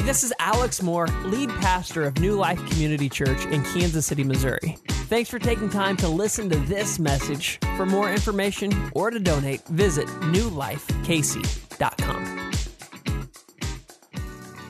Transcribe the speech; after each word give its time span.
This 0.00 0.24
is 0.24 0.32
Alex 0.38 0.82
Moore, 0.82 1.06
lead 1.24 1.50
pastor 1.50 2.04
of 2.04 2.18
New 2.18 2.34
Life 2.34 2.58
Community 2.70 3.08
Church 3.08 3.44
in 3.46 3.62
Kansas 3.64 4.06
City, 4.06 4.24
Missouri. 4.24 4.78
Thanks 4.88 5.28
for 5.28 5.38
taking 5.38 5.68
time 5.68 5.96
to 5.98 6.08
listen 6.08 6.48
to 6.50 6.56
this 6.60 6.98
message. 6.98 7.58
For 7.76 7.84
more 7.84 8.10
information 8.10 8.90
or 8.94 9.10
to 9.10 9.20
donate, 9.20 9.64
visit 9.66 10.06
newlifekc.com. 10.06 12.50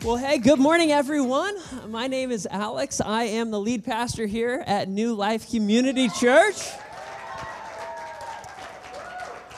Well, 0.05 0.17
hey, 0.17 0.39
good 0.39 0.59
morning, 0.59 0.93
everyone. 0.93 1.57
My 1.89 2.07
name 2.07 2.31
is 2.31 2.49
Alex. 2.51 3.01
I 3.01 3.25
am 3.25 3.51
the 3.51 3.61
lead 3.61 3.85
pastor 3.85 4.27
here 4.27 4.65
at 4.67 4.89
New 4.89 5.15
Life 5.15 5.51
Community 5.51 6.09
Church. 6.09 6.57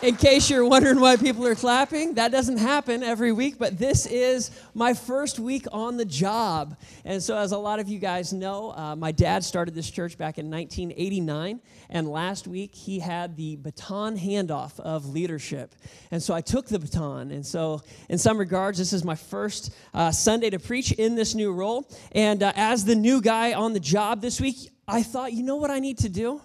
In 0.03 0.17
case 0.17 0.49
you're 0.49 0.65
wondering 0.65 0.99
why 0.99 1.17
people 1.17 1.47
are 1.47 1.55
clapping, 1.55 2.15
that 2.15 2.33
doesn't 2.33 2.57
happen 2.57 3.03
every 3.03 3.33
week, 3.33 3.59
but 3.59 3.77
this 3.77 4.07
is 4.07 4.51
my 4.73 4.95
first 4.95 5.39
week 5.39 5.67
on 5.73 5.99
the 5.99 6.07
job. 6.07 6.81
And 7.05 7.23
so, 7.23 7.37
as 7.37 7.53
a 7.53 7.59
lot 7.59 7.81
of 7.81 7.89
you 7.91 7.99
guys 7.99 8.33
know, 8.33 8.71
uh, 8.71 8.97
my 8.97 9.13
dad 9.13 9.45
started 9.45 9.75
this 9.75 9.91
church 9.91 10.17
back 10.17 10.39
in 10.39 10.51
1989, 10.51 11.61
and 11.91 12.09
last 12.09 12.49
week 12.49 12.75
he 12.75 12.99
had 12.99 13.37
the 13.37 13.57
baton 13.57 14.17
handoff 14.17 14.81
of 14.81 15.05
leadership. 15.05 15.75
And 16.11 16.23
so, 16.23 16.33
I 16.33 16.41
took 16.41 16.67
the 16.67 16.79
baton. 16.79 17.31
And 17.31 17.45
so, 17.45 17.83
in 18.09 18.17
some 18.17 18.39
regards, 18.39 18.79
this 18.79 18.95
is 18.95 19.05
my 19.05 19.17
first 19.17 19.71
uh, 19.93 20.13
Sunday 20.13 20.49
to 20.49 20.59
preach 20.59 20.93
in 20.93 21.15
this 21.15 21.35
new 21.35 21.53
role. 21.53 21.87
And 22.13 22.43
uh, 22.43 22.55
as 22.57 22.87
the 22.87 22.97
new 22.97 23.21
guy 23.21 23.53
on 23.53 23.75
the 23.75 23.81
job 23.81 24.23
this 24.23 24.41
week, 24.41 24.71
I 24.89 25.03
thought, 25.03 25.35
you 25.35 25.43
know 25.43 25.57
what 25.57 25.71
I 25.71 25.79
need 25.79 25.99
to 25.99 26.09
do? 26.09 26.41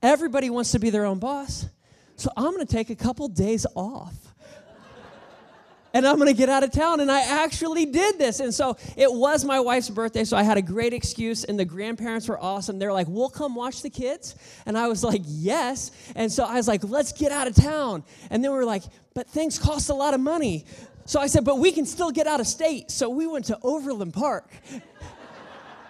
Everybody 0.00 0.48
wants 0.48 0.72
to 0.72 0.78
be 0.78 0.88
their 0.88 1.04
own 1.04 1.18
boss. 1.18 1.66
So 2.16 2.30
I'm 2.36 2.52
going 2.54 2.66
to 2.66 2.72
take 2.72 2.90
a 2.90 2.94
couple 2.94 3.28
days 3.28 3.66
off. 3.74 4.14
and 5.92 6.06
I'm 6.06 6.16
going 6.16 6.28
to 6.28 6.36
get 6.36 6.48
out 6.48 6.62
of 6.62 6.72
town. 6.72 7.00
And 7.00 7.10
I 7.10 7.20
actually 7.20 7.86
did 7.86 8.18
this. 8.18 8.40
And 8.40 8.52
so 8.52 8.76
it 8.96 9.12
was 9.12 9.44
my 9.44 9.60
wife's 9.60 9.90
birthday. 9.90 10.24
So 10.24 10.36
I 10.36 10.42
had 10.42 10.56
a 10.56 10.62
great 10.62 10.92
excuse. 10.92 11.44
And 11.44 11.58
the 11.58 11.64
grandparents 11.64 12.28
were 12.28 12.38
awesome. 12.38 12.78
They're 12.78 12.92
like, 12.92 13.08
we'll 13.08 13.30
come 13.30 13.54
watch 13.54 13.82
the 13.82 13.90
kids. 13.90 14.36
And 14.66 14.78
I 14.78 14.88
was 14.88 15.02
like, 15.02 15.22
yes. 15.24 15.90
And 16.14 16.30
so 16.30 16.44
I 16.44 16.54
was 16.54 16.68
like, 16.68 16.84
let's 16.84 17.12
get 17.12 17.32
out 17.32 17.46
of 17.46 17.54
town. 17.54 18.04
And 18.30 18.44
then 18.44 18.50
we 18.52 18.56
were 18.56 18.64
like, 18.64 18.82
but 19.14 19.28
things 19.28 19.58
cost 19.58 19.90
a 19.90 19.94
lot 19.94 20.14
of 20.14 20.20
money. 20.20 20.66
So 21.06 21.20
I 21.20 21.26
said, 21.26 21.44
but 21.44 21.58
we 21.58 21.70
can 21.70 21.84
still 21.84 22.10
get 22.10 22.26
out 22.26 22.40
of 22.40 22.46
state. 22.46 22.90
So 22.90 23.10
we 23.10 23.26
went 23.26 23.44
to 23.46 23.58
Overland 23.62 24.14
Park 24.14 24.50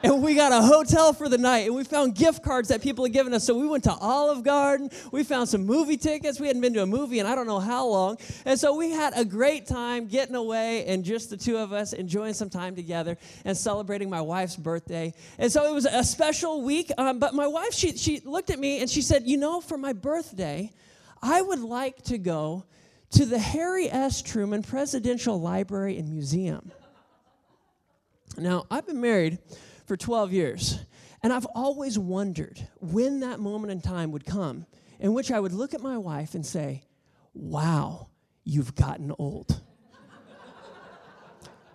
and 0.05 0.23
we 0.23 0.35
got 0.35 0.53
a 0.53 0.61
hotel 0.61 1.15
for 1.15 1.31
the 1.31 1.39
night 1.39 1.67
and 1.67 1.75
we 1.75 1.83
found 1.83 2.15
gift 2.15 2.43
cards 2.43 2.69
that 2.69 2.83
people 2.83 3.07
had 3.07 3.15
given 3.15 3.33
us. 3.33 3.43
So 3.43 3.59
we 3.59 3.67
went 3.67 3.85
to 3.85 3.93
olive 3.93 4.45
garden. 4.45 4.91
We 5.13 5.25
found 5.25 5.49
some 5.49 5.65
movie 5.65 5.97
tickets. 5.97 6.39
We 6.39 6.47
hadn't 6.47 6.61
been 6.61 6.75
to 6.75 6.83
a 6.83 6.87
movie 6.87 7.21
in 7.21 7.27
i 7.27 7.35
don't 7.35 7.47
know 7.47 7.59
how 7.59 7.87
long. 7.87 8.19
And 8.45 8.61
so 8.61 8.77
we 8.77 8.91
had 8.91 9.15
a 9.17 9.25
great 9.25 9.67
time 9.67 10.07
getting 10.07 10.35
away 10.35 10.85
and 10.85 11.05
just 11.05 11.31
the 11.31 11.39
two 11.39 11.57
of 11.57 11.73
us 11.73 11.95
enjoying 11.95 12.35
some 12.35 12.51
time 12.51 12.77
together 12.77 13.17
and 13.47 13.57
celebrating 13.57 14.11
my 14.11 14.21
wife's 14.21 14.57
birthday. 14.57 15.15
And 15.39 15.51
so 15.51 15.69
it 15.69 15.73
was 15.73 15.87
a 15.87 16.05
special 16.05 16.61
week 16.63 16.93
um, 16.99 17.19
but 17.19 17.33
my 17.33 17.47
wife 17.47 17.73
she, 17.73 17.97
she 17.97 18.21
looked 18.21 18.51
at 18.51 18.59
me 18.59 18.81
and 18.81 18.91
she 18.91 19.01
said 19.01 19.23
you 19.25 19.39
know 19.39 19.63
for 19.63 19.79
my 19.79 19.95
birthday 19.95 20.71
i 21.23 21.41
would 21.41 21.61
like 21.61 22.03
to 22.03 22.19
go 22.19 22.65
to 23.11 23.25
the 23.25 23.39
harry 23.39 23.91
s. 23.91 24.21
Truman 24.21 24.63
presidential 24.63 25.41
library 25.41 25.97
and 25.97 26.11
museum. 26.11 26.71
Now 28.37 28.67
i've 28.71 28.87
been 28.87 29.01
married 29.01 29.39
for 29.87 29.97
12 29.97 30.33
years. 30.33 30.79
And 31.23 31.33
I've 31.33 31.47
always 31.47 31.99
wondered 31.99 32.67
when 32.81 33.21
that 33.21 33.41
moment 33.41 33.73
in 33.73 33.81
time 33.81 34.13
would 34.13 34.27
come 34.27 34.67
in 35.01 35.15
which 35.15 35.31
I 35.31 35.41
would 35.41 35.53
look 35.53 35.75
at 35.75 35.81
my 35.81 35.99
wife 35.99 36.35
and 36.35 36.45
say, 36.45 36.85
Wow, 37.33 38.09
you've 38.45 38.75
gotten 38.75 39.13
old. 39.19 39.61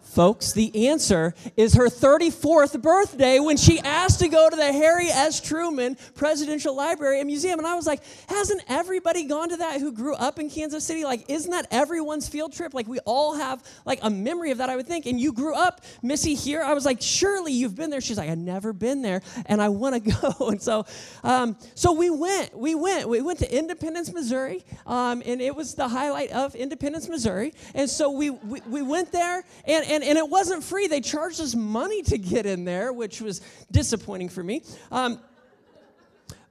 Folks, 0.09 0.53
the 0.53 0.88
answer 0.88 1.35
is 1.55 1.75
her 1.75 1.88
34th 1.88 2.81
birthday 2.81 3.39
when 3.39 3.57
she 3.57 3.79
asked 3.79 4.21
to 4.21 4.27
go 4.27 4.49
to 4.49 4.55
the 4.55 4.73
Harry 4.73 5.05
S. 5.05 5.39
Truman 5.39 5.97
Presidential 6.15 6.75
Library 6.75 7.19
and 7.19 7.27
Museum. 7.27 7.59
And 7.59 7.67
I 7.67 7.75
was 7.75 7.85
like, 7.85 8.02
hasn't 8.27 8.64
everybody 8.67 9.25
gone 9.25 9.49
to 9.49 9.58
that 9.58 9.80
who 9.80 9.92
grew 9.92 10.15
up 10.15 10.39
in 10.39 10.49
Kansas 10.49 10.83
City? 10.83 11.03
Like, 11.03 11.30
isn't 11.30 11.52
that 11.52 11.67
everyone's 11.69 12.27
field 12.27 12.53
trip? 12.53 12.73
Like, 12.73 12.87
we 12.87 12.98
all 13.05 13.36
have 13.36 13.64
like 13.86 13.99
a 14.02 14.09
memory 14.09 14.49
of 14.49 14.58
that, 14.58 14.67
I 14.67 14.75
would 14.77 14.87
think. 14.87 15.05
And 15.05 15.21
you 15.21 15.31
grew 15.31 15.53
up, 15.53 15.81
Missy, 16.02 16.33
here. 16.33 16.64
I 16.64 16.73
was 16.73 16.86
like, 16.86 17.03
surely 17.03 17.53
you've 17.53 17.75
been 17.75 17.92
there. 17.92 18.02
She's 18.02 18.17
like, 18.17 18.31
I've 18.31 18.39
never 18.39 18.73
been 18.73 19.03
there 19.03 19.21
and 19.45 19.61
I 19.61 19.69
want 19.69 20.03
to 20.03 20.11
go. 20.39 20.49
And 20.49 20.59
so, 20.61 20.87
um, 21.23 21.55
so 21.75 21.93
we 21.93 22.09
went, 22.09 22.58
we 22.58 22.73
went, 22.73 23.08
we 23.08 23.21
went 23.21 23.37
to 23.39 23.58
Independence, 23.58 24.11
Missouri. 24.11 24.65
Um, 24.87 25.21
and 25.23 25.39
it 25.39 25.55
was 25.55 25.75
the 25.75 25.87
highlight 25.87 26.31
of 26.31 26.55
Independence, 26.55 27.08
Missouri. 27.08 27.53
And 27.75 27.87
so 27.87 28.09
we, 28.09 28.31
we, 28.31 28.61
we 28.67 28.81
went 28.81 29.11
there 29.11 29.43
and, 29.65 29.86
and 29.86 29.98
and, 29.99 30.10
and 30.10 30.17
it 30.17 30.30
wasn't 30.30 30.64
free. 30.64 30.87
They 30.87 31.02
charged 31.02 31.42
us 31.42 31.55
money 31.55 32.02
to 32.04 32.17
get 32.17 32.45
in 32.45 32.64
there, 32.64 32.93
which 32.93 33.21
was 33.21 33.42
disappointing 33.71 34.30
for 34.30 34.43
me. 34.43 34.64
Um, 34.92 35.20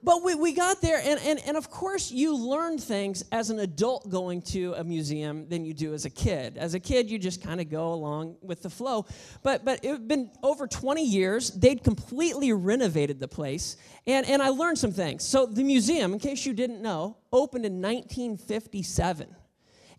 but 0.03 0.23
we, 0.23 0.37
we 0.37 0.53
got 0.53 0.81
there, 0.81 1.01
and, 1.03 1.19
and, 1.21 1.41
and 1.45 1.57
of 1.57 1.71
course, 1.71 2.13
you 2.13 2.37
learn 2.37 2.79
things 2.79 3.25
as 3.33 3.51
an 3.51 3.59
adult 3.59 4.09
going 4.09 4.43
to 4.43 4.75
a 4.75 4.85
museum 4.85 5.49
than 5.49 5.65
you 5.65 5.75
do 5.75 5.93
as 5.93 6.05
a 6.05 6.11
kid. 6.11 6.57
As 6.57 6.75
a 6.75 6.81
kid, 6.81 7.11
you 7.11 7.19
just 7.19 7.43
kind 7.43 7.61
of 7.61 7.69
go 7.69 7.93
along 7.93 8.37
with 8.41 8.63
the 8.63 8.71
flow. 8.71 9.07
But, 9.43 9.65
but 9.65 9.85
it 9.85 9.91
had 9.91 10.07
been 10.07 10.31
over 10.43 10.69
20 10.69 11.05
years. 11.05 11.51
They'd 11.51 11.83
completely 11.83 12.53
renovated 12.53 13.19
the 13.19 13.27
place, 13.27 13.77
and, 14.07 14.25
and 14.29 14.41
I 14.41 14.51
learned 14.51 14.79
some 14.79 14.93
things. 14.93 15.25
So, 15.25 15.47
the 15.47 15.65
museum, 15.65 16.13
in 16.13 16.21
case 16.21 16.47
you 16.47 16.53
didn't 16.53 16.81
know, 16.81 17.17
opened 17.33 17.65
in 17.65 17.83
1957 17.83 19.35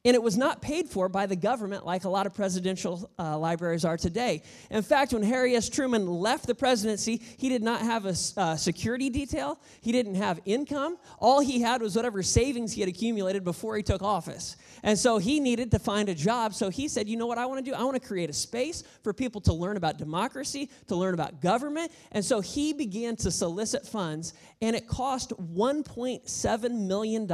and 0.06 0.16
it 0.16 0.24
was 0.24 0.38
not 0.38 0.62
paid 0.62 0.88
for 0.88 1.10
by 1.10 1.26
the 1.26 1.36
government 1.36 1.86
like 1.86 2.04
a 2.04 2.10
lot 2.10 2.26
of 2.26 2.34
presidential 2.34 3.10
uh, 3.20 3.38
libraries 3.38 3.84
are 3.84 3.98
today. 3.98 4.42
In 4.70 4.82
fact, 4.82 5.14
when 5.14 5.24
Harry 5.24 5.56
S. 5.56 5.70
Truman 5.70 6.08
left 6.08 6.48
the 6.48 6.56
presidency, 6.56 7.22
he 7.38 7.50
did 7.50 7.62
not 7.62 7.82
have 7.82 8.06
a 8.06 8.16
uh, 8.38 8.56
security 8.56 9.10
detail, 9.10 9.60
he 9.82 9.92
didn't 9.92 10.16
have 10.16 10.40
income. 10.46 10.98
All 11.20 11.40
he 11.40 11.62
had 11.62 11.82
was 11.82 11.96
whatever 11.96 12.24
savings 12.24 12.74
he 12.74 12.82
had 12.82 12.90
accumulated 12.90 13.44
before 13.44 13.76
he 13.76 13.84
took 13.84 14.02
office. 14.02 14.56
And 14.84 14.98
so 14.98 15.18
he 15.18 15.40
needed 15.40 15.72
to 15.72 15.80
find 15.80 16.08
a 16.10 16.16
job. 16.16 16.54
So 16.54 16.70
he 16.70 16.88
said, 16.88 17.08
You 17.08 17.18
know 17.18 17.28
what 17.28 17.38
I 17.38 17.46
want 17.46 17.64
to 17.64 17.72
do? 17.72 17.76
I 17.76 17.84
want 17.84 18.02
to 18.02 18.08
create 18.08 18.30
a 18.30 18.34
space 18.34 18.84
for 19.04 19.14
people 19.14 19.42
to 19.42 19.54
learn 19.54 19.78
about 19.78 19.98
democracy, 19.98 20.70
to 20.88 20.96
learn 20.96 21.14
about 21.14 21.42
government. 21.42 21.92
And 22.12 22.24
so 22.24 22.40
he 22.40 22.74
began 22.74 23.16
to 23.18 23.32
solicit 23.32 23.86
funds, 23.86 24.34
and 24.62 24.76
it 24.76 24.88
cost 24.88 25.32
$1.7 25.32 26.88
million 26.88 27.28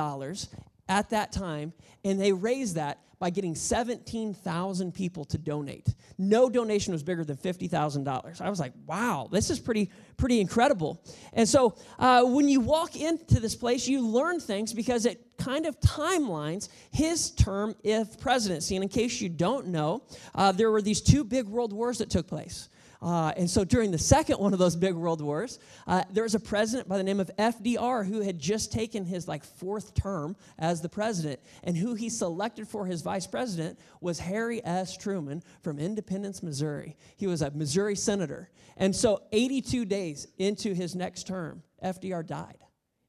at 0.87 1.09
that 1.09 1.31
time, 1.31 1.73
and 2.03 2.19
they 2.19 2.31
raised 2.31 2.75
that 2.75 2.99
by 3.19 3.29
getting 3.29 3.55
17,000 3.55 4.93
people 4.93 5.25
to 5.25 5.37
donate. 5.37 5.93
No 6.17 6.49
donation 6.49 6.93
was 6.93 7.01
bigger 7.01 7.23
than 7.23 7.37
$50,000. 7.37 8.41
I 8.41 8.49
was 8.49 8.59
like, 8.59 8.73
wow, 8.85 9.29
this 9.31 9.49
is 9.49 9.59
pretty, 9.59 9.89
pretty 10.17 10.41
incredible. 10.41 11.01
And 11.33 11.47
so 11.47 11.75
uh, 11.97 12.23
when 12.23 12.49
you 12.49 12.59
walk 12.59 12.95
into 12.95 13.39
this 13.39 13.55
place, 13.55 13.87
you 13.87 14.05
learn 14.05 14.39
things 14.39 14.73
because 14.73 15.05
it 15.05 15.21
kind 15.37 15.65
of 15.65 15.79
timelines 15.79 16.69
his 16.91 17.31
term 17.31 17.75
if 17.83 18.19
presidency. 18.19 18.75
And 18.75 18.83
in 18.83 18.89
case 18.89 19.21
you 19.21 19.29
don't 19.29 19.67
know, 19.67 20.03
uh, 20.33 20.51
there 20.51 20.69
were 20.71 20.81
these 20.81 21.01
two 21.01 21.23
big 21.23 21.47
world 21.47 21.71
wars 21.71 21.99
that 21.99 22.09
took 22.09 22.27
place. 22.27 22.69
Uh, 23.01 23.33
and 23.37 23.49
so 23.49 23.63
during 23.63 23.91
the 23.91 23.97
second 23.97 24.39
one 24.39 24.53
of 24.53 24.59
those 24.59 24.75
big 24.75 24.93
world 24.93 25.21
wars, 25.21 25.59
uh, 25.87 26.03
there 26.11 26.23
was 26.23 26.35
a 26.35 26.39
president 26.39 26.87
by 26.87 26.97
the 26.97 27.03
name 27.03 27.19
of 27.19 27.29
FDR 27.37 28.05
who 28.05 28.21
had 28.21 28.39
just 28.39 28.71
taken 28.71 29.05
his 29.05 29.27
like 29.27 29.43
fourth 29.43 29.93
term 29.93 30.35
as 30.57 30.81
the 30.81 30.89
president, 30.89 31.39
and 31.63 31.77
who 31.77 31.93
he 31.93 32.09
selected 32.09 32.67
for 32.67 32.85
his 32.85 33.01
vice 33.01 33.27
president 33.27 33.79
was 34.01 34.19
Harry 34.19 34.63
S. 34.65 34.97
Truman 34.97 35.43
from 35.61 35.79
Independence, 35.79 36.41
Missouri. 36.41 36.95
He 37.17 37.27
was 37.27 37.41
a 37.41 37.51
Missouri 37.51 37.95
senator. 37.95 38.49
And 38.77 38.95
so 38.95 39.21
82 39.31 39.85
days 39.85 40.27
into 40.37 40.73
his 40.73 40.95
next 40.95 41.27
term, 41.27 41.63
FDR 41.83 42.25
died. 42.25 42.57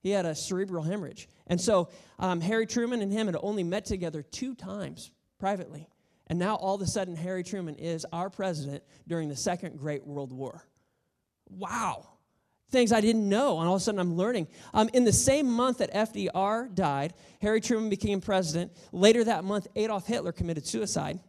He 0.03 0.11
had 0.11 0.27
a 0.27 0.35
cerebral 0.35 0.85
hemorrhage. 0.85 1.29
And 1.49 1.61
so 1.61 1.89
um, 2.19 2.41
Harry 2.41 2.67
Truman 2.67 3.03
and 3.03 3.13
him 3.13 3.27
had 3.27 3.37
only 3.43 3.65
met 3.65 3.85
together 3.85 4.23
two 4.23 4.55
times 4.55 5.11
privately. 5.39 5.89
And 6.27 6.39
now 6.39 6.57
all 6.57 6.75
of 6.75 6.81
a 6.81 6.87
sudden, 6.87 7.15
Harry 7.17 7.45
Truman 7.45 7.77
is 7.77 8.05
our 8.13 8.31
president 8.31 8.83
during 9.07 9.29
the 9.29 9.37
Second 9.37 9.79
Great 9.79 10.07
World 10.07 10.33
War. 10.33 10.67
Wow. 11.49 12.09
Things 12.71 12.93
I 12.93 13.01
didn't 13.01 13.29
know, 13.29 13.61
and 13.61 13.69
all 13.69 13.77
of 13.77 13.81
a 13.81 13.85
sudden 13.85 14.01
I'm 14.01 14.17
learning. 14.17 14.49
Um, 14.75 14.91
in 14.93 15.05
the 15.05 15.13
same 15.13 15.49
month 15.49 15.79
that 15.79 15.95
FDR 15.95 16.75
died, 16.75 17.15
Harry 17.41 17.61
Truman 17.61 17.89
became 17.89 18.21
president. 18.21 18.73
Later 18.91 19.23
that 19.23 19.45
month, 19.45 19.69
Adolf 19.77 20.07
Hitler 20.07 20.33
committed 20.33 20.67
suicide. 20.67 21.21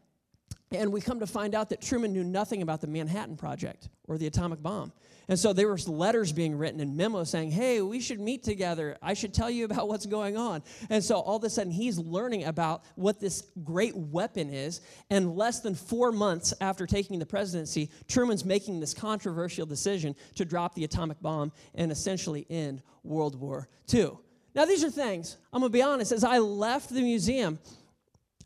And 0.71 0.91
we 0.91 0.99
come 0.99 1.21
to 1.21 1.27
find 1.27 1.55
out 1.55 1.69
that 1.69 1.81
Truman 1.81 2.11
knew 2.11 2.25
nothing 2.25 2.61
about 2.61 2.81
the 2.81 2.87
Manhattan 2.87 3.37
Project 3.37 3.87
or 4.05 4.17
the 4.17 4.27
atomic 4.27 4.61
bomb. 4.61 4.91
And 5.29 5.37
so 5.37 5.53
there 5.53 5.67
were 5.67 5.77
letters 5.87 6.31
being 6.31 6.57
written 6.57 6.79
and 6.79 6.95
memos 6.95 7.29
saying, 7.29 7.51
hey, 7.51 7.81
we 7.81 7.99
should 7.99 8.19
meet 8.19 8.43
together. 8.43 8.97
I 9.01 9.13
should 9.13 9.33
tell 9.33 9.49
you 9.49 9.65
about 9.65 9.87
what's 9.87 10.05
going 10.05 10.37
on. 10.37 10.63
And 10.89 11.03
so 11.03 11.19
all 11.19 11.37
of 11.37 11.43
a 11.43 11.49
sudden 11.49 11.71
he's 11.71 11.97
learning 11.97 12.45
about 12.45 12.83
what 12.95 13.19
this 13.19 13.43
great 13.63 13.95
weapon 13.95 14.49
is. 14.49 14.81
And 15.09 15.35
less 15.35 15.61
than 15.61 15.75
four 15.75 16.11
months 16.11 16.53
after 16.59 16.85
taking 16.85 17.19
the 17.19 17.25
presidency, 17.25 17.89
Truman's 18.07 18.45
making 18.45 18.79
this 18.79 18.93
controversial 18.93 19.65
decision 19.65 20.15
to 20.35 20.45
drop 20.45 20.75
the 20.75 20.83
atomic 20.83 21.21
bomb 21.21 21.51
and 21.75 21.91
essentially 21.91 22.45
end 22.49 22.81
World 23.03 23.39
War 23.39 23.69
II. 23.93 24.11
Now, 24.53 24.65
these 24.65 24.83
are 24.83 24.89
things, 24.89 25.37
I'm 25.53 25.61
gonna 25.61 25.69
be 25.69 25.81
honest, 25.81 26.11
as 26.11 26.23
I 26.23 26.39
left 26.39 26.89
the 26.89 27.01
museum, 27.01 27.59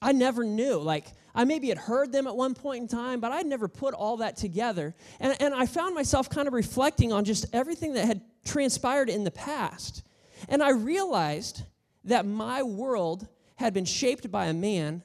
I 0.02 0.12
never 0.12 0.44
knew. 0.44 0.78
Like, 0.78 1.06
I 1.34 1.46
maybe 1.46 1.70
had 1.70 1.78
heard 1.78 2.12
them 2.12 2.28
at 2.28 2.36
one 2.36 2.54
point 2.54 2.82
in 2.82 2.88
time, 2.88 3.20
but 3.20 3.32
I'd 3.32 3.46
never 3.46 3.68
put 3.68 3.94
all 3.94 4.18
that 4.18 4.36
together. 4.36 4.94
And, 5.20 5.36
and 5.42 5.54
I 5.54 5.66
found 5.66 5.96
myself 5.96 6.30
kind 6.30 6.48
of 6.48 6.54
reflecting 6.54 7.14
on 7.14 7.24
just 7.24 7.46
everything 7.54 7.94
that 7.94 8.06
had 8.06 8.22
transpired 8.44 9.10
in 9.10 9.24
the 9.24 9.32
past. 9.32 10.04
And 10.50 10.62
I 10.62 10.72
realized 10.72 11.64
that 12.06 12.26
my 12.26 12.64
world 12.64 13.28
had 13.56 13.74
been 13.74 13.86
shaped 13.86 14.30
by 14.32 14.48
a 14.48 14.54
man 14.54 15.04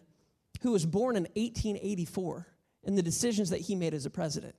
who 0.63 0.73
was 0.73 0.87
born 0.87 1.17
in 1.17 1.25
1884 1.35 2.47
and 2.85 2.97
the 2.97 3.03
decisions 3.03 3.51
that 3.51 3.61
he 3.61 3.75
made 3.75 3.95
as 3.95 4.07
a 4.07 4.11
president. 4.11 4.55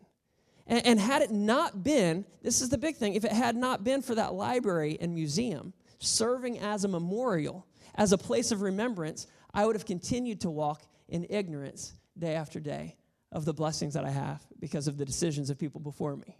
And, 0.67 0.85
and 0.85 0.99
had 0.99 1.21
it 1.21 1.31
not 1.31 1.83
been, 1.83 2.25
this 2.43 2.61
is 2.61 2.69
the 2.69 2.77
big 2.77 2.97
thing, 2.97 3.15
if 3.15 3.25
it 3.25 3.31
had 3.31 3.55
not 3.55 3.83
been 3.83 4.01
for 4.01 4.15
that 4.15 4.33
library 4.33 4.97
and 5.01 5.13
museum 5.13 5.73
serving 5.99 6.59
as 6.59 6.83
a 6.83 6.87
memorial, 6.87 7.65
as 7.95 8.11
a 8.11 8.17
place 8.17 8.51
of 8.51 8.61
remembrance, 8.61 9.27
I 9.53 9.65
would 9.65 9.75
have 9.75 9.85
continued 9.85 10.41
to 10.41 10.49
walk 10.49 10.83
in 11.09 11.25
ignorance 11.29 11.93
day 12.17 12.35
after 12.35 12.59
day 12.59 12.95
of 13.31 13.45
the 13.45 13.53
blessings 13.53 13.93
that 13.93 14.05
I 14.05 14.09
have 14.09 14.41
because 14.59 14.87
of 14.87 14.97
the 14.97 15.05
decisions 15.05 15.49
of 15.49 15.57
people 15.57 15.81
before 15.81 16.15
me. 16.15 16.37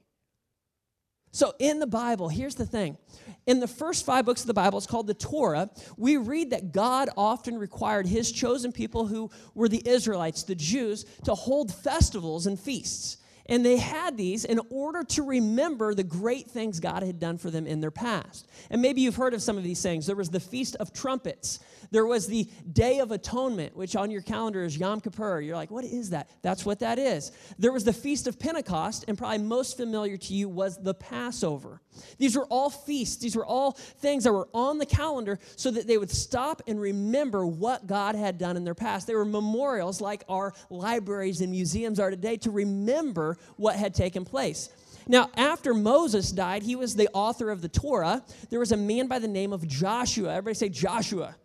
So, 1.32 1.54
in 1.60 1.80
the 1.80 1.88
Bible, 1.88 2.30
here's 2.30 2.56
the 2.56 2.66
thing. 2.66 2.98
In 3.46 3.60
the 3.60 3.68
first 3.68 4.06
five 4.06 4.26
books 4.26 4.42
of 4.42 4.48
the 4.48 4.54
Bible, 4.54 4.78
it's 4.78 4.88
called 4.88 5.08
the 5.08 5.14
Torah, 5.14 5.70
we 5.98 6.18
read 6.18 6.52
that 6.52 6.72
God 6.72 7.10
often 7.18 7.58
required 7.58 8.08
his 8.08 8.32
chosen 8.32 8.72
people, 8.72 9.06
who 9.06 9.30
were 9.54 9.70
the 9.70 9.88
Israelites, 9.88 10.44
the 10.44 10.56
Jews, 10.56 11.06
to 11.26 11.36
hold 11.36 11.74
festivals 11.74 12.48
and 12.48 12.60
feasts. 12.60 13.18
And 13.50 13.66
they 13.66 13.78
had 13.78 14.18
these 14.18 14.46
in 14.46 14.60
order 14.70 15.04
to 15.04 15.24
remember 15.24 15.94
the 15.94 16.04
great 16.04 16.50
things 16.50 16.80
God 16.80 17.04
had 17.04 17.20
done 17.20 17.38
for 17.38 17.50
them 17.50 17.66
in 17.66 17.80
their 17.80 17.92
past. 17.92 18.48
And 18.70 18.82
maybe 18.82 19.02
you've 19.02 19.16
heard 19.16 19.34
of 19.34 19.42
some 19.42 19.58
of 19.58 19.64
these 19.64 19.82
things. 19.82 20.06
There 20.06 20.16
was 20.16 20.30
the 20.30 20.40
Feast 20.40 20.76
of 20.78 20.92
Trumpets. 20.92 21.60
There 21.92 22.06
was 22.06 22.28
the 22.28 22.50
Day 22.74 23.00
of 23.00 23.12
Atonement, 23.12 23.76
which 23.76 23.96
on 23.96 24.12
your 24.12 24.22
calendar 24.22 24.64
is 24.64 24.78
Yom 24.78 25.00
Kippur. 25.00 25.40
You're 25.40 25.56
like, 25.56 25.72
what 25.72 25.86
is 25.86 26.10
that? 26.10 26.30
That's 26.42 26.66
what 26.66 26.80
that 26.80 27.00
is. 27.00 27.32
There 27.58 27.72
was 27.72 27.86
the 27.86 27.94
Feast 27.94 28.28
of 28.28 28.38
Pentecost, 28.38 29.06
and 29.08 29.18
probably 29.18 29.38
most 29.40 29.78
familiar 29.78 30.18
to 30.18 30.34
you 30.34 30.50
was 30.50 30.82
the 30.82 30.94
Passover. 30.94 31.82
These 32.18 32.36
were 32.36 32.46
all 32.46 32.70
feasts, 32.70 33.18
these 33.18 33.36
were 33.36 33.46
all 33.46 33.72
things 33.72 34.24
that 34.24 34.34
were 34.34 34.48
on 34.54 34.78
the 34.78 34.86
calendar 34.86 35.40
so 35.56 35.72
that 35.72 35.88
they 35.88 35.98
would 35.98 36.12
stop 36.12 36.62
and 36.68 36.80
remember 36.80 37.46
what 37.46 37.88
God 37.88 38.16
had 38.16 38.38
done 38.38 38.58
in 38.58 38.64
their 38.64 38.76
past. 38.76 39.08
They 39.08 39.16
were 39.16 39.26
memorials 39.26 40.02
like 40.02 40.24
our 40.30 40.54
libraries 40.70 41.42
and 41.42 41.52
museums 41.52 42.00
are 42.00 42.10
today 42.10 42.38
to 42.38 42.52
remember 42.52 43.38
what 43.56 43.76
had 43.76 43.94
taken 43.94 44.26
place. 44.26 44.70
Now, 45.08 45.30
after 45.38 45.74
Moses 45.74 46.32
died, 46.32 46.64
he 46.64 46.76
was 46.76 46.96
the 46.96 47.10
author 47.14 47.50
of 47.50 47.62
the 47.62 47.70
Torah. 47.70 48.24
There 48.50 48.60
was 48.60 48.74
a 48.74 48.78
man 48.78 49.08
by 49.08 49.20
the 49.20 49.28
name 49.28 49.54
of 49.54 49.66
Joshua. 49.68 50.32
Everybody 50.32 50.56
say 50.56 50.70
Joshua. 50.70 51.36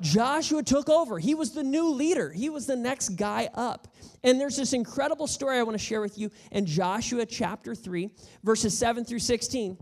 Joshua 0.00 0.62
took 0.62 0.88
over. 0.88 1.18
He 1.18 1.34
was 1.34 1.52
the 1.52 1.62
new 1.62 1.90
leader, 1.90 2.30
he 2.30 2.48
was 2.48 2.66
the 2.66 2.76
next 2.76 3.10
guy 3.10 3.48
up. 3.54 3.88
And 4.24 4.40
there's 4.40 4.56
this 4.56 4.72
incredible 4.72 5.26
story 5.26 5.58
I 5.58 5.62
want 5.62 5.78
to 5.78 5.84
share 5.84 6.00
with 6.00 6.18
you 6.18 6.30
in 6.50 6.66
Joshua 6.66 7.26
chapter 7.26 7.74
3, 7.74 8.10
verses 8.42 8.76
7 8.76 9.04
through 9.04 9.20
16 9.20 9.78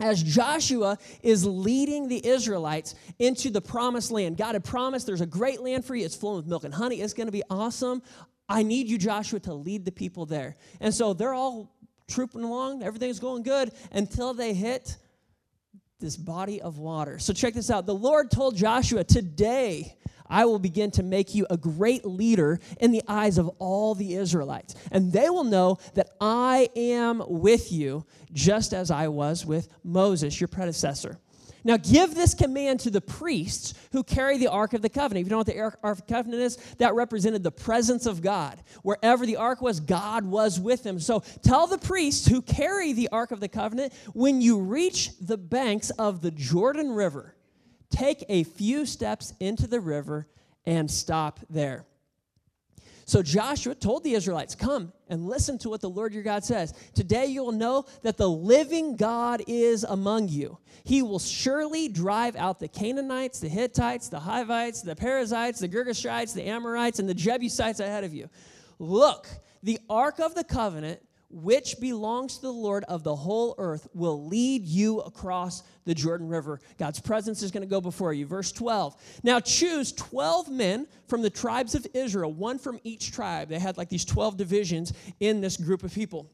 as 0.00 0.22
Joshua 0.22 0.98
is 1.22 1.44
leading 1.44 2.08
the 2.08 2.26
Israelites 2.26 2.94
into 3.18 3.50
the 3.50 3.60
promised 3.60 4.10
land. 4.10 4.36
God 4.36 4.54
had 4.54 4.64
promised 4.64 5.06
there's 5.06 5.20
a 5.20 5.26
great 5.26 5.60
land 5.60 5.84
for 5.84 5.94
you. 5.94 6.04
It's 6.04 6.16
flowing 6.16 6.36
with 6.36 6.46
milk 6.46 6.64
and 6.64 6.72
honey. 6.72 7.00
It's 7.00 7.12
going 7.12 7.26
to 7.28 7.32
be 7.32 7.42
awesome. 7.50 8.02
I 8.48 8.62
need 8.62 8.88
you, 8.88 8.98
Joshua, 8.98 9.40
to 9.40 9.54
lead 9.54 9.84
the 9.84 9.92
people 9.92 10.26
there. 10.26 10.56
And 10.80 10.92
so 10.92 11.12
they're 11.12 11.34
all 11.34 11.76
trooping 12.08 12.42
along. 12.42 12.82
Everything's 12.82 13.20
going 13.20 13.42
good 13.42 13.72
until 13.92 14.34
they 14.34 14.54
hit 14.54 14.96
this 16.00 16.16
body 16.16 16.60
of 16.62 16.78
water. 16.78 17.18
So 17.18 17.32
check 17.32 17.54
this 17.54 17.70
out. 17.70 17.86
The 17.86 17.94
Lord 17.94 18.30
told 18.30 18.56
Joshua, 18.56 19.04
Today 19.04 19.96
I 20.30 20.46
will 20.46 20.58
begin 20.58 20.90
to 20.92 21.02
make 21.02 21.34
you 21.34 21.46
a 21.50 21.56
great 21.56 22.06
leader 22.06 22.60
in 22.80 22.92
the 22.92 23.02
eyes 23.08 23.36
of 23.36 23.48
all 23.58 23.94
the 23.94 24.14
Israelites. 24.14 24.74
And 24.92 25.12
they 25.12 25.28
will 25.28 25.44
know 25.44 25.78
that 25.94 26.10
I 26.20 26.70
am 26.76 27.22
with 27.26 27.72
you, 27.72 28.06
just 28.32 28.72
as 28.72 28.90
I 28.90 29.08
was 29.08 29.44
with 29.44 29.68
Moses, 29.84 30.40
your 30.40 30.48
predecessor. 30.48 31.18
Now, 31.62 31.76
give 31.76 32.14
this 32.14 32.32
command 32.32 32.80
to 32.80 32.90
the 32.90 33.00
priests 33.00 33.74
who 33.92 34.02
carry 34.02 34.38
the 34.38 34.48
Ark 34.48 34.72
of 34.72 34.80
the 34.80 34.88
Covenant. 34.88 35.22
If 35.22 35.26
you 35.26 35.30
don't 35.30 35.36
know 35.36 35.38
what 35.38 35.46
the 35.46 35.60
Ark 35.60 35.78
of 35.82 36.06
the 36.06 36.14
Covenant 36.14 36.42
is, 36.42 36.56
that 36.78 36.94
represented 36.94 37.42
the 37.42 37.52
presence 37.52 38.06
of 38.06 38.22
God. 38.22 38.62
Wherever 38.82 39.26
the 39.26 39.36
Ark 39.36 39.60
was, 39.60 39.78
God 39.80 40.24
was 40.24 40.58
with 40.58 40.82
them. 40.82 40.98
So 40.98 41.20
tell 41.42 41.66
the 41.66 41.76
priests 41.76 42.26
who 42.26 42.40
carry 42.40 42.92
the 42.92 43.08
Ark 43.12 43.30
of 43.30 43.40
the 43.40 43.48
Covenant 43.48 43.92
when 44.14 44.40
you 44.40 44.58
reach 44.58 45.10
the 45.20 45.36
banks 45.36 45.90
of 45.90 46.22
the 46.22 46.30
Jordan 46.30 46.92
River, 46.92 47.34
take 47.90 48.24
a 48.28 48.44
few 48.44 48.86
steps 48.86 49.34
into 49.40 49.66
the 49.66 49.80
river 49.80 50.26
and 50.64 50.90
stop 50.90 51.40
there. 51.50 51.84
So 53.10 53.24
Joshua 53.24 53.74
told 53.74 54.04
the 54.04 54.14
Israelites, 54.14 54.54
Come 54.54 54.92
and 55.08 55.26
listen 55.26 55.58
to 55.58 55.68
what 55.68 55.80
the 55.80 55.90
Lord 55.90 56.14
your 56.14 56.22
God 56.22 56.44
says. 56.44 56.72
Today 56.94 57.26
you 57.26 57.42
will 57.42 57.50
know 57.50 57.86
that 58.02 58.16
the 58.16 58.30
living 58.30 58.94
God 58.94 59.42
is 59.48 59.82
among 59.82 60.28
you. 60.28 60.58
He 60.84 61.02
will 61.02 61.18
surely 61.18 61.88
drive 61.88 62.36
out 62.36 62.60
the 62.60 62.68
Canaanites, 62.68 63.40
the 63.40 63.48
Hittites, 63.48 64.10
the 64.10 64.20
Hivites, 64.20 64.82
the 64.82 64.94
Perizzites, 64.94 65.58
the 65.58 65.68
Girgashites, 65.68 66.34
the 66.34 66.44
Amorites, 66.44 67.00
and 67.00 67.08
the 67.08 67.14
Jebusites 67.14 67.80
ahead 67.80 68.04
of 68.04 68.14
you. 68.14 68.30
Look, 68.78 69.26
the 69.62 69.80
ark 69.90 70.20
of 70.20 70.36
the 70.36 70.44
covenant 70.44 71.00
which 71.30 71.78
belongs 71.78 72.36
to 72.36 72.42
the 72.42 72.52
Lord 72.52 72.84
of 72.84 73.04
the 73.04 73.14
whole 73.14 73.54
earth, 73.56 73.86
will 73.94 74.26
lead 74.26 74.66
you 74.66 74.98
across 75.00 75.62
the 75.84 75.94
Jordan 75.94 76.28
River. 76.28 76.60
God's 76.76 77.00
presence 77.00 77.42
is 77.42 77.52
going 77.52 77.62
to 77.62 77.70
go 77.70 77.80
before 77.80 78.12
you. 78.12 78.26
Verse 78.26 78.50
12. 78.50 78.96
Now 79.22 79.38
choose 79.38 79.92
12 79.92 80.50
men 80.50 80.88
from 81.06 81.22
the 81.22 81.30
tribes 81.30 81.76
of 81.76 81.86
Israel, 81.94 82.32
one 82.32 82.58
from 82.58 82.80
each 82.82 83.12
tribe. 83.12 83.48
They 83.48 83.60
had 83.60 83.78
like 83.78 83.88
these 83.88 84.04
12 84.04 84.36
divisions 84.36 84.92
in 85.20 85.40
this 85.40 85.56
group 85.56 85.84
of 85.84 85.94
people. 85.94 86.30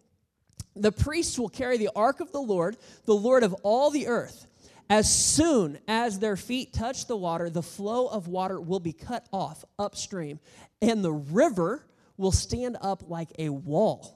The 0.75 0.93
priests 0.93 1.39
will 1.39 1.49
carry 1.49 1.77
the 1.77 1.91
ark 1.95 2.21
of 2.21 2.33
the 2.33 2.41
Lord, 2.41 2.77
the 3.05 3.15
Lord 3.15 3.43
of 3.43 3.55
all 3.63 3.91
the 3.91 4.07
earth. 4.07 4.47
As 4.89 5.13
soon 5.13 5.79
as 5.89 6.19
their 6.19 6.37
feet 6.37 6.73
touch 6.73 7.07
the 7.07 7.17
water, 7.17 7.51
the 7.51 7.63
flow 7.63 8.07
of 8.07 8.29
water 8.29 8.61
will 8.61 8.81
be 8.81 8.93
cut 8.93 9.27
off 9.33 9.65
upstream, 9.79 10.39
and 10.81 11.05
the 11.05 11.13
river 11.13 11.85
will 12.17 12.33
stand 12.33 12.77
up 12.81 13.11
like 13.11 13.31
a 13.39 13.49
wall 13.51 14.16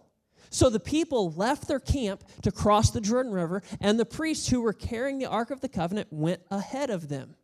so 0.50 0.69
the 0.69 0.81
people 0.81 1.32
left 1.32 1.69
their 1.69 1.81
camp 1.81 2.25
to 2.43 2.50
cross 2.50 2.91
the 2.91 3.00
Jordan 3.00 3.32
River, 3.32 3.62
and 3.81 3.99
the 3.99 4.05
priests 4.05 4.49
who 4.49 4.61
were 4.61 4.73
carrying 4.73 5.19
the 5.19 5.26
Ark 5.26 5.50
of 5.50 5.61
the 5.61 5.69
Covenant 5.69 6.08
went 6.11 6.43
ahead 6.50 6.91
of 6.91 7.08
them. 7.08 7.37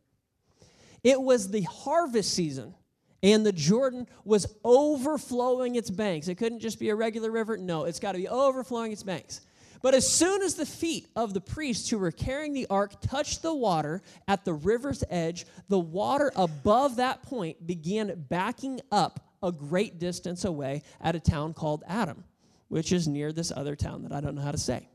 It 1.03 1.21
was 1.21 1.49
the 1.49 1.61
harvest 1.61 2.33
season, 2.33 2.75
and 3.23 3.45
the 3.45 3.53
Jordan 3.53 4.07
was 4.25 4.53
overflowing 4.63 5.75
its 5.75 5.89
banks. 5.89 6.27
It 6.27 6.35
couldn't 6.35 6.59
just 6.59 6.79
be 6.79 6.89
a 6.89 6.95
regular 6.95 7.31
river. 7.31 7.57
No, 7.57 7.85
it's 7.85 7.99
got 7.99 8.11
to 8.11 8.17
be 8.17 8.27
overflowing 8.27 8.91
its 8.91 9.03
banks. 9.03 9.41
But 9.81 9.93
as 9.93 10.11
soon 10.11 10.41
as 10.41 10.55
the 10.55 10.65
feet 10.65 11.07
of 11.15 11.33
the 11.33 11.39
priests 11.39 11.89
who 11.89 11.99
were 11.99 12.11
carrying 12.11 12.51
the 12.51 12.67
ark 12.69 12.99
touched 12.99 13.41
the 13.41 13.53
water 13.53 14.01
at 14.27 14.43
the 14.43 14.53
river's 14.53 15.03
edge, 15.09 15.45
the 15.69 15.79
water 15.79 16.31
above 16.35 16.97
that 16.97 17.21
point 17.21 17.65
began 17.65 18.25
backing 18.27 18.81
up 18.91 19.19
a 19.43 19.51
great 19.51 19.99
distance 19.99 20.45
away 20.45 20.81
at 20.99 21.15
a 21.15 21.19
town 21.19 21.53
called 21.53 21.83
Adam 21.87 22.23
which 22.67 22.91
is 22.91 23.07
near 23.07 23.31
this 23.31 23.51
other 23.55 23.75
town 23.75 24.03
that 24.03 24.11
I 24.11 24.21
don't 24.21 24.35
know 24.35 24.41
how 24.41 24.51
to 24.51 24.57
say. 24.57 24.89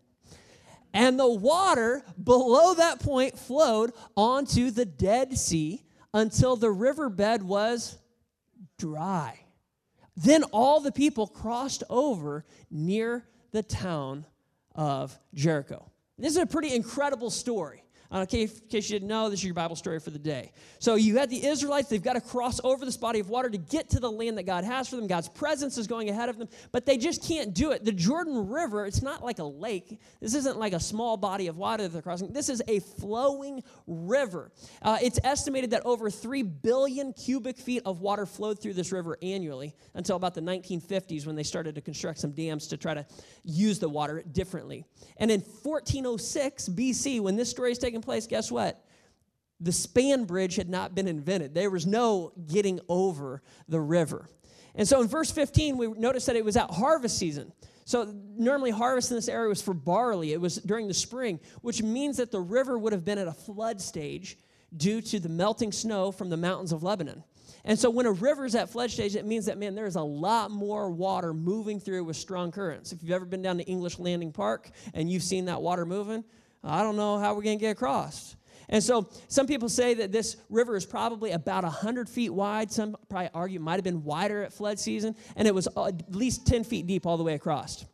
And 0.95 1.19
the 1.19 1.29
water 1.29 2.03
below 2.23 2.75
that 2.75 3.01
point 3.01 3.39
flowed 3.39 3.93
onto 4.17 4.71
the 4.71 4.85
Dead 4.85 5.37
Sea 5.39 5.83
until 6.13 6.57
the 6.57 6.71
riverbed 6.71 7.43
was 7.43 7.99
dry. 8.79 9.39
Then 10.17 10.45
all 10.45 10.81
the 10.81 10.93
people 10.93 11.27
crossed 11.27 11.83
over 11.89 12.45
near 12.71 13.25
the 13.53 13.63
town 13.63 14.27
of 14.75 15.19
Jericho. 15.35 15.91
This 16.19 16.33
is 16.33 16.43
a 16.43 16.47
pretty 16.47 16.75
incredible 16.75 17.31
story. 17.31 17.82
Uh, 18.13 18.21
in 18.21 18.27
case, 18.27 18.59
in 18.59 18.69
case 18.69 18.91
you 18.91 18.97
didn't 18.97 19.09
know, 19.09 19.31
this 19.31 19.41
is 19.41 19.45
your 19.45 19.55
Bible 19.55 19.75
story 19.75 19.99
for 19.99 20.11
the 20.11 20.19
day. 20.19 20.53
So 20.79 20.97
you 20.97 21.17
had 21.17 21.31
the 21.31 21.47
Israelites, 21.47 21.89
they've 21.89 22.03
got 22.03 22.13
to 22.13 22.21
cross 22.21 22.61
over 22.63 22.85
this 22.85 22.97
body 22.97 23.21
of 23.21 23.31
water 23.31 23.49
to 23.49 23.57
get 23.57 23.89
to 23.91 24.01
the 24.01 24.11
land 24.11 24.37
that 24.37 24.43
God 24.43 24.65
has 24.65 24.89
for 24.89 24.97
them. 24.97 25.07
God's 25.07 25.29
presence 25.31 25.79
is 25.79 25.87
going 25.87 26.11
ahead 26.11 26.29
of 26.29 26.37
them, 26.37 26.49
but 26.73 26.85
they 26.85 26.99
just 26.99 27.27
can't 27.27 27.55
do 27.55 27.71
it. 27.71 27.85
The 27.85 27.93
Jordan 27.93 28.51
River, 28.51 28.85
it's 28.85 29.01
not 29.01 29.25
like 29.25 29.39
a 29.39 29.45
lake. 29.45 29.99
This 30.21 30.35
isn't 30.35 30.59
like 30.59 30.75
a 30.75 30.81
small 30.81 31.17
body 31.17 31.47
of 31.47 31.57
water 31.57 31.85
that 31.85 31.89
they're 31.91 32.03
crossing. 32.03 32.33
This 32.33 32.51
is 32.51 32.63
a 32.69 32.81
flowing 32.81 33.63
river. 33.87 34.53
Uh, 34.83 34.99
it's 35.03 35.19
estimated 35.25 35.71
that 35.71 35.87
over 35.87 36.11
3 36.11 36.43
billion 36.43 37.15
cubic 37.15 37.57
feet 37.57 37.83
of 37.87 38.01
water 38.01 38.27
flowed 38.27 38.61
through 38.61 38.75
this 38.75 38.93
river 38.93 39.17
annually 39.23 39.75
until 39.95 40.17
about 40.17 40.35
the 40.35 40.43
1950s 40.43 41.27
when 41.27 41.35
they 41.35 41.43
started 41.43 41.75
to 41.77 41.81
construct 41.81 42.19
some 42.19 42.33
dams 42.33 42.67
to 42.67 42.77
try 42.77 42.93
to 42.93 43.07
use 43.43 43.79
the 43.79 43.89
water 43.89 44.23
differently. 44.33 44.85
And 45.17 45.31
in 45.31 45.41
1406 45.41 46.69
BC, 46.69 47.21
when 47.21 47.37
this 47.37 47.49
story 47.49 47.73
is 47.73 47.79
taking 47.79 48.02
place, 48.03 48.27
guess 48.27 48.51
what? 48.51 48.85
The 49.61 49.73
span 49.73 50.25
bridge 50.25 50.57
had 50.57 50.69
not 50.69 50.95
been 50.95 51.09
invented. 51.09 51.55
There 51.55 51.71
was 51.71 51.87
no 51.87 52.33
getting 52.47 52.81
over 52.89 53.43
the 53.69 53.81
river. 53.81 54.29
And 54.75 54.89
so 54.89 55.01
in 55.01 55.09
verse 55.09 55.31
15, 55.31 55.77
we 55.77 55.89
notice 55.89 56.27
that 56.27 56.37
it 56.37 56.45
was 56.45 56.57
at 56.57 56.71
harvest 56.71 57.19
season. 57.19 57.53
So 57.85 58.13
normally 58.37 58.71
harvest 58.71 59.11
in 59.11 59.17
this 59.17 59.29
area 59.29 59.49
was 59.49 59.63
for 59.63 59.75
barley. 59.75 60.33
It 60.33 60.41
was 60.41 60.57
during 60.57 60.89
the 60.89 60.95
spring, 60.95 61.41
which 61.61 61.83
means 61.83 62.17
that 62.17 62.31
the 62.31 62.41
river 62.41 62.79
would 62.79 62.93
have 62.93 63.05
been 63.05 63.19
at 63.19 63.29
a 63.29 63.33
flood 63.33 63.81
stage 63.81 64.39
due 64.77 65.01
to 65.03 65.21
the 65.21 65.29
melting 65.29 65.73
snow 65.73 66.11
from 66.13 66.31
the 66.31 66.37
mountains 66.37 66.73
of 66.73 66.83
Lebanon. 66.83 67.23
And 67.65 67.79
so 67.79 67.91
when 67.91 68.07
a 68.07 68.13
river's 68.13 68.55
at 68.55 68.71
flood 68.71 68.91
stage, 68.91 69.15
it 69.15 69.27
means 69.27 69.47
that, 69.47 69.59
man, 69.59 69.75
there's 69.75 69.97
a 69.97 70.03
lot 70.03 70.51
more 70.51 70.91
water 70.91 71.33
moving 71.33 71.79
through 71.79 72.05
with 72.05 72.17
strong 72.17 72.51
currents. 72.51 72.93
If 72.93 73.03
you've 73.03 73.13
ever 73.13 73.25
been 73.25 73.43
down 73.43 73.59
to 73.59 73.65
English 73.65 73.99
Landing 73.99 74.33
Park 74.33 74.71
and 74.95 75.11
you've 75.11 75.23
seen 75.23 75.45
that 75.45 75.63
water 75.63 75.87
moving, 75.87 76.25
I 76.65 76.83
don't 76.83 76.97
know 76.97 77.19
how 77.19 77.35
we're 77.35 77.43
going 77.43 77.59
to 77.59 77.63
get 77.63 77.71
across. 77.71 78.37
And 78.69 78.83
so 78.83 79.09
some 79.29 79.47
people 79.47 79.69
say 79.69 79.95
that 79.95 80.13
this 80.13 80.37
river 80.49 80.77
is 80.77 80.87
probably 80.87 81.33
about 81.33 81.65
100 81.65 82.09
feet 82.09 82.31
wide. 82.31 82.73
Some 82.73 82.97
probably 83.09 83.29
argue 83.35 83.59
it 83.59 83.63
might 83.63 83.75
have 83.75 83.85
been 83.85 84.05
wider 84.05 84.43
at 84.45 84.53
flood 84.53 84.79
season, 84.79 85.15
and 85.37 85.47
it 85.47 85.55
was 85.55 85.69
at 85.77 86.15
least 86.15 86.47
10 86.47 86.65
feet 86.65 86.87
deep 86.87 87.05
all 87.05 87.17
the 87.17 87.25
way 87.25 87.35
across. 87.35 87.85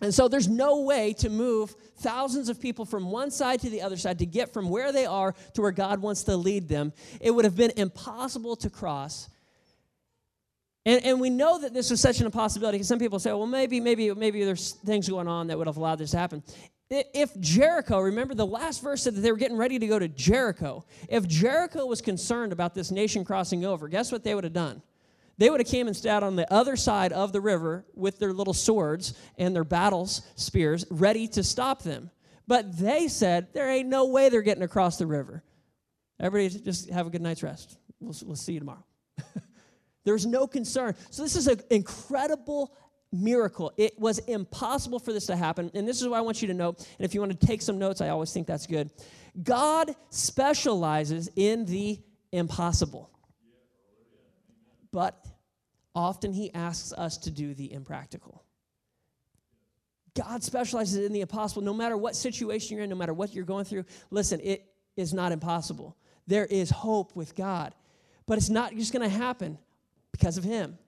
And 0.00 0.14
so 0.14 0.28
there's 0.28 0.48
no 0.48 0.80
way 0.82 1.12
to 1.14 1.28
move 1.28 1.74
thousands 1.98 2.48
of 2.48 2.60
people 2.60 2.84
from 2.84 3.10
one 3.10 3.30
side 3.30 3.60
to 3.60 3.70
the 3.70 3.82
other 3.82 3.96
side 3.96 4.20
to 4.20 4.26
get 4.26 4.52
from 4.52 4.68
where 4.70 4.92
they 4.92 5.06
are 5.06 5.34
to 5.54 5.62
where 5.62 5.72
God 5.72 6.00
wants 6.00 6.24
to 6.24 6.36
lead 6.36 6.68
them. 6.68 6.92
It 7.20 7.32
would 7.32 7.44
have 7.44 7.56
been 7.56 7.72
impossible 7.76 8.54
to 8.56 8.70
cross. 8.70 9.28
And, 10.86 11.04
and 11.04 11.20
we 11.20 11.30
know 11.30 11.60
that 11.60 11.74
this 11.74 11.90
was 11.90 12.00
such 12.00 12.20
an 12.20 12.26
impossibility 12.26 12.78
because 12.78 12.88
some 12.88 13.00
people 13.00 13.18
say, 13.18 13.30
well, 13.32 13.46
maybe, 13.46 13.80
maybe, 13.80 14.14
maybe 14.14 14.44
there's 14.44 14.72
things 14.72 15.08
going 15.08 15.28
on 15.28 15.48
that 15.48 15.58
would 15.58 15.66
have 15.66 15.76
allowed 15.76 15.96
this 15.96 16.12
to 16.12 16.18
happen. 16.18 16.42
If 16.90 17.38
Jericho, 17.38 18.00
remember 18.00 18.34
the 18.34 18.46
last 18.46 18.82
verse 18.82 19.02
said 19.02 19.14
that 19.14 19.20
they 19.20 19.30
were 19.30 19.38
getting 19.38 19.58
ready 19.58 19.78
to 19.78 19.86
go 19.86 19.98
to 19.98 20.08
Jericho. 20.08 20.84
If 21.08 21.28
Jericho 21.28 21.84
was 21.84 22.00
concerned 22.00 22.52
about 22.52 22.74
this 22.74 22.90
nation 22.90 23.24
crossing 23.24 23.64
over, 23.64 23.88
guess 23.88 24.10
what 24.10 24.24
they 24.24 24.34
would 24.34 24.44
have 24.44 24.54
done? 24.54 24.82
They 25.36 25.50
would 25.50 25.60
have 25.60 25.68
came 25.68 25.86
and 25.86 25.96
stood 25.96 26.22
on 26.22 26.34
the 26.34 26.52
other 26.52 26.76
side 26.76 27.12
of 27.12 27.32
the 27.32 27.40
river 27.40 27.84
with 27.94 28.18
their 28.18 28.32
little 28.32 28.54
swords 28.54 29.14
and 29.36 29.54
their 29.54 29.64
battles 29.64 30.22
spears 30.34 30.84
ready 30.90 31.28
to 31.28 31.44
stop 31.44 31.82
them. 31.82 32.10
But 32.46 32.78
they 32.78 33.08
said, 33.08 33.48
there 33.52 33.70
ain't 33.70 33.88
no 33.88 34.06
way 34.06 34.30
they're 34.30 34.42
getting 34.42 34.64
across 34.64 34.96
the 34.96 35.06
river. 35.06 35.44
Everybody 36.18 36.58
just 36.64 36.90
have 36.90 37.06
a 37.06 37.10
good 37.10 37.20
night's 37.20 37.42
rest. 37.42 37.78
We'll, 38.00 38.14
we'll 38.24 38.36
see 38.36 38.54
you 38.54 38.60
tomorrow. 38.60 38.84
There's 40.04 40.26
no 40.26 40.46
concern. 40.46 40.94
So 41.10 41.22
this 41.22 41.36
is 41.36 41.46
an 41.46 41.60
incredible 41.70 42.74
miracle. 43.12 43.72
It 43.76 43.98
was 43.98 44.18
impossible 44.20 44.98
for 44.98 45.12
this 45.12 45.26
to 45.26 45.36
happen. 45.36 45.70
And 45.74 45.88
this 45.88 46.00
is 46.00 46.08
what 46.08 46.18
I 46.18 46.20
want 46.20 46.42
you 46.42 46.48
to 46.48 46.54
know. 46.54 46.68
And 46.68 47.04
if 47.04 47.14
you 47.14 47.20
want 47.20 47.38
to 47.38 47.46
take 47.46 47.62
some 47.62 47.78
notes, 47.78 48.00
I 48.00 48.08
always 48.08 48.32
think 48.32 48.46
that's 48.46 48.66
good. 48.66 48.90
God 49.42 49.94
specializes 50.10 51.30
in 51.36 51.64
the 51.64 52.00
impossible 52.32 53.10
but 54.92 55.24
often 55.94 56.32
he 56.32 56.52
asks 56.54 56.92
us 56.92 57.18
to 57.18 57.30
do 57.30 57.54
the 57.54 57.72
impractical. 57.72 58.44
God 60.14 60.42
specializes 60.42 61.04
in 61.04 61.12
the 61.12 61.20
impossible. 61.20 61.62
No 61.62 61.74
matter 61.74 61.96
what 61.96 62.16
situation 62.16 62.76
you're 62.76 62.84
in, 62.84 62.90
no 62.90 62.96
matter 62.96 63.14
what 63.14 63.34
you're 63.34 63.44
going 63.44 63.64
through, 63.64 63.84
listen, 64.10 64.40
it 64.42 64.64
is 64.96 65.14
not 65.14 65.32
impossible. 65.32 65.96
There 66.26 66.46
is 66.46 66.70
hope 66.70 67.14
with 67.14 67.36
God, 67.36 67.74
but 68.26 68.38
it's 68.38 68.50
not 68.50 68.74
just 68.74 68.92
going 68.92 69.08
to 69.08 69.16
happen 69.16 69.58
because 70.10 70.36
of 70.36 70.44
Him. 70.44 70.78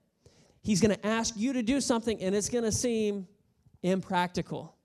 He's 0.63 0.81
going 0.81 0.95
to 0.95 1.07
ask 1.07 1.35
you 1.37 1.53
to 1.55 1.63
do 1.63 1.81
something, 1.81 2.21
and 2.21 2.35
it's 2.35 2.49
going 2.49 2.65
to 2.65 2.73
seem 2.73 3.27
impractical. 3.83 4.77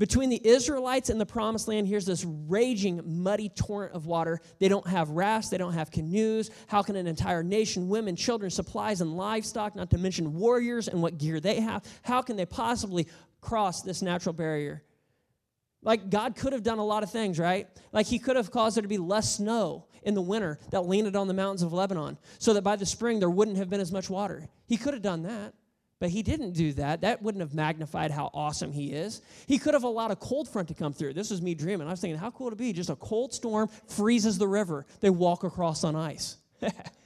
Between 0.00 0.30
the 0.30 0.40
Israelites 0.42 1.10
and 1.10 1.20
the 1.20 1.26
promised 1.26 1.68
land, 1.68 1.86
here's 1.86 2.06
this 2.06 2.24
raging, 2.24 3.02
muddy 3.04 3.50
torrent 3.50 3.92
of 3.92 4.06
water. 4.06 4.40
They 4.58 4.68
don't 4.68 4.86
have 4.86 5.10
rafts, 5.10 5.50
they 5.50 5.58
don't 5.58 5.74
have 5.74 5.90
canoes. 5.90 6.50
How 6.68 6.82
can 6.82 6.96
an 6.96 7.06
entire 7.06 7.42
nation, 7.42 7.86
women, 7.86 8.16
children, 8.16 8.50
supplies, 8.50 9.02
and 9.02 9.14
livestock, 9.14 9.76
not 9.76 9.90
to 9.90 9.98
mention 9.98 10.34
warriors 10.34 10.88
and 10.88 11.02
what 11.02 11.18
gear 11.18 11.38
they 11.38 11.60
have, 11.60 11.84
how 12.02 12.22
can 12.22 12.36
they 12.36 12.46
possibly 12.46 13.08
cross 13.42 13.82
this 13.82 14.00
natural 14.00 14.32
barrier? 14.32 14.82
Like, 15.82 16.10
God 16.10 16.36
could 16.36 16.52
have 16.52 16.62
done 16.62 16.78
a 16.78 16.84
lot 16.84 17.02
of 17.02 17.10
things, 17.10 17.38
right? 17.38 17.68
Like, 17.92 18.06
He 18.06 18.18
could 18.18 18.36
have 18.36 18.50
caused 18.50 18.76
there 18.76 18.82
to 18.82 18.88
be 18.88 18.98
less 18.98 19.36
snow 19.36 19.86
in 20.02 20.14
the 20.14 20.22
winter 20.22 20.58
that 20.70 20.82
landed 20.82 21.16
on 21.16 21.28
the 21.28 21.34
mountains 21.34 21.62
of 21.62 21.72
Lebanon 21.72 22.18
so 22.38 22.54
that 22.54 22.62
by 22.62 22.76
the 22.76 22.86
spring 22.86 23.18
there 23.18 23.30
wouldn't 23.30 23.56
have 23.56 23.70
been 23.70 23.80
as 23.80 23.92
much 23.92 24.10
water. 24.10 24.48
He 24.66 24.76
could 24.76 24.94
have 24.94 25.02
done 25.02 25.22
that. 25.22 25.54
But 26.00 26.08
he 26.08 26.22
didn't 26.22 26.52
do 26.52 26.72
that. 26.74 27.02
That 27.02 27.20
wouldn't 27.20 27.42
have 27.42 27.52
magnified 27.52 28.10
how 28.10 28.30
awesome 28.32 28.72
he 28.72 28.90
is. 28.90 29.20
He 29.46 29.58
could 29.58 29.74
have 29.74 29.84
allowed 29.84 30.10
a 30.10 30.16
cold 30.16 30.48
front 30.48 30.68
to 30.68 30.74
come 30.74 30.94
through. 30.94 31.12
This 31.12 31.30
was 31.30 31.42
me 31.42 31.54
dreaming. 31.54 31.86
I 31.86 31.90
was 31.90 32.00
thinking, 32.00 32.18
how 32.18 32.30
cool 32.30 32.46
would 32.46 32.54
it 32.54 32.58
be? 32.58 32.72
Just 32.72 32.88
a 32.88 32.96
cold 32.96 33.34
storm 33.34 33.68
freezes 33.86 34.38
the 34.38 34.48
river. 34.48 34.86
They 35.00 35.10
walk 35.10 35.44
across 35.44 35.84
on 35.84 35.94
ice. 35.94 36.38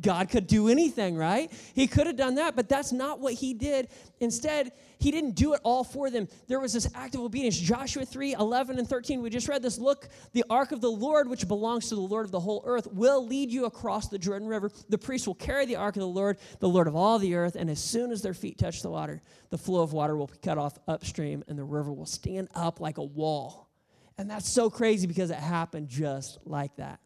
God 0.00 0.30
could 0.30 0.46
do 0.46 0.68
anything, 0.68 1.16
right? 1.16 1.52
He 1.74 1.86
could 1.86 2.06
have 2.06 2.16
done 2.16 2.36
that, 2.36 2.56
but 2.56 2.68
that's 2.68 2.92
not 2.92 3.20
what 3.20 3.34
he 3.34 3.52
did. 3.52 3.88
Instead, 4.20 4.72
he 4.98 5.10
didn't 5.10 5.32
do 5.32 5.52
it 5.52 5.60
all 5.64 5.84
for 5.84 6.10
them. 6.10 6.28
There 6.46 6.60
was 6.60 6.72
this 6.72 6.88
act 6.94 7.14
of 7.14 7.20
obedience. 7.20 7.58
Joshua 7.58 8.04
3 8.04 8.34
11 8.34 8.78
and 8.78 8.88
13, 8.88 9.20
we 9.20 9.28
just 9.28 9.48
read 9.48 9.62
this. 9.62 9.78
Look, 9.78 10.08
the 10.32 10.44
ark 10.48 10.72
of 10.72 10.80
the 10.80 10.90
Lord, 10.90 11.28
which 11.28 11.46
belongs 11.46 11.88
to 11.88 11.94
the 11.94 12.00
Lord 12.00 12.24
of 12.24 12.30
the 12.30 12.40
whole 12.40 12.62
earth, 12.64 12.86
will 12.92 13.26
lead 13.26 13.50
you 13.50 13.66
across 13.66 14.08
the 14.08 14.18
Jordan 14.18 14.48
River. 14.48 14.70
The 14.88 14.98
priest 14.98 15.26
will 15.26 15.34
carry 15.34 15.66
the 15.66 15.76
ark 15.76 15.96
of 15.96 16.00
the 16.00 16.06
Lord, 16.06 16.38
the 16.60 16.68
Lord 16.68 16.86
of 16.86 16.96
all 16.96 17.18
the 17.18 17.34
earth, 17.34 17.56
and 17.56 17.68
as 17.68 17.82
soon 17.82 18.12
as 18.12 18.22
their 18.22 18.34
feet 18.34 18.58
touch 18.58 18.80
the 18.80 18.90
water, 18.90 19.20
the 19.50 19.58
flow 19.58 19.82
of 19.82 19.92
water 19.92 20.16
will 20.16 20.28
be 20.28 20.38
cut 20.38 20.56
off 20.56 20.78
upstream, 20.88 21.44
and 21.48 21.58
the 21.58 21.64
river 21.64 21.92
will 21.92 22.06
stand 22.06 22.48
up 22.54 22.80
like 22.80 22.98
a 22.98 23.04
wall. 23.04 23.68
And 24.16 24.30
that's 24.30 24.48
so 24.48 24.70
crazy 24.70 25.06
because 25.06 25.30
it 25.30 25.38
happened 25.38 25.88
just 25.88 26.38
like 26.44 26.76
that. 26.76 27.00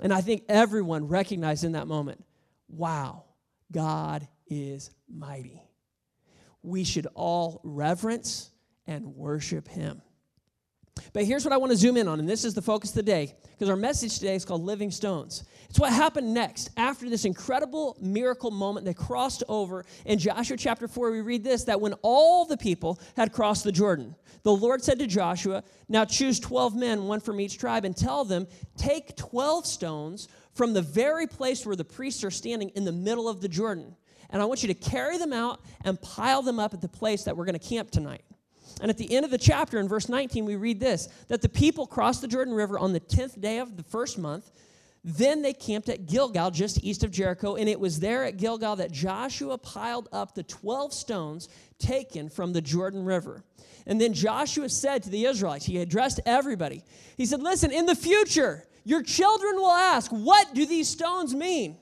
And 0.00 0.12
I 0.12 0.20
think 0.20 0.44
everyone 0.48 1.08
recognized 1.08 1.64
in 1.64 1.72
that 1.72 1.86
moment 1.86 2.24
wow, 2.68 3.24
God 3.72 4.28
is 4.46 4.90
mighty. 5.08 5.62
We 6.62 6.84
should 6.84 7.06
all 7.14 7.60
reverence 7.64 8.50
and 8.86 9.14
worship 9.16 9.68
him. 9.68 10.02
But 11.12 11.24
here's 11.24 11.44
what 11.44 11.52
I 11.52 11.56
want 11.56 11.70
to 11.70 11.76
zoom 11.76 11.96
in 11.96 12.08
on, 12.08 12.20
and 12.20 12.28
this 12.28 12.44
is 12.44 12.54
the 12.54 12.62
focus 12.62 12.90
of 12.90 12.96
the 12.96 13.02
day, 13.02 13.34
because 13.52 13.68
our 13.68 13.76
message 13.76 14.18
today 14.18 14.34
is 14.34 14.44
called 14.44 14.62
Living 14.62 14.90
Stones. 14.90 15.44
It's 15.68 15.78
what 15.78 15.92
happened 15.92 16.32
next 16.32 16.70
after 16.76 17.10
this 17.10 17.24
incredible 17.24 17.96
miracle 18.00 18.50
moment 18.50 18.86
they 18.86 18.94
crossed 18.94 19.42
over. 19.48 19.84
In 20.06 20.18
Joshua 20.18 20.56
chapter 20.56 20.88
4, 20.88 21.10
we 21.10 21.20
read 21.20 21.44
this 21.44 21.64
that 21.64 21.80
when 21.80 21.94
all 22.02 22.44
the 22.44 22.56
people 22.56 23.00
had 23.16 23.32
crossed 23.32 23.64
the 23.64 23.72
Jordan, 23.72 24.14
the 24.42 24.52
Lord 24.52 24.82
said 24.82 24.98
to 24.98 25.06
Joshua, 25.06 25.62
Now 25.88 26.04
choose 26.04 26.40
12 26.40 26.74
men, 26.74 27.04
one 27.04 27.20
from 27.20 27.40
each 27.40 27.58
tribe, 27.58 27.84
and 27.84 27.96
tell 27.96 28.24
them, 28.24 28.46
Take 28.76 29.16
12 29.16 29.66
stones 29.66 30.28
from 30.54 30.72
the 30.72 30.82
very 30.82 31.26
place 31.26 31.66
where 31.66 31.76
the 31.76 31.84
priests 31.84 32.24
are 32.24 32.30
standing 32.30 32.70
in 32.70 32.84
the 32.84 32.92
middle 32.92 33.28
of 33.28 33.40
the 33.40 33.48
Jordan. 33.48 33.94
And 34.30 34.42
I 34.42 34.44
want 34.44 34.62
you 34.62 34.68
to 34.68 34.74
carry 34.74 35.18
them 35.18 35.32
out 35.32 35.60
and 35.84 36.00
pile 36.00 36.42
them 36.42 36.58
up 36.58 36.74
at 36.74 36.80
the 36.80 36.88
place 36.88 37.24
that 37.24 37.36
we're 37.36 37.44
going 37.44 37.58
to 37.58 37.68
camp 37.68 37.90
tonight. 37.90 38.22
And 38.80 38.90
at 38.90 38.98
the 38.98 39.14
end 39.14 39.24
of 39.24 39.30
the 39.30 39.38
chapter, 39.38 39.78
in 39.78 39.88
verse 39.88 40.08
19, 40.08 40.44
we 40.44 40.56
read 40.56 40.80
this 40.80 41.08
that 41.28 41.42
the 41.42 41.48
people 41.48 41.86
crossed 41.86 42.20
the 42.20 42.28
Jordan 42.28 42.54
River 42.54 42.78
on 42.78 42.92
the 42.92 43.00
10th 43.00 43.40
day 43.40 43.58
of 43.58 43.76
the 43.76 43.82
first 43.82 44.18
month. 44.18 44.50
Then 45.04 45.42
they 45.42 45.52
camped 45.52 45.88
at 45.88 46.06
Gilgal, 46.06 46.50
just 46.50 46.82
east 46.84 47.04
of 47.04 47.10
Jericho, 47.10 47.54
and 47.54 47.68
it 47.68 47.78
was 47.78 48.00
there 48.00 48.24
at 48.24 48.36
Gilgal 48.36 48.76
that 48.76 48.90
Joshua 48.90 49.56
piled 49.56 50.08
up 50.12 50.34
the 50.34 50.42
12 50.42 50.92
stones 50.92 51.48
taken 51.78 52.28
from 52.28 52.52
the 52.52 52.60
Jordan 52.60 53.04
River. 53.04 53.44
And 53.86 54.00
then 54.00 54.12
Joshua 54.12 54.68
said 54.68 55.02
to 55.04 55.10
the 55.10 55.24
Israelites, 55.24 55.64
he 55.64 55.78
addressed 55.78 56.20
everybody. 56.26 56.82
He 57.16 57.24
said, 57.24 57.42
Listen, 57.42 57.70
in 57.70 57.86
the 57.86 57.94
future, 57.94 58.66
your 58.84 59.02
children 59.02 59.56
will 59.56 59.70
ask, 59.70 60.10
What 60.10 60.54
do 60.54 60.66
these 60.66 60.88
stones 60.88 61.34
mean? 61.34 61.78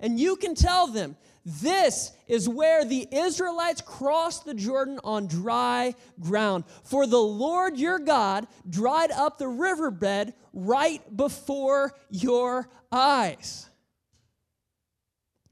And 0.00 0.18
you 0.18 0.36
can 0.36 0.54
tell 0.54 0.88
them, 0.88 1.16
this 1.48 2.10
is 2.26 2.48
where 2.48 2.84
the 2.84 3.06
Israelites 3.12 3.80
crossed 3.80 4.46
the 4.46 4.54
Jordan 4.54 4.98
on 5.04 5.28
dry 5.28 5.94
ground. 6.18 6.64
For 6.82 7.06
the 7.06 7.20
Lord 7.20 7.78
your 7.78 8.00
God 8.00 8.48
dried 8.68 9.12
up 9.12 9.38
the 9.38 9.46
riverbed 9.46 10.34
right 10.52 11.00
before 11.16 11.94
your 12.10 12.68
eyes. 12.90 13.70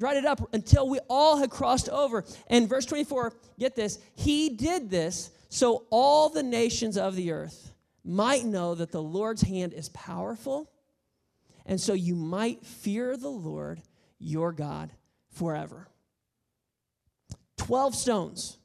Dried 0.00 0.16
it 0.16 0.24
up 0.24 0.52
until 0.52 0.88
we 0.88 0.98
all 1.08 1.36
had 1.36 1.50
crossed 1.50 1.88
over. 1.88 2.24
And 2.48 2.68
verse 2.68 2.86
24, 2.86 3.32
get 3.60 3.76
this, 3.76 4.00
he 4.16 4.48
did 4.48 4.90
this 4.90 5.30
so 5.48 5.84
all 5.90 6.28
the 6.28 6.42
nations 6.42 6.98
of 6.98 7.14
the 7.14 7.30
earth 7.30 7.70
might 8.04 8.44
know 8.44 8.74
that 8.74 8.90
the 8.90 9.00
Lord's 9.00 9.42
hand 9.42 9.72
is 9.72 9.88
powerful, 9.90 10.68
and 11.64 11.80
so 11.80 11.92
you 11.92 12.16
might 12.16 12.66
fear 12.66 13.16
the 13.16 13.28
Lord 13.28 13.80
your 14.18 14.52
God 14.52 14.90
forever. 15.34 15.88
12 17.58 17.94
stones. 17.94 18.58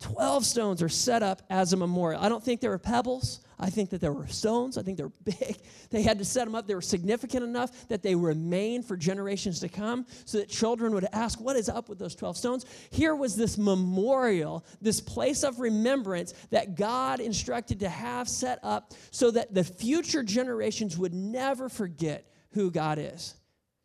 12 0.00 0.44
stones 0.44 0.82
are 0.82 0.88
set 0.88 1.22
up 1.22 1.42
as 1.48 1.72
a 1.72 1.76
memorial. 1.76 2.20
I 2.20 2.28
don't 2.28 2.42
think 2.42 2.60
there 2.60 2.70
were 2.70 2.78
pebbles. 2.78 3.40
I 3.58 3.70
think 3.70 3.90
that 3.90 4.00
there 4.00 4.12
were 4.12 4.26
stones. 4.26 4.76
I 4.76 4.82
think 4.82 4.98
they're 4.98 5.08
big. 5.24 5.56
They 5.90 6.02
had 6.02 6.18
to 6.18 6.24
set 6.24 6.44
them 6.44 6.54
up. 6.54 6.66
They 6.66 6.74
were 6.74 6.82
significant 6.82 7.44
enough 7.44 7.88
that 7.88 8.02
they 8.02 8.14
remain 8.14 8.82
for 8.82 8.96
generations 8.96 9.60
to 9.60 9.68
come 9.68 10.06
so 10.24 10.38
that 10.38 10.48
children 10.48 10.92
would 10.94 11.06
ask, 11.12 11.40
What 11.40 11.56
is 11.56 11.68
up 11.68 11.88
with 11.88 11.98
those 11.98 12.14
12 12.14 12.36
stones? 12.36 12.66
Here 12.90 13.14
was 13.14 13.36
this 13.36 13.56
memorial, 13.56 14.66
this 14.82 15.00
place 15.00 15.42
of 15.42 15.60
remembrance 15.60 16.34
that 16.50 16.74
God 16.74 17.20
instructed 17.20 17.80
to 17.80 17.88
have 17.88 18.28
set 18.28 18.58
up 18.62 18.92
so 19.10 19.30
that 19.30 19.54
the 19.54 19.64
future 19.64 20.22
generations 20.22 20.98
would 20.98 21.14
never 21.14 21.68
forget 21.68 22.30
who 22.50 22.70
God 22.70 22.98
is. 22.98 23.34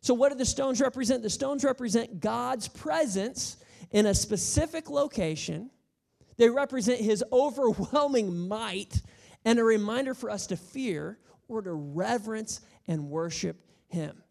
So, 0.00 0.14
what 0.14 0.30
do 0.30 0.38
the 0.38 0.46
stones 0.46 0.80
represent? 0.80 1.22
The 1.22 1.30
stones 1.30 1.64
represent 1.64 2.20
God's 2.20 2.68
presence 2.68 3.56
in 3.90 4.06
a 4.06 4.14
specific 4.14 4.88
location. 4.88 5.70
They 6.36 6.48
represent 6.48 7.00
his 7.00 7.22
overwhelming 7.32 8.48
might 8.48 9.00
and 9.44 9.58
a 9.58 9.64
reminder 9.64 10.14
for 10.14 10.30
us 10.30 10.46
to 10.48 10.56
fear 10.56 11.18
or 11.48 11.62
to 11.62 11.72
reverence 11.72 12.60
and 12.86 13.10
worship 13.10 13.56
him. 13.88 14.22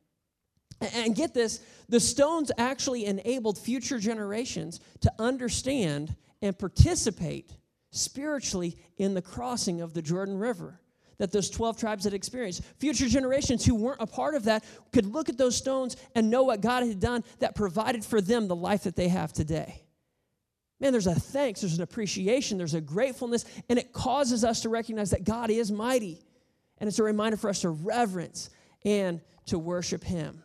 And 0.95 1.15
get 1.15 1.33
this 1.33 1.59
the 1.89 1.99
stones 1.99 2.51
actually 2.57 3.05
enabled 3.05 3.57
future 3.57 3.99
generations 3.99 4.79
to 5.01 5.11
understand 5.19 6.15
and 6.41 6.57
participate 6.57 7.51
spiritually 7.91 8.77
in 8.97 9.13
the 9.13 9.21
crossing 9.21 9.81
of 9.81 9.93
the 9.93 10.01
Jordan 10.01 10.37
River 10.37 10.79
that 11.19 11.31
those 11.31 11.49
12 11.49 11.77
tribes 11.77 12.05
had 12.05 12.13
experienced. 12.13 12.63
Future 12.79 13.07
generations 13.07 13.65
who 13.65 13.75
weren't 13.75 14.01
a 14.01 14.07
part 14.07 14.33
of 14.33 14.45
that 14.45 14.63
could 14.91 15.05
look 15.05 15.29
at 15.29 15.37
those 15.37 15.55
stones 15.55 15.95
and 16.15 16.29
know 16.29 16.43
what 16.43 16.61
God 16.61 16.83
had 16.87 16.99
done 16.99 17.23
that 17.39 17.55
provided 17.55 18.03
for 18.03 18.19
them 18.19 18.47
the 18.47 18.55
life 18.55 18.83
that 18.83 18.95
they 18.95 19.09
have 19.09 19.31
today. 19.31 19.83
Man, 20.79 20.93
there's 20.93 21.07
a 21.07 21.15
thanks, 21.15 21.59
there's 21.61 21.75
an 21.75 21.83
appreciation, 21.83 22.57
there's 22.57 22.73
a 22.73 22.81
gratefulness, 22.81 23.43
and 23.67 23.77
it 23.77 23.91
causes 23.91 24.45
us 24.45 24.61
to 24.61 24.69
recognize 24.69 25.11
that 25.11 25.25
God 25.25 25.51
is 25.51 25.71
mighty. 25.71 26.23
And 26.77 26.87
it's 26.87 26.99
a 26.99 27.03
reminder 27.03 27.35
for 27.35 27.49
us 27.49 27.61
to 27.61 27.69
reverence 27.69 28.49
and 28.85 29.19
to 29.47 29.59
worship 29.59 30.05
Him. 30.05 30.41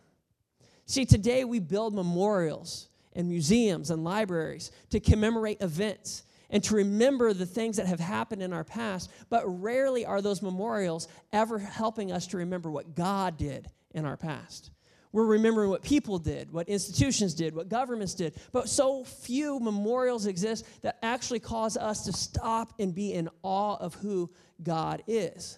See, 0.85 1.05
today 1.05 1.45
we 1.45 1.59
build 1.59 1.95
memorials 1.95 2.89
and 3.13 3.29
museums 3.29 3.91
and 3.91 4.03
libraries 4.03 4.71
to 4.89 4.99
commemorate 4.99 5.61
events 5.61 6.23
and 6.49 6.63
to 6.65 6.75
remember 6.75 7.33
the 7.33 7.45
things 7.45 7.77
that 7.77 7.87
have 7.87 7.99
happened 7.99 8.41
in 8.41 8.53
our 8.53 8.63
past, 8.63 9.11
but 9.29 9.43
rarely 9.61 10.05
are 10.05 10.21
those 10.21 10.41
memorials 10.41 11.07
ever 11.33 11.59
helping 11.59 12.11
us 12.11 12.27
to 12.27 12.37
remember 12.37 12.69
what 12.69 12.95
God 12.95 13.37
did 13.37 13.67
in 13.91 14.05
our 14.05 14.17
past. 14.17 14.71
We're 15.11 15.25
remembering 15.25 15.69
what 15.69 15.81
people 15.81 16.19
did, 16.19 16.51
what 16.51 16.67
institutions 16.67 17.33
did, 17.33 17.55
what 17.55 17.69
governments 17.69 18.13
did, 18.13 18.35
but 18.51 18.67
so 18.67 19.05
few 19.05 19.61
memorials 19.61 20.25
exist 20.25 20.65
that 20.81 20.97
actually 21.01 21.39
cause 21.39 21.77
us 21.77 22.03
to 22.03 22.11
stop 22.11 22.73
and 22.79 22.93
be 22.93 23.13
in 23.13 23.29
awe 23.41 23.77
of 23.77 23.95
who 23.95 24.29
God 24.61 25.03
is. 25.07 25.57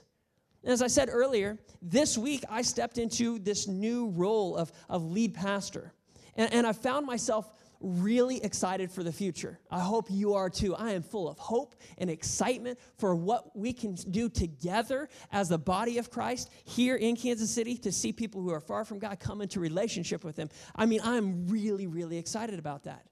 And 0.64 0.72
as 0.72 0.84
I 0.84 0.88
said 0.88 1.10
earlier, 1.12 1.58
this 1.82 2.18
week 2.20 2.44
I 2.50 2.62
stepped 2.62 3.00
into 3.00 3.40
this 3.40 3.68
new 3.68 4.10
role 4.10 4.56
of, 4.56 4.72
of 4.90 5.04
lead 5.04 5.34
pastor. 5.34 5.92
And, 6.36 6.54
and 6.54 6.68
I 6.68 6.74
found 6.74 7.08
myself 7.08 7.52
really 7.80 8.44
excited 8.44 8.92
for 8.92 9.04
the 9.04 9.12
future. 9.12 9.60
I 9.70 9.80
hope 9.80 10.08
you 10.10 10.34
are 10.34 10.50
too. 10.50 10.76
I 10.76 10.92
am 10.92 11.04
full 11.04 11.30
of 11.30 11.38
hope 11.38 11.76
and 11.98 12.10
excitement 12.10 12.80
for 12.98 13.16
what 13.16 13.56
we 13.56 13.74
can 13.74 13.96
do 13.96 14.30
together 14.30 15.10
as 15.32 15.50
the 15.50 15.58
body 15.58 15.98
of 15.98 16.10
Christ 16.10 16.52
here 16.66 16.96
in 16.96 17.16
Kansas 17.16 17.52
City 17.52 17.78
to 17.78 17.92
see 17.92 18.12
people 18.12 18.42
who 18.42 18.52
are 18.52 18.60
far 18.60 18.86
from 18.86 19.00
God 19.00 19.20
come 19.20 19.42
into 19.42 19.60
relationship 19.60 20.24
with 20.24 20.38
Him. 20.38 20.50
I 20.76 20.86
mean, 20.86 21.02
I'm 21.04 21.48
really, 21.48 21.88
really 21.88 22.18
excited 22.18 22.60
about 22.60 22.84
that. 22.86 23.06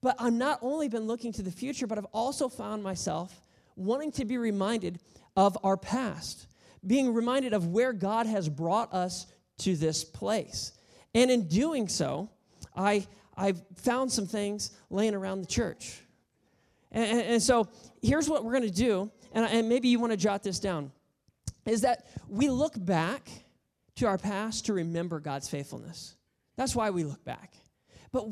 But 0.00 0.16
I've 0.18 0.32
not 0.32 0.60
only 0.62 0.88
been 0.88 1.06
looking 1.06 1.32
to 1.32 1.42
the 1.42 1.50
future, 1.50 1.86
but 1.86 1.98
I've 1.98 2.06
also 2.06 2.48
found 2.48 2.82
myself 2.82 3.42
wanting 3.76 4.12
to 4.12 4.24
be 4.24 4.38
reminded 4.38 5.00
of 5.36 5.58
our 5.62 5.76
past, 5.76 6.46
being 6.86 7.12
reminded 7.12 7.52
of 7.52 7.66
where 7.66 7.92
God 7.92 8.26
has 8.26 8.48
brought 8.48 8.92
us 8.92 9.26
to 9.58 9.76
this 9.76 10.04
place. 10.04 10.72
And 11.14 11.30
in 11.30 11.48
doing 11.48 11.88
so, 11.88 12.30
I 12.76 13.06
I've 13.38 13.62
found 13.76 14.10
some 14.10 14.26
things 14.26 14.72
laying 14.90 15.14
around 15.14 15.40
the 15.40 15.46
church. 15.46 16.00
And, 16.90 17.20
and, 17.20 17.42
so 17.42 17.68
here's 18.02 18.28
what 18.28 18.44
we're 18.44 18.52
going 18.52 18.64
to 18.64 18.70
do, 18.70 19.10
and, 19.32 19.46
and 19.46 19.68
maybe 19.68 19.88
you 19.88 20.00
want 20.00 20.12
to 20.12 20.16
jot 20.16 20.42
this 20.42 20.58
down, 20.58 20.90
is 21.64 21.82
that 21.82 22.08
we 22.28 22.48
look 22.48 22.72
back 22.76 23.28
to 23.96 24.06
our 24.06 24.18
past 24.18 24.66
to 24.66 24.72
remember 24.72 25.20
God's 25.20 25.48
faithfulness. 25.48 26.16
That's 26.56 26.74
why 26.74 26.90
we 26.90 27.04
look 27.04 27.24
back. 27.24 27.54
But 28.10 28.26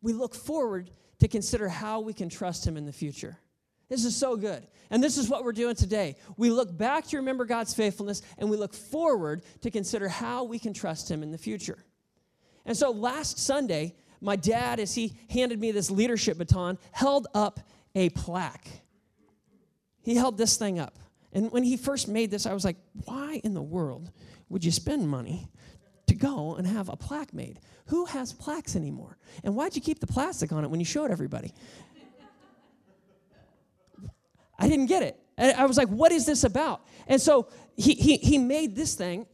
we 0.00 0.12
look 0.12 0.34
forward 0.34 0.90
to 1.18 1.28
consider 1.28 1.68
how 1.68 2.00
we 2.00 2.12
can 2.12 2.28
trust 2.28 2.66
Him 2.66 2.76
in 2.76 2.86
the 2.86 2.92
future. 2.92 3.36
This 3.88 4.04
is 4.04 4.16
so 4.16 4.36
good. 4.36 4.66
And 4.90 5.02
this 5.02 5.18
is 5.18 5.28
what 5.28 5.44
we're 5.44 5.52
doing 5.52 5.74
today. 5.74 6.16
We 6.36 6.50
look 6.50 6.76
back 6.76 7.06
to 7.08 7.16
remember 7.18 7.44
God's 7.44 7.74
faithfulness, 7.74 8.22
and 8.38 8.48
we 8.48 8.56
look 8.56 8.72
forward 8.72 9.42
to 9.62 9.70
consider 9.70 10.08
how 10.08 10.44
we 10.44 10.58
can 10.58 10.72
trust 10.72 11.10
Him 11.10 11.22
in 11.22 11.32
the 11.32 11.38
future. 11.38 11.84
And 12.64 12.76
so 12.76 12.90
last 12.90 13.38
Sunday, 13.38 13.94
my 14.20 14.36
dad, 14.36 14.80
as 14.80 14.94
he 14.94 15.16
handed 15.30 15.60
me 15.60 15.72
this 15.72 15.90
leadership 15.90 16.38
baton, 16.38 16.78
held 16.92 17.26
up 17.34 17.60
a 17.94 18.10
plaque. 18.10 18.68
He 20.02 20.14
held 20.14 20.38
this 20.38 20.56
thing 20.56 20.78
up. 20.78 20.98
And 21.32 21.50
when 21.50 21.62
he 21.62 21.76
first 21.76 22.08
made 22.08 22.30
this, 22.30 22.46
I 22.46 22.54
was 22.54 22.64
like, 22.64 22.76
why 23.04 23.40
in 23.44 23.54
the 23.54 23.62
world 23.62 24.10
would 24.48 24.64
you 24.64 24.70
spend 24.70 25.08
money 25.08 25.48
to 26.06 26.14
go 26.14 26.54
and 26.54 26.66
have 26.66 26.88
a 26.88 26.96
plaque 26.96 27.34
made? 27.34 27.60
Who 27.86 28.06
has 28.06 28.32
plaques 28.32 28.76
anymore? 28.76 29.18
And 29.44 29.54
why'd 29.54 29.76
you 29.76 29.82
keep 29.82 30.00
the 30.00 30.06
plastic 30.06 30.52
on 30.52 30.64
it 30.64 30.70
when 30.70 30.80
you 30.80 30.86
showed 30.86 31.10
everybody? 31.10 31.52
I 34.58 34.68
didn't 34.68 34.86
get 34.86 35.02
it. 35.02 35.20
I 35.38 35.66
was 35.66 35.76
like, 35.76 35.88
what 35.88 36.12
is 36.12 36.24
this 36.24 36.44
about? 36.44 36.80
And 37.06 37.20
so 37.20 37.48
he, 37.76 37.94
he, 37.94 38.16
he 38.16 38.38
made 38.38 38.74
this 38.74 38.94
thing, 38.94 39.26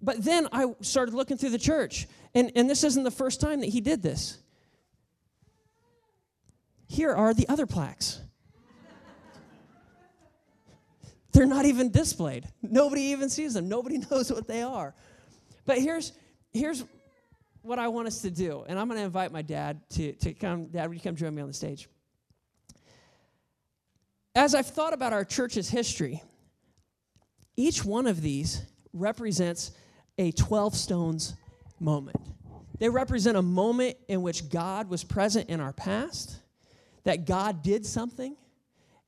but 0.00 0.22
then 0.22 0.46
I 0.52 0.72
started 0.80 1.14
looking 1.14 1.36
through 1.36 1.50
the 1.50 1.58
church 1.58 2.06
and, 2.34 2.52
and 2.54 2.68
this 2.68 2.84
isn't 2.84 3.04
the 3.04 3.10
first 3.10 3.40
time 3.40 3.60
that 3.60 3.68
he 3.70 3.80
did 3.80 4.02
this. 4.02 4.38
Here 6.88 7.12
are 7.12 7.34
the 7.34 7.48
other 7.48 7.66
plaques. 7.66 8.20
They're 11.32 11.46
not 11.46 11.66
even 11.66 11.90
displayed. 11.90 12.48
Nobody 12.62 13.02
even 13.02 13.28
sees 13.28 13.54
them. 13.54 13.68
Nobody 13.68 13.98
knows 14.10 14.32
what 14.32 14.48
they 14.48 14.62
are. 14.62 14.94
But 15.66 15.78
here's, 15.78 16.12
here's 16.52 16.84
what 17.62 17.78
I 17.78 17.88
want 17.88 18.08
us 18.08 18.22
to 18.22 18.30
do. 18.30 18.64
And 18.66 18.78
I'm 18.78 18.88
going 18.88 18.98
to 18.98 19.04
invite 19.04 19.30
my 19.30 19.42
dad 19.42 19.80
to, 19.90 20.12
to 20.14 20.32
come. 20.32 20.66
Dad, 20.66 20.88
would 20.88 20.96
you 20.96 21.02
come 21.02 21.16
join 21.16 21.34
me 21.34 21.42
on 21.42 21.48
the 21.48 21.54
stage? 21.54 21.88
As 24.34 24.54
I've 24.54 24.66
thought 24.66 24.92
about 24.92 25.12
our 25.12 25.24
church's 25.24 25.68
history, 25.68 26.22
each 27.56 27.84
one 27.84 28.06
of 28.06 28.22
these 28.22 28.62
represents 28.92 29.72
a 30.16 30.32
12 30.32 30.74
stones 30.74 31.34
moment. 31.80 32.20
They 32.78 32.88
represent 32.88 33.36
a 33.36 33.42
moment 33.42 33.96
in 34.08 34.22
which 34.22 34.48
God 34.48 34.88
was 34.88 35.02
present 35.04 35.48
in 35.48 35.60
our 35.60 35.72
past, 35.72 36.36
that 37.04 37.26
God 37.26 37.62
did 37.62 37.84
something, 37.84 38.36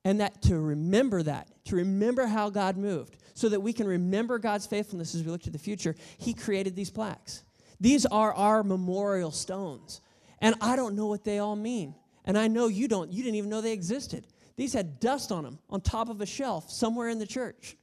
and 0.03 0.19
that 0.19 0.41
to 0.43 0.59
remember 0.59 1.23
that, 1.23 1.47
to 1.65 1.75
remember 1.75 2.25
how 2.25 2.49
God 2.49 2.77
moved, 2.77 3.17
so 3.33 3.49
that 3.49 3.61
we 3.61 3.71
can 3.73 3.87
remember 3.87 4.39
God's 4.39 4.65
faithfulness 4.65 5.15
as 5.15 5.23
we 5.23 5.31
look 5.31 5.43
to 5.43 5.49
the 5.49 5.59
future, 5.59 5.95
He 6.17 6.33
created 6.33 6.75
these 6.75 6.89
plaques. 6.89 7.43
These 7.79 8.05
are 8.05 8.33
our 8.33 8.63
memorial 8.63 9.31
stones. 9.31 10.01
And 10.39 10.55
I 10.59 10.75
don't 10.75 10.95
know 10.95 11.07
what 11.07 11.23
they 11.23 11.39
all 11.39 11.55
mean. 11.55 11.95
And 12.25 12.37
I 12.37 12.47
know 12.47 12.67
you 12.67 12.87
don't. 12.87 13.11
You 13.11 13.23
didn't 13.23 13.35
even 13.35 13.49
know 13.49 13.61
they 13.61 13.73
existed. 13.73 14.27
These 14.55 14.73
had 14.73 14.99
dust 14.99 15.31
on 15.31 15.43
them 15.43 15.59
on 15.69 15.81
top 15.81 16.09
of 16.09 16.21
a 16.21 16.25
shelf 16.25 16.69
somewhere 16.69 17.09
in 17.09 17.19
the 17.19 17.25
church. 17.25 17.77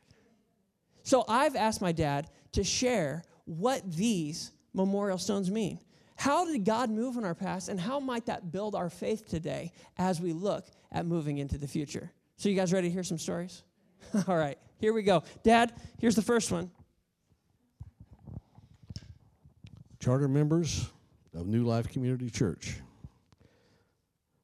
So 1.02 1.24
I've 1.28 1.56
asked 1.56 1.80
my 1.80 1.92
dad 1.92 2.28
to 2.52 2.62
share 2.62 3.24
what 3.46 3.90
these 3.90 4.52
memorial 4.74 5.18
stones 5.18 5.50
mean. 5.50 5.78
How 6.16 6.44
did 6.44 6.64
God 6.64 6.90
move 6.90 7.16
in 7.16 7.24
our 7.24 7.34
past, 7.34 7.68
and 7.68 7.78
how 7.78 8.00
might 8.00 8.26
that 8.26 8.50
build 8.50 8.74
our 8.74 8.90
faith 8.90 9.28
today 9.28 9.72
as 9.96 10.20
we 10.20 10.32
look 10.32 10.66
at 10.90 11.06
moving 11.06 11.38
into 11.38 11.58
the 11.58 11.68
future? 11.68 12.10
So, 12.36 12.48
you 12.48 12.56
guys 12.56 12.72
ready 12.72 12.88
to 12.88 12.92
hear 12.92 13.04
some 13.04 13.18
stories? 13.18 13.62
All 14.28 14.36
right, 14.36 14.58
here 14.78 14.92
we 14.92 15.02
go. 15.02 15.22
Dad, 15.44 15.72
here's 16.00 16.16
the 16.16 16.22
first 16.22 16.50
one. 16.50 16.70
Charter 20.00 20.28
members 20.28 20.90
of 21.34 21.46
New 21.46 21.64
Life 21.64 21.88
Community 21.88 22.30
Church. 22.30 22.76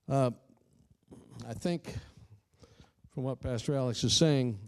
Uh, 0.09 0.31
I 1.49 1.55
think 1.55 1.93
from 3.15 3.25
what 3.25 3.41
Pastor 3.41 3.75
Alex 3.75 4.05
is 4.05 4.13
saying, 4.13 4.59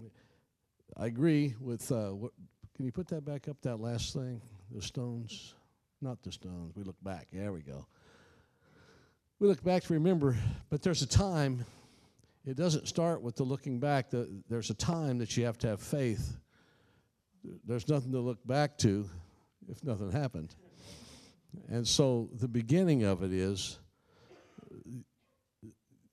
I 0.97 1.07
agree 1.07 1.55
with 1.61 1.91
uh, 1.93 2.11
what. 2.11 2.33
Can 2.75 2.85
you 2.85 2.93
put 2.93 3.09
that 3.09 3.25
back 3.25 3.49
up, 3.49 3.57
that 3.63 3.81
last 3.81 4.13
thing? 4.13 4.43
The 4.71 4.83
stones, 4.83 5.55
not 6.01 6.23
the 6.23 6.33
stones. 6.33 6.75
We 6.77 6.85
look 6.85 7.03
back. 7.03 7.29
There 7.33 7.53
we 7.53 7.63
go. 7.63 7.87
We 9.39 9.49
look 9.49 9.63
back 9.63 9.85
to 9.85 9.93
remember, 9.93 10.37
but 10.71 10.83
there's 10.83 11.03
a 11.03 11.07
time. 11.07 11.65
It 12.45 12.57
doesn't 12.57 12.89
start 12.89 13.23
with 13.23 13.37
the 13.37 13.43
looking 13.43 13.79
back. 13.79 14.11
The, 14.11 14.29
there's 14.49 14.71
a 14.71 14.75
time 14.75 15.19
that 15.19 15.37
you 15.37 15.45
have 15.45 15.59
to 15.59 15.69
have 15.69 15.81
faith. 15.81 16.37
There's 17.67 17.89
nothing 17.89 18.13
to 18.13 18.21
look 18.21 18.45
back 18.47 18.79
to 18.79 19.09
if 19.69 19.83
nothing 19.85 20.11
happened. 20.11 20.55
And 21.69 21.87
so 21.87 22.29
the 22.33 22.49
beginning 22.49 23.05
of 23.05 23.23
it 23.23 23.33
is 23.33 23.79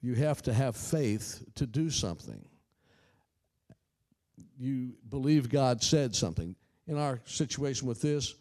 you 0.01 0.15
have 0.15 0.41
to 0.43 0.53
have 0.53 0.75
faith 0.75 1.43
to 1.55 1.65
do 1.65 1.89
something. 1.89 2.43
You 4.57 4.93
believe 5.09 5.49
God 5.49 5.81
said 5.81 6.15
something. 6.15 6.55
In 6.87 6.97
our 6.97 7.21
situation 7.25 7.87
with 7.87 8.01
this, 8.01 8.35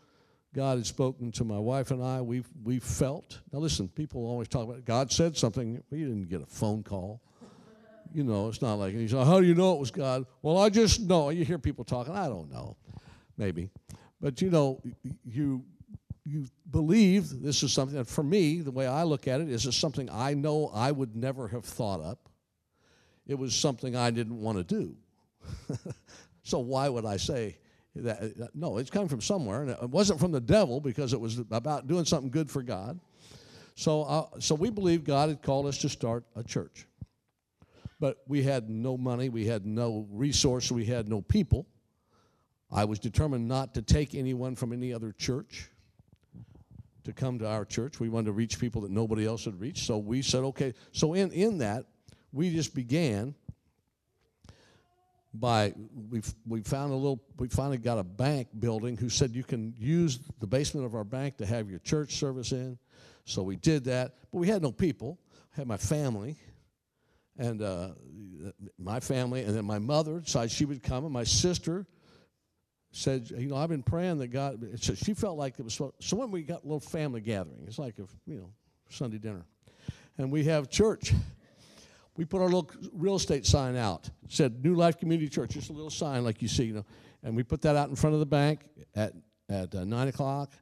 God 0.54 0.78
had 0.78 0.86
spoken 0.86 1.32
to 1.32 1.44
my 1.44 1.58
wife 1.58 1.90
and 1.90 2.02
I. 2.02 2.20
We've, 2.20 2.48
we 2.62 2.78
felt. 2.78 3.40
Now, 3.52 3.58
listen, 3.60 3.88
people 3.88 4.26
always 4.26 4.48
talk 4.48 4.64
about 4.68 4.84
God 4.84 5.10
said 5.10 5.36
something. 5.36 5.82
We 5.90 5.98
didn't 6.00 6.28
get 6.28 6.42
a 6.42 6.46
phone 6.46 6.82
call. 6.82 7.22
You 8.14 8.24
know, 8.24 8.48
it's 8.48 8.60
not 8.60 8.74
like, 8.74 8.92
said, 8.92 9.26
how 9.26 9.40
do 9.40 9.46
you 9.46 9.54
know 9.54 9.74
it 9.74 9.80
was 9.80 9.90
God? 9.90 10.26
Well, 10.42 10.58
I 10.58 10.68
just 10.68 11.00
know. 11.00 11.30
You 11.30 11.46
hear 11.46 11.58
people 11.58 11.84
talking. 11.84 12.14
I 12.14 12.28
don't 12.28 12.50
know. 12.50 12.76
Maybe. 13.38 13.70
But, 14.20 14.42
you 14.42 14.50
know, 14.50 14.82
you, 15.24 15.64
you 16.26 16.46
believe 16.70 17.30
this 17.42 17.62
is 17.62 17.72
something 17.72 17.96
that 17.96 18.06
for 18.06 18.22
me, 18.22 18.60
the 18.60 18.70
way 18.70 18.86
I 18.86 19.04
look 19.04 19.26
at 19.26 19.40
it, 19.40 19.48
is 19.48 19.64
this 19.64 19.76
something 19.76 20.10
I 20.10 20.34
know 20.34 20.70
I 20.74 20.92
would 20.92 21.16
never 21.16 21.48
have 21.48 21.64
thought 21.64 22.02
up. 22.02 22.28
It 23.26 23.38
was 23.38 23.54
something 23.54 23.96
I 23.96 24.10
didn't 24.10 24.40
want 24.40 24.58
to 24.58 24.64
do. 24.64 24.96
so 26.42 26.58
why 26.58 26.90
would 26.90 27.06
I 27.06 27.16
say 27.16 27.56
That, 27.94 28.50
no, 28.54 28.78
it's 28.78 28.90
coming 28.90 29.08
from 29.08 29.20
somewhere, 29.20 29.62
and 29.62 29.70
it 29.70 29.90
wasn't 29.90 30.18
from 30.18 30.32
the 30.32 30.40
devil 30.40 30.80
because 30.80 31.12
it 31.12 31.20
was 31.20 31.38
about 31.50 31.86
doing 31.86 32.06
something 32.06 32.30
good 32.30 32.50
for 32.50 32.62
God. 32.62 32.98
So, 33.74 34.02
uh, 34.02 34.26
so 34.38 34.54
we 34.54 34.70
believe 34.70 35.04
God 35.04 35.28
had 35.28 35.42
called 35.42 35.66
us 35.66 35.78
to 35.78 35.88
start 35.88 36.24
a 36.34 36.42
church. 36.42 36.86
But 38.00 38.18
we 38.26 38.42
had 38.42 38.68
no 38.68 38.96
money, 38.96 39.28
we 39.28 39.46
had 39.46 39.66
no 39.66 40.06
resource, 40.10 40.72
we 40.72 40.84
had 40.84 41.08
no 41.08 41.20
people. 41.20 41.66
I 42.70 42.84
was 42.84 42.98
determined 42.98 43.46
not 43.46 43.74
to 43.74 43.82
take 43.82 44.14
anyone 44.14 44.56
from 44.56 44.72
any 44.72 44.92
other 44.92 45.12
church 45.12 45.68
to 47.04 47.12
come 47.12 47.38
to 47.40 47.46
our 47.46 47.64
church. 47.64 48.00
We 48.00 48.08
wanted 48.08 48.26
to 48.26 48.32
reach 48.32 48.58
people 48.58 48.80
that 48.82 48.90
nobody 48.90 49.26
else 49.26 49.44
had 49.44 49.60
reached. 49.60 49.86
So 49.86 49.98
we 49.98 50.22
said, 50.22 50.42
okay. 50.44 50.72
So 50.92 51.14
in, 51.14 51.30
in 51.32 51.58
that, 51.58 51.84
we 52.32 52.50
just 52.54 52.74
began 52.74 53.34
by 55.34 55.72
we 56.10 56.20
we 56.46 56.60
found 56.62 56.92
a 56.92 56.96
little 56.96 57.22
we 57.38 57.48
finally 57.48 57.78
got 57.78 57.98
a 57.98 58.04
bank 58.04 58.48
building 58.58 58.96
who 58.96 59.08
said 59.08 59.34
you 59.34 59.44
can 59.44 59.74
use 59.78 60.18
the 60.40 60.46
basement 60.46 60.84
of 60.84 60.94
our 60.94 61.04
bank 61.04 61.38
to 61.38 61.46
have 61.46 61.70
your 61.70 61.78
church 61.80 62.16
service 62.16 62.52
in. 62.52 62.78
So 63.24 63.42
we 63.42 63.56
did 63.56 63.84
that 63.84 64.14
but 64.30 64.38
we 64.38 64.48
had 64.48 64.62
no 64.62 64.72
people 64.72 65.18
I 65.54 65.60
had 65.60 65.66
my 65.66 65.76
family. 65.76 66.36
And 67.38 67.62
uh, 67.62 67.88
my 68.78 69.00
family 69.00 69.42
and 69.44 69.56
then 69.56 69.64
my 69.64 69.78
mother 69.78 70.20
decided 70.20 70.50
she 70.50 70.66
would 70.66 70.82
come 70.82 71.04
and 71.04 71.12
my 71.12 71.24
sister 71.24 71.86
said 72.90 73.30
you 73.30 73.48
know 73.48 73.56
i've 73.56 73.70
been 73.70 73.82
praying 73.82 74.18
that 74.18 74.28
god 74.28 74.62
so 74.78 74.94
she 74.94 75.14
felt 75.14 75.38
like 75.38 75.58
it 75.58 75.62
was 75.62 75.72
so, 75.72 75.94
so 75.98 76.14
when 76.14 76.30
we 76.30 76.42
got 76.42 76.62
a 76.62 76.66
little 76.66 76.78
family 76.78 77.22
gathering 77.22 77.64
it's 77.66 77.78
like 77.78 77.98
a 77.98 78.02
you 78.26 78.36
know 78.36 78.50
sunday 78.90 79.16
dinner. 79.16 79.46
And 80.18 80.30
we 80.30 80.44
have 80.44 80.68
church 80.68 81.14
we 82.16 82.24
put 82.24 82.40
our 82.40 82.46
little 82.46 82.70
real 82.92 83.16
estate 83.16 83.46
sign 83.46 83.76
out. 83.76 84.08
It 84.24 84.32
said 84.32 84.64
New 84.64 84.74
Life 84.74 84.98
Community 84.98 85.28
Church, 85.28 85.50
just 85.50 85.70
a 85.70 85.72
little 85.72 85.90
sign 85.90 86.24
like 86.24 86.42
you 86.42 86.48
see, 86.48 86.64
you 86.64 86.74
know. 86.74 86.84
And 87.22 87.36
we 87.36 87.42
put 87.42 87.62
that 87.62 87.76
out 87.76 87.88
in 87.88 87.96
front 87.96 88.14
of 88.14 88.20
the 88.20 88.26
bank 88.26 88.60
at, 88.94 89.14
at 89.48 89.74
uh, 89.74 89.84
9 89.84 90.08
o'clock 90.08 90.52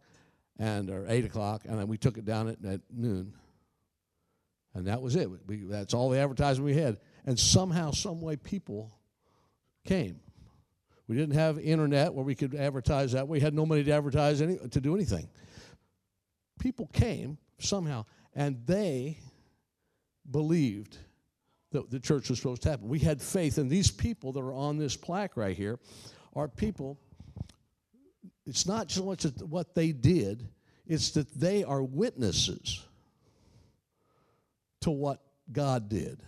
and 0.59 0.91
or 0.91 1.07
8 1.09 1.25
o'clock, 1.25 1.63
and 1.65 1.79
then 1.79 1.89
we 1.89 1.97
took 1.97 2.19
it 2.19 2.25
down 2.25 2.49
at, 2.49 2.65
at 2.65 2.81
noon. 2.93 3.33
And 4.75 4.87
that 4.87 5.03
was 5.03 5.17
it. 5.17 5.29
We, 5.47 5.65
that's 5.65 5.95
all 5.95 6.11
the 6.11 6.19
advertising 6.19 6.63
we 6.63 6.75
had. 6.75 6.99
And 7.27 7.39
somehow, 7.39 7.91
some 7.91 8.21
way, 8.21 8.37
people 8.37 8.93
came. 9.85 10.21
We 11.09 11.17
didn't 11.17 11.35
have 11.35 11.59
internet 11.59 12.15
where 12.15 12.25
we 12.25 12.37
could 12.37 12.55
advertise 12.55 13.13
that. 13.13 13.27
We 13.27 13.41
had 13.41 13.53
no 13.53 13.67
money 13.67 13.83
to 13.83 13.91
advertise 13.91 14.41
any, 14.41 14.59
to 14.59 14.81
do 14.81 14.95
anything. 14.95 15.29
People 16.61 16.89
came 16.93 17.39
somehow, 17.59 18.05
and 18.35 18.65
they 18.67 19.19
believed 20.31 20.99
that 21.71 21.91
the 21.91 22.01
church 22.01 22.29
was 22.29 22.39
supposed 22.39 22.63
to 22.63 22.71
happen. 22.71 22.89
We 22.89 22.99
had 22.99 23.23
faith, 23.23 23.59
and 23.59 23.71
these 23.71 23.91
people 23.91 24.33
that 24.33 24.41
are 24.41 24.53
on 24.53 24.79
this 24.79 24.97
plaque 24.97 25.37
right 25.37 25.57
here 25.57 25.79
are 26.35 26.49
people. 26.49 26.99
It's 28.47 28.67
not 28.67 28.91
so 28.91 29.05
much 29.05 29.25
what 29.41 29.75
they 29.75 29.93
did, 29.93 30.49
it's 30.87 31.11
that 31.13 31.33
they 31.33 31.63
are 31.63 31.83
witnesses 31.83 32.85
to 34.81 34.91
what 34.91 35.21
God 35.53 35.89
did. 35.89 36.23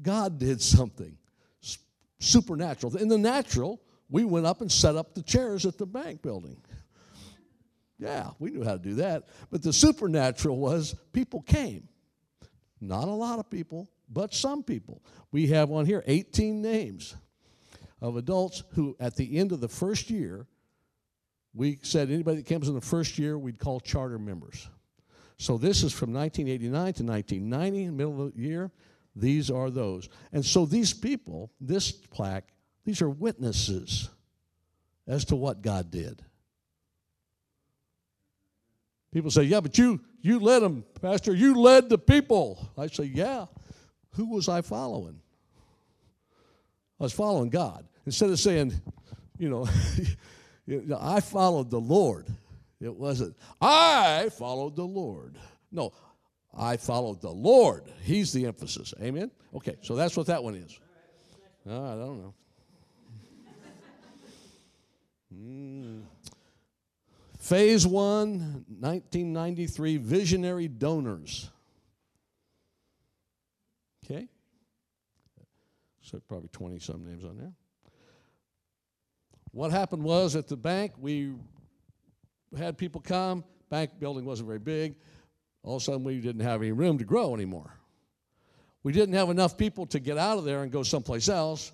God 0.00 0.38
did 0.38 0.62
something 0.62 1.16
supernatural. 2.18 2.96
In 2.96 3.08
the 3.08 3.18
natural, 3.18 3.80
we 4.08 4.24
went 4.24 4.46
up 4.46 4.60
and 4.60 4.70
set 4.70 4.96
up 4.96 5.14
the 5.14 5.22
chairs 5.22 5.66
at 5.66 5.76
the 5.76 5.86
bank 5.86 6.22
building. 6.22 6.56
Yeah, 7.98 8.30
we 8.38 8.50
knew 8.50 8.64
how 8.64 8.72
to 8.72 8.78
do 8.78 8.94
that. 8.94 9.28
But 9.50 9.62
the 9.62 9.72
supernatural 9.72 10.56
was 10.58 10.94
people 11.12 11.42
came. 11.42 11.86
Not 12.80 13.08
a 13.08 13.12
lot 13.12 13.38
of 13.38 13.50
people, 13.50 13.90
but 14.10 14.34
some 14.34 14.62
people. 14.62 15.02
We 15.30 15.46
have 15.48 15.70
on 15.70 15.86
here 15.86 16.02
18 16.06 16.60
names 16.60 17.14
of 18.02 18.16
adults 18.16 18.64
who, 18.74 18.96
at 18.98 19.14
the 19.14 19.38
end 19.38 19.52
of 19.52 19.60
the 19.60 19.68
first 19.68 20.10
year, 20.10 20.46
we 21.54 21.78
said 21.82 22.10
anybody 22.10 22.38
that 22.38 22.46
comes 22.46 22.68
in 22.68 22.74
the 22.74 22.80
first 22.80 23.18
year, 23.18 23.38
we'd 23.38 23.58
call 23.58 23.80
charter 23.80 24.18
members. 24.18 24.68
So 25.38 25.56
this 25.56 25.82
is 25.82 25.92
from 25.92 26.12
1989 26.12 26.72
to 26.94 27.02
1990, 27.04 27.80
in 27.80 27.86
the 27.86 27.92
middle 27.92 28.26
of 28.26 28.34
the 28.34 28.40
year. 28.40 28.70
These 29.16 29.50
are 29.50 29.70
those. 29.70 30.08
And 30.32 30.44
so 30.44 30.66
these 30.66 30.92
people, 30.92 31.50
this 31.60 31.90
plaque, 31.92 32.52
these 32.84 33.02
are 33.02 33.10
witnesses 33.10 34.08
as 35.06 35.24
to 35.26 35.36
what 35.36 35.62
God 35.62 35.90
did. 35.90 36.22
People 39.12 39.30
say, 39.30 39.42
Yeah, 39.42 39.60
but 39.60 39.76
you 39.76 40.00
you 40.22 40.38
led 40.38 40.60
them, 40.60 40.84
Pastor. 41.00 41.34
You 41.34 41.54
led 41.54 41.88
the 41.88 41.98
people. 41.98 42.70
I 42.78 42.86
say, 42.86 43.04
Yeah 43.04 43.46
who 44.12 44.26
was 44.26 44.48
I 44.48 44.62
following? 44.62 45.20
I 46.98 47.04
was 47.04 47.12
following 47.12 47.50
God. 47.50 47.86
Instead 48.06 48.30
of 48.30 48.38
saying, 48.38 48.74
you 49.38 49.48
know, 49.48 49.66
I 51.00 51.20
followed 51.20 51.70
the 51.70 51.80
Lord. 51.80 52.26
It 52.80 52.94
wasn't, 52.94 53.36
I 53.60 54.30
followed 54.38 54.76
the 54.76 54.86
Lord. 54.86 55.36
No, 55.70 55.92
I 56.56 56.76
followed 56.76 57.20
the 57.20 57.30
Lord. 57.30 57.84
He's 58.02 58.32
the 58.32 58.46
emphasis. 58.46 58.94
Amen? 59.00 59.30
Okay, 59.54 59.76
so 59.82 59.94
that's 59.94 60.16
what 60.16 60.26
that 60.26 60.42
one 60.42 60.54
is. 60.54 60.78
I 61.66 61.70
don't 61.70 62.20
know. 62.20 62.34
Mm. 65.32 66.02
Phase 67.38 67.86
one, 67.86 68.64
1993, 68.80 69.96
visionary 69.98 70.66
donors. 70.66 71.50
Okay? 74.10 74.26
So 76.02 76.20
probably 76.26 76.48
20 76.48 76.78
some 76.78 77.04
names 77.04 77.24
on 77.24 77.36
there. 77.36 77.52
What 79.52 79.70
happened 79.70 80.02
was 80.02 80.36
at 80.36 80.48
the 80.48 80.56
bank, 80.56 80.92
we 80.98 81.34
had 82.56 82.78
people 82.78 83.00
come. 83.00 83.44
Bank 83.68 83.92
building 83.98 84.24
wasn't 84.24 84.48
very 84.48 84.58
big. 84.58 84.94
All 85.62 85.76
of 85.76 85.82
a 85.82 85.84
sudden, 85.84 86.04
we 86.04 86.20
didn't 86.20 86.40
have 86.40 86.62
any 86.62 86.72
room 86.72 86.98
to 86.98 87.04
grow 87.04 87.34
anymore. 87.34 87.74
We 88.82 88.92
didn't 88.92 89.14
have 89.14 89.28
enough 89.28 89.58
people 89.58 89.86
to 89.86 90.00
get 90.00 90.16
out 90.16 90.38
of 90.38 90.44
there 90.44 90.62
and 90.62 90.72
go 90.72 90.82
someplace 90.82 91.28
else. 91.28 91.70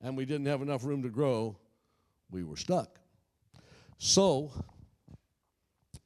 And 0.00 0.16
we 0.16 0.24
didn't 0.24 0.46
have 0.46 0.62
enough 0.62 0.84
room 0.84 1.02
to 1.02 1.08
grow. 1.08 1.56
We 2.30 2.44
were 2.44 2.56
stuck. 2.56 3.00
So, 3.98 4.52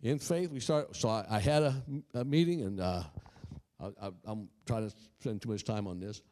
in 0.02 0.18
faith, 0.18 0.50
we 0.50 0.61
started. 0.61 0.96
So 0.96 1.11
I, 1.11 1.26
I 1.28 1.38
had 1.40 1.62
a, 1.62 1.83
a 2.14 2.24
meeting, 2.24 2.62
and 2.62 2.81
uh, 2.81 3.02
I, 4.01 4.31
am 4.31 4.49
trying 4.66 4.88
to 4.88 4.97
spend 5.21 5.42
too 5.42 5.51
much 5.51 5.64
time 5.64 5.87
on 5.87 5.99
this, 5.99 6.23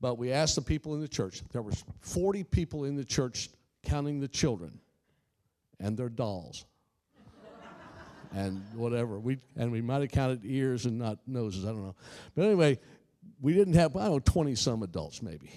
but 0.00 0.18
we 0.18 0.32
asked 0.32 0.54
the 0.54 0.62
people 0.62 0.94
in 0.94 1.00
the 1.00 1.08
church. 1.08 1.42
There 1.52 1.62
was 1.62 1.84
40 2.00 2.44
people 2.44 2.84
in 2.84 2.96
the 2.96 3.04
church, 3.04 3.48
counting 3.84 4.20
the 4.20 4.28
children 4.28 4.78
and 5.80 5.96
their 5.96 6.08
dolls 6.08 6.64
and 8.32 8.62
whatever. 8.74 9.18
We 9.18 9.38
and 9.56 9.72
we 9.72 9.80
might 9.80 10.02
have 10.02 10.10
counted 10.10 10.42
ears 10.44 10.86
and 10.86 10.98
not 10.98 11.18
noses. 11.26 11.64
I 11.64 11.68
don't 11.68 11.82
know, 11.82 11.96
but 12.34 12.44
anyway, 12.44 12.78
we 13.40 13.54
didn't 13.54 13.74
have 13.74 13.96
I 13.96 14.04
don't 14.04 14.12
know 14.12 14.18
20 14.20 14.54
some 14.54 14.82
adults 14.82 15.22
maybe. 15.22 15.52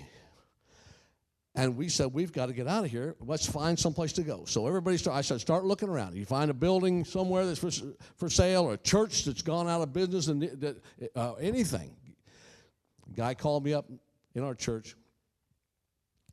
And 1.55 1.77
we 1.77 1.87
said, 1.87 2.07
we've 2.07 2.33
got 2.33 2.47
to 2.47 2.53
get 2.53 2.67
out 2.67 2.83
of 2.83 2.91
here. 2.91 3.15
Let's 3.21 3.45
find 3.45 3.79
someplace 3.79 4.11
to 4.13 4.23
go. 4.23 4.43
So 4.43 4.67
everybody 4.67 4.97
started, 4.97 5.19
I 5.19 5.21
said, 5.21 5.39
start 5.39 5.63
looking 5.63 5.87
around. 5.87 6.15
You 6.15 6.25
find 6.25 6.51
a 6.51 6.53
building 6.53 7.05
somewhere 7.05 7.45
that's 7.45 7.59
for, 7.59 7.71
for 8.17 8.29
sale 8.29 8.63
or 8.63 8.73
a 8.73 8.77
church 8.77 9.23
that's 9.23 9.41
gone 9.41 9.69
out 9.69 9.81
of 9.81 9.93
business 9.93 10.27
and 10.27 10.75
uh, 11.15 11.33
anything. 11.35 11.95
guy 13.15 13.33
called 13.33 13.63
me 13.63 13.73
up 13.73 13.89
in 14.33 14.43
our 14.43 14.53
church. 14.53 14.95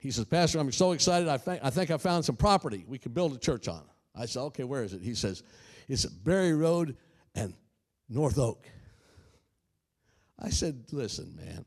He 0.00 0.10
says, 0.10 0.24
Pastor, 0.24 0.58
I'm 0.58 0.72
so 0.72 0.90
excited. 0.90 1.28
I 1.28 1.38
think, 1.38 1.60
I 1.62 1.70
think 1.70 1.92
I 1.92 1.98
found 1.98 2.24
some 2.24 2.34
property 2.34 2.84
we 2.88 2.98
could 2.98 3.14
build 3.14 3.32
a 3.32 3.38
church 3.38 3.68
on. 3.68 3.84
I 4.16 4.26
said, 4.26 4.40
okay, 4.40 4.64
where 4.64 4.82
is 4.82 4.92
it? 4.92 5.02
He 5.02 5.14
says, 5.14 5.44
it's 5.88 6.04
at 6.04 6.24
Barry 6.24 6.52
Road 6.52 6.96
and 7.36 7.54
North 8.08 8.38
Oak. 8.38 8.66
I 10.36 10.50
said, 10.50 10.82
listen, 10.90 11.36
man, 11.36 11.64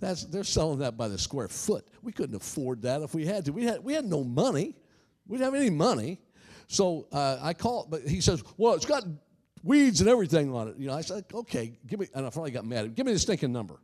that's, 0.00 0.24
they're 0.24 0.44
selling 0.44 0.78
that 0.78 0.96
by 0.96 1.08
the 1.08 1.18
square 1.18 1.48
foot. 1.48 1.86
We 2.02 2.12
couldn't 2.12 2.34
afford 2.34 2.82
that 2.82 3.02
if 3.02 3.14
we 3.14 3.26
had 3.26 3.44
to. 3.44 3.52
We 3.52 3.64
had, 3.64 3.84
we 3.84 3.92
had 3.92 4.04
no 4.04 4.24
money. 4.24 4.74
We 5.26 5.36
didn't 5.36 5.52
have 5.52 5.60
any 5.60 5.70
money. 5.70 6.18
So 6.68 7.06
uh, 7.12 7.38
I 7.40 7.52
called, 7.52 7.90
but 7.90 8.02
he 8.02 8.20
says, 8.20 8.42
well, 8.56 8.74
it's 8.74 8.86
got 8.86 9.04
weeds 9.62 10.00
and 10.00 10.08
everything 10.08 10.54
on 10.54 10.68
it. 10.68 10.76
You 10.78 10.88
know, 10.88 10.94
I 10.94 11.02
said, 11.02 11.24
okay, 11.32 11.78
give 11.86 12.00
me, 12.00 12.08
and 12.14 12.26
I 12.26 12.30
finally 12.30 12.50
got 12.50 12.64
mad. 12.64 12.94
Give 12.94 13.04
me 13.04 13.12
the 13.12 13.18
stinking 13.18 13.52
number. 13.52 13.78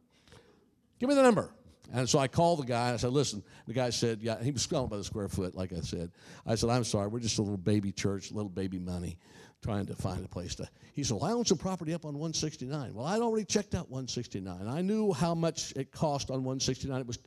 Give 0.99 1.09
me 1.09 1.15
the 1.15 1.23
number. 1.23 1.53
And 1.93 2.09
so 2.09 2.19
I 2.19 2.27
called 2.27 2.61
the 2.61 2.67
guy. 2.67 2.87
and 2.87 2.95
I 2.95 2.97
said, 2.97 3.11
listen. 3.11 3.45
The 3.67 3.75
guy 3.75 3.91
said, 3.91 4.21
yeah, 4.23 4.43
he 4.43 4.51
was 4.51 4.63
selling 4.63 4.89
by 4.89 4.97
the 4.97 5.05
square 5.05 5.29
foot, 5.29 5.55
like 5.55 5.73
I 5.73 5.81
said. 5.81 6.11
I 6.47 6.55
said, 6.55 6.71
I'm 6.71 6.85
sorry. 6.85 7.09
We're 7.09 7.21
just 7.21 7.39
a 7.39 7.43
little 7.43 7.59
baby 7.59 7.93
church, 7.93 8.33
little 8.33 8.49
baby 8.49 8.79
money 8.79 9.19
trying 9.63 9.87
to 9.87 9.95
find 9.95 10.25
a 10.25 10.29
place 10.29 10.55
to. 10.57 10.69
He 10.95 11.03
said, 11.03 11.17
Well, 11.17 11.25
I 11.25 11.33
own 11.33 11.45
some 11.45 11.59
property 11.59 11.95
up 11.95 12.05
on 12.05 12.15
169. 12.15 12.95
Well, 12.95 13.07
I'd 13.07 13.21
already 13.21 13.45
checked 13.45 13.75
out 13.75 13.91
169. 13.91 14.67
I 14.69 14.81
knew 14.83 15.13
how 15.13 15.35
much 15.35 15.73
it 15.77 15.93
cost 15.93 16.31
on 16.31 16.45
169. 16.45 17.01
It 17.01 17.07
was, 17.07 17.19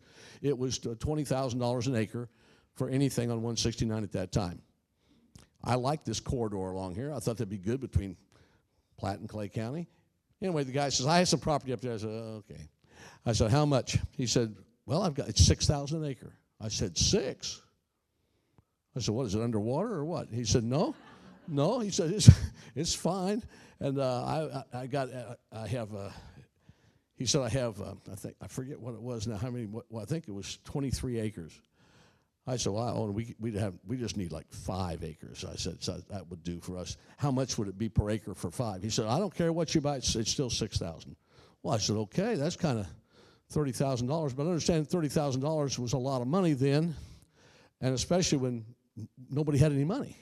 it 0.42 0.58
was 0.58 0.80
uh, 0.86 0.96
$20,000 0.96 1.88
an 1.88 1.96
acre 1.96 2.30
for 2.76 2.89
anything 2.89 3.30
on 3.30 3.38
169 3.38 4.04
at 4.04 4.12
that 4.13 4.32
time. 4.32 4.62
I 5.63 5.76
liked 5.76 6.06
this 6.06 6.20
corridor 6.20 6.58
along 6.58 6.96
here. 6.96 7.12
I 7.13 7.20
thought 7.20 7.38
that'd 7.38 7.50
be 7.50 7.58
good 7.58 7.82
between 7.82 8.15
Platte 8.98 9.20
and 9.20 9.28
Clay 9.28 9.50
County. 9.50 9.89
Anyway, 10.42 10.63
the 10.63 10.72
guy 10.72 10.88
says, 10.89 11.06
I 11.06 11.18
have 11.18 11.28
some 11.28 11.42
property 11.42 11.74
up 11.74 11.82
there. 11.82 11.94
I 11.94 11.98
said, 11.98 12.10
okay. 12.10 12.70
I 13.26 13.34
said, 13.34 13.52
how 13.52 13.65
much? 13.65 13.98
He 14.15 14.26
said, 14.26 14.56
well, 14.86 15.02
I've 15.02 15.15
got, 15.15 15.28
it's 15.28 15.46
6,000 15.46 16.02
an 16.02 16.10
acre. 16.10 16.34
I 16.62 16.70
said, 16.70 16.98
six? 16.98 17.62
I 18.96 19.00
said, 19.00 19.13
What 19.13 19.26
is 19.28 19.36
it, 19.36 19.42
underwater 19.42 19.94
or 19.94 20.06
what? 20.06 20.28
He 20.32 20.44
said, 20.44 20.63
No. 20.63 20.96
No. 21.50 21.80
He 21.80 21.90
said, 21.90 22.12
It's, 22.12 22.30
it's 22.76 22.96
fine. 22.96 23.44
And 23.80 24.00
uh, 24.00 24.64
I, 24.74 24.82
I 24.82 24.88
got, 24.88 25.14
uh, 25.14 25.36
I 25.52 25.68
have, 25.68 25.94
uh, 25.96 26.10
he 27.16 27.26
said, 27.26 27.42
I 27.42 27.50
have, 27.50 27.82
uh, 27.82 27.94
I 28.12 28.16
think, 28.16 28.36
I 28.42 28.48
forget 28.48 28.80
what 28.80 28.94
it 28.94 29.02
was 29.02 29.28
now, 29.28 29.38
how 29.38 29.50
many, 29.50 29.68
well, 29.68 30.02
I 30.02 30.06
think 30.06 30.28
it 30.28 30.32
was 30.32 30.58
23 30.66 31.20
acres. 31.20 31.62
I 32.48 32.58
said, 32.58 32.74
well, 32.74 32.94
oh, 32.98 33.12
we, 33.12 33.36
we, 33.40 33.54
have, 33.58 33.76
we 33.86 33.98
just 33.98 34.18
need 34.18 34.32
like 34.32 34.52
five 34.52 35.04
acres. 35.04 35.46
I 35.46 35.56
said, 35.56 35.84
so 35.84 36.02
that 36.10 36.30
would 36.30 36.44
do 36.44 36.60
for 36.60 36.78
us. 36.78 36.98
How 37.18 37.30
much 37.30 37.58
would 37.58 37.68
it 37.68 37.78
be 37.78 37.90
per 37.90 38.10
acre 38.10 38.34
for 38.34 38.50
five? 38.50 38.82
He 38.82 38.90
said, 38.90 39.06
I 39.06 39.20
don't 39.20 39.34
care 39.34 39.54
what 39.54 39.76
you 39.76 39.82
buy, 39.82 39.98
it's, 39.98 40.16
it's 40.16 40.32
still 40.32 40.50
6000 40.50 41.16
Well, 41.62 41.76
I 41.76 41.78
said, 41.78 41.96
okay, 41.96 42.36
that's 42.36 42.56
kind 42.56 42.80
of 42.80 42.88
$30,000. 43.54 44.36
But 44.36 44.44
I 44.44 44.48
understand 44.48 44.88
$30,000 44.88 45.78
was 45.80 45.94
a 45.94 45.98
lot 45.98 46.22
of 46.22 46.28
money 46.28 46.54
then, 46.54 46.96
and 47.82 47.94
especially 47.94 48.40
when 48.40 48.66
nobody 49.30 49.58
had 49.58 49.72
any 49.72 49.86
money. 49.86 50.18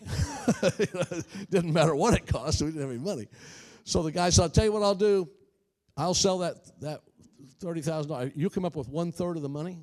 Didn't 1.49 1.73
matter 1.73 1.95
what 1.95 2.13
it 2.13 2.27
cost, 2.27 2.61
we 2.61 2.67
didn't 2.67 2.81
have 2.81 2.89
any 2.91 2.99
money. 2.99 3.27
So 3.83 4.03
the 4.03 4.11
guy 4.11 4.29
said, 4.29 4.43
I'll 4.43 4.49
tell 4.49 4.65
you 4.65 4.71
what 4.71 4.83
I'll 4.83 4.95
do. 4.95 5.29
I'll 5.95 6.13
sell 6.13 6.39
that, 6.39 6.57
that 6.81 7.01
$30,000. 7.61 8.33
You 8.35 8.49
come 8.49 8.65
up 8.65 8.75
with 8.75 8.89
one 8.89 9.11
third 9.11 9.37
of 9.37 9.43
the 9.43 9.49
money. 9.49 9.79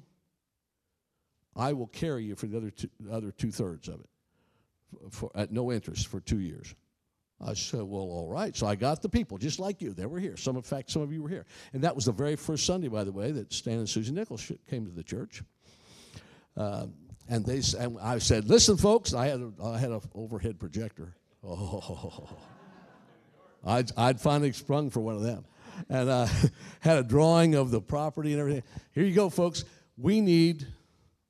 I 1.56 1.72
will 1.72 1.86
carry 1.86 2.24
you 2.24 2.34
for 2.34 2.46
the 2.46 2.56
other 2.56 2.70
two, 2.70 2.88
other 3.10 3.30
two 3.30 3.50
thirds 3.50 3.88
of 3.88 4.00
it 4.00 4.08
for, 5.10 5.30
at 5.34 5.52
no 5.52 5.72
interest 5.72 6.06
for 6.08 6.20
two 6.20 6.40
years. 6.40 6.74
I 7.40 7.54
said, 7.54 7.82
well, 7.82 8.02
all 8.02 8.28
right. 8.28 8.56
So 8.56 8.66
I 8.66 8.74
got 8.74 9.02
the 9.02 9.08
people, 9.08 9.38
just 9.38 9.58
like 9.58 9.82
you. 9.82 9.92
They 9.92 10.06
were 10.06 10.20
here. 10.20 10.36
Some, 10.36 10.56
in 10.56 10.62
fact, 10.62 10.90
some 10.90 11.02
of 11.02 11.12
you 11.12 11.22
were 11.22 11.28
here. 11.28 11.46
And 11.72 11.82
that 11.82 11.94
was 11.94 12.04
the 12.06 12.12
very 12.12 12.36
first 12.36 12.64
Sunday, 12.64 12.88
by 12.88 13.04
the 13.04 13.12
way, 13.12 13.32
that 13.32 13.52
Stan 13.52 13.78
and 13.78 13.88
Susie 13.88 14.12
Nichols 14.12 14.50
came 14.70 14.86
to 14.86 14.92
the 14.92 15.02
church. 15.02 15.42
Uh, 16.56 16.86
and 17.28 17.44
they, 17.44 17.62
and 17.78 17.98
I 18.00 18.18
said, 18.18 18.48
listen, 18.48 18.76
folks, 18.76 19.14
I 19.14 19.26
had 19.26 19.40
a, 19.40 19.52
I 19.62 19.78
had 19.78 19.90
an 19.90 20.00
overhead 20.14 20.58
projector. 20.58 21.14
Oh, 21.42 22.28
I'd, 23.64 23.90
I'd 23.96 24.20
finally 24.20 24.52
sprung 24.52 24.90
for 24.90 25.00
one 25.00 25.14
of 25.14 25.22
them. 25.22 25.44
And 25.88 26.10
I 26.10 26.22
uh, 26.22 26.28
had 26.80 26.98
a 26.98 27.02
drawing 27.02 27.54
of 27.54 27.70
the 27.70 27.80
property 27.80 28.32
and 28.32 28.40
everything. 28.40 28.62
Here 28.92 29.04
you 29.04 29.14
go, 29.14 29.30
folks. 29.30 29.64
We 29.96 30.20
need 30.20 30.66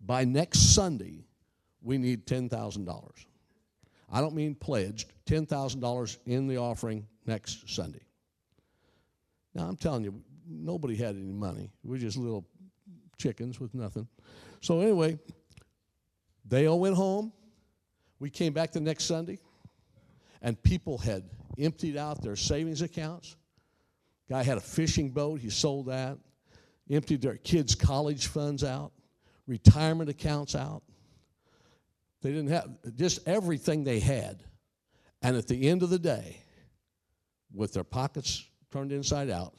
by 0.01 0.25
next 0.25 0.75
Sunday, 0.75 1.25
we 1.83 1.99
need 1.99 2.27
$10,000. 2.27 3.11
I 4.13 4.21
don't 4.21 4.35
mean 4.35 4.55
pledged, 4.55 5.13
$10,000 5.27 6.19
in 6.27 6.47
the 6.47 6.59
offering 6.59 7.07
next 7.27 7.69
Sunday. 7.69 8.03
Now, 9.55 9.65
I'm 9.65 9.77
telling 9.77 10.05
you, 10.05 10.23
nobody 10.49 10.97
had 10.97 11.17
any 11.17 11.33
money. 11.33 11.71
We're 11.83 11.99
just 11.99 12.17
little 12.17 12.47
chickens 13.19 13.61
with 13.61 13.75
nothing. 13.75 14.07
So, 14.61 14.81
anyway, 14.81 15.19
they 16.45 16.67
all 16.67 16.81
went 16.81 16.97
home. 16.97 17.33
We 18.19 18.31
came 18.31 18.53
back 18.53 18.73
the 18.73 18.81
next 18.81 19.05
Sunday, 19.05 19.39
and 20.43 20.61
people 20.63 20.99
had 20.99 21.25
emptied 21.59 21.97
out 21.97 22.23
their 22.23 22.37
savings 22.37 22.83
accounts. 22.83 23.37
Guy 24.29 24.43
had 24.43 24.57
a 24.57 24.63
fishing 24.63 25.11
boat, 25.11 25.41
he 25.41 25.51
sold 25.51 25.87
that, 25.87 26.19
emptied 26.91 27.23
their 27.23 27.37
kids' 27.37 27.75
college 27.75 28.27
funds 28.29 28.65
out 28.65 28.93
retirement 29.47 30.11
accounts 30.11 30.55
out. 30.55 30.83
They 32.23 32.31
didn't 32.31 32.49
have 32.49 32.69
just 32.97 33.27
everything 33.27 33.85
they 33.85 34.01
had. 34.01 34.43
And 35.23 35.37
at 35.37 35.47
the 35.47 35.69
end 35.69 35.83
of 35.83 35.91
the 35.91 35.99
day, 35.99 36.43
with 37.53 37.73
their 37.73 37.85
pockets 37.85 38.47
turned 38.71 38.93
inside 38.93 39.31
out, 39.31 39.55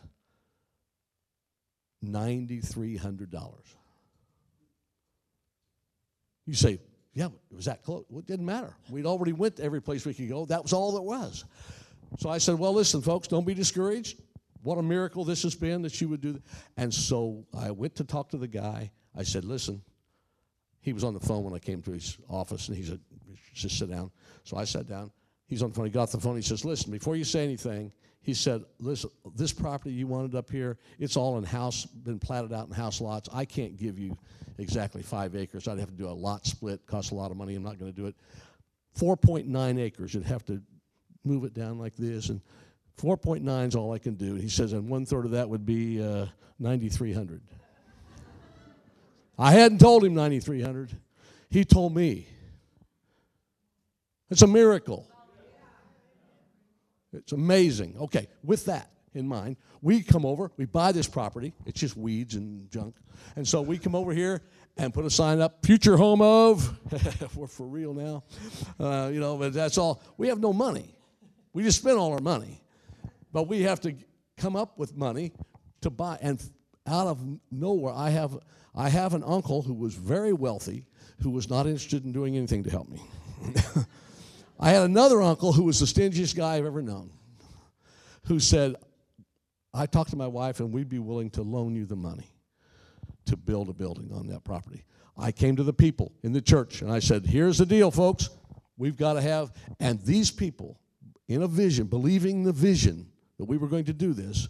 $9,300. 2.03 3.53
You 6.45 6.53
say, 6.53 6.79
yeah, 7.13 7.27
it 7.27 7.55
was 7.55 7.65
that 7.65 7.83
close? 7.83 8.05
Well, 8.09 8.19
it 8.19 8.27
didn't 8.27 8.45
matter. 8.45 8.73
We'd 8.89 9.05
already 9.05 9.33
went 9.33 9.55
to 9.57 9.63
every 9.63 9.81
place 9.81 10.05
we 10.05 10.13
could 10.13 10.29
go. 10.29 10.45
That 10.45 10.63
was 10.63 10.73
all 10.73 10.91
that 10.93 11.01
was. 11.01 11.45
So 12.19 12.29
I 12.29 12.37
said, 12.37 12.59
well, 12.59 12.73
listen, 12.73 13.01
folks, 13.01 13.27
don't 13.27 13.45
be 13.45 13.53
discouraged. 13.53 14.21
What 14.61 14.77
a 14.77 14.83
miracle 14.83 15.23
this 15.23 15.43
has 15.43 15.55
been 15.55 15.81
that 15.83 15.99
you 16.01 16.09
would 16.09 16.21
do 16.21 16.33
that. 16.33 16.41
And 16.77 16.93
so 16.93 17.45
I 17.57 17.71
went 17.71 17.95
to 17.95 18.03
talk 18.03 18.29
to 18.29 18.37
the 18.37 18.47
guy. 18.47 18.91
I 19.15 19.23
said, 19.23 19.45
listen, 19.45 19.81
he 20.81 20.91
was 20.93 21.03
on 21.03 21.13
the 21.13 21.19
phone 21.19 21.43
when 21.43 21.53
I 21.53 21.59
came 21.59 21.81
to 21.83 21.91
his 21.91 22.17
office, 22.29 22.67
and 22.67 22.77
he 22.77 22.83
said, 22.83 22.99
just 23.53 23.77
sit 23.77 23.89
down. 23.89 24.11
So 24.43 24.57
I 24.57 24.65
sat 24.65 24.87
down. 24.87 25.11
He's 25.47 25.63
on 25.63 25.69
the 25.69 25.75
phone. 25.75 25.85
He 25.85 25.91
got 25.91 26.03
off 26.03 26.11
the 26.11 26.19
phone. 26.19 26.35
He 26.35 26.41
says, 26.41 26.65
listen, 26.65 26.91
before 26.91 27.15
you 27.15 27.23
say 27.23 27.43
anything, 27.43 27.91
he 28.25 28.33
said, 28.33 28.63
listen, 28.79 29.11
this 29.35 29.53
property 29.53 29.93
you 29.93 30.07
wanted 30.07 30.33
up 30.33 30.49
here, 30.49 30.79
it's 30.97 31.15
all 31.15 31.37
in 31.37 31.43
house, 31.43 31.85
been 31.85 32.17
platted 32.17 32.51
out 32.51 32.65
in 32.65 32.73
house 32.73 32.99
lots. 32.99 33.29
I 33.31 33.45
can't 33.45 33.77
give 33.77 33.99
you 33.99 34.17
exactly 34.57 35.03
five 35.03 35.35
acres. 35.35 35.67
I'd 35.67 35.77
have 35.77 35.91
to 35.91 35.95
do 35.95 36.07
a 36.07 36.09
lot 36.09 36.43
split, 36.43 36.87
cost 36.87 37.11
a 37.11 37.15
lot 37.15 37.29
of 37.29 37.37
money. 37.37 37.53
I'm 37.53 37.61
not 37.61 37.77
going 37.77 37.93
to 37.93 37.95
do 37.95 38.07
it. 38.07 38.15
4.9 38.99 39.79
acres. 39.79 40.15
You'd 40.15 40.23
have 40.23 40.43
to 40.45 40.59
move 41.23 41.43
it 41.43 41.53
down 41.53 41.77
like 41.77 41.95
this, 41.97 42.29
and 42.29 42.41
4.9 42.99 43.67
is 43.67 43.75
all 43.75 43.93
I 43.93 43.99
can 43.99 44.15
do. 44.15 44.33
He 44.33 44.49
says, 44.49 44.73
and 44.73 44.89
one 44.89 45.05
third 45.05 45.25
of 45.25 45.31
that 45.31 45.47
would 45.47 45.63
be 45.63 46.01
uh, 46.01 46.25
9,300. 46.57 47.43
I 49.37 49.51
hadn't 49.51 49.77
told 49.77 50.03
him 50.03 50.15
9,300. 50.15 50.97
He 51.51 51.63
told 51.63 51.95
me. 51.95 52.27
It's 54.31 54.41
a 54.41 54.47
miracle. 54.47 55.07
It's 57.15 57.31
amazing. 57.31 57.95
Okay, 57.99 58.27
with 58.43 58.65
that 58.65 58.91
in 59.13 59.27
mind, 59.27 59.57
we 59.81 60.01
come 60.01 60.25
over, 60.25 60.51
we 60.57 60.65
buy 60.65 60.91
this 60.91 61.07
property. 61.07 61.53
It's 61.65 61.79
just 61.79 61.95
weeds 61.95 62.35
and 62.35 62.69
junk. 62.69 62.95
And 63.35 63.47
so 63.47 63.61
we 63.61 63.77
come 63.77 63.95
over 63.95 64.13
here 64.13 64.41
and 64.77 64.93
put 64.93 65.05
a 65.05 65.09
sign 65.09 65.39
up, 65.39 65.65
future 65.65 65.95
home 65.95 66.21
of. 66.21 66.77
We're 67.35 67.47
for 67.47 67.65
real 67.65 67.93
now. 67.93 68.23
Uh, 68.79 69.09
you 69.13 69.19
know, 69.19 69.37
but 69.37 69.53
that's 69.53 69.77
all. 69.77 70.01
We 70.17 70.27
have 70.27 70.39
no 70.39 70.51
money. 70.53 70.95
We 71.53 71.63
just 71.63 71.79
spent 71.79 71.97
all 71.97 72.11
our 72.11 72.19
money. 72.19 72.61
But 73.31 73.47
we 73.47 73.61
have 73.63 73.81
to 73.81 73.95
come 74.37 74.55
up 74.55 74.77
with 74.77 74.95
money 74.95 75.33
to 75.81 75.89
buy. 75.89 76.17
And 76.21 76.41
out 76.87 77.07
of 77.07 77.19
nowhere, 77.51 77.93
I 77.93 78.09
have 78.09 78.37
I 78.73 78.89
have 78.89 79.13
an 79.13 79.23
uncle 79.23 79.61
who 79.61 79.73
was 79.73 79.95
very 79.95 80.33
wealthy 80.33 80.87
who 81.21 81.29
was 81.29 81.49
not 81.49 81.65
interested 81.65 82.03
in 82.03 82.11
doing 82.11 82.35
anything 82.35 82.63
to 82.63 82.69
help 82.69 82.89
me. 82.89 83.01
I 84.59 84.71
had 84.71 84.83
another 84.83 85.21
uncle 85.21 85.53
who 85.53 85.63
was 85.63 85.79
the 85.79 85.85
stingiest 85.85 86.35
guy 86.35 86.55
I've 86.55 86.65
ever 86.65 86.81
known 86.81 87.11
who 88.27 88.39
said, 88.39 88.75
I 89.73 89.85
talked 89.85 90.11
to 90.11 90.15
my 90.15 90.27
wife 90.27 90.59
and 90.59 90.71
we'd 90.71 90.89
be 90.89 90.99
willing 90.99 91.29
to 91.31 91.41
loan 91.41 91.75
you 91.75 91.85
the 91.85 91.95
money 91.95 92.31
to 93.25 93.35
build 93.35 93.69
a 93.69 93.73
building 93.73 94.11
on 94.13 94.27
that 94.27 94.43
property. 94.43 94.85
I 95.17 95.31
came 95.31 95.55
to 95.55 95.63
the 95.63 95.73
people 95.73 96.11
in 96.23 96.33
the 96.33 96.41
church 96.41 96.81
and 96.81 96.91
I 96.91 96.99
said, 96.99 97.25
Here's 97.25 97.57
the 97.57 97.65
deal, 97.65 97.91
folks. 97.91 98.29
We've 98.77 98.97
got 98.97 99.13
to 99.13 99.21
have, 99.21 99.53
and 99.79 100.01
these 100.01 100.31
people 100.31 100.79
in 101.27 101.41
a 101.41 101.47
vision, 101.47 101.87
believing 101.87 102.43
the 102.43 102.51
vision 102.51 103.07
that 103.37 103.45
we 103.45 103.57
were 103.57 103.67
going 103.67 103.85
to 103.85 103.93
do 103.93 104.13
this, 104.13 104.47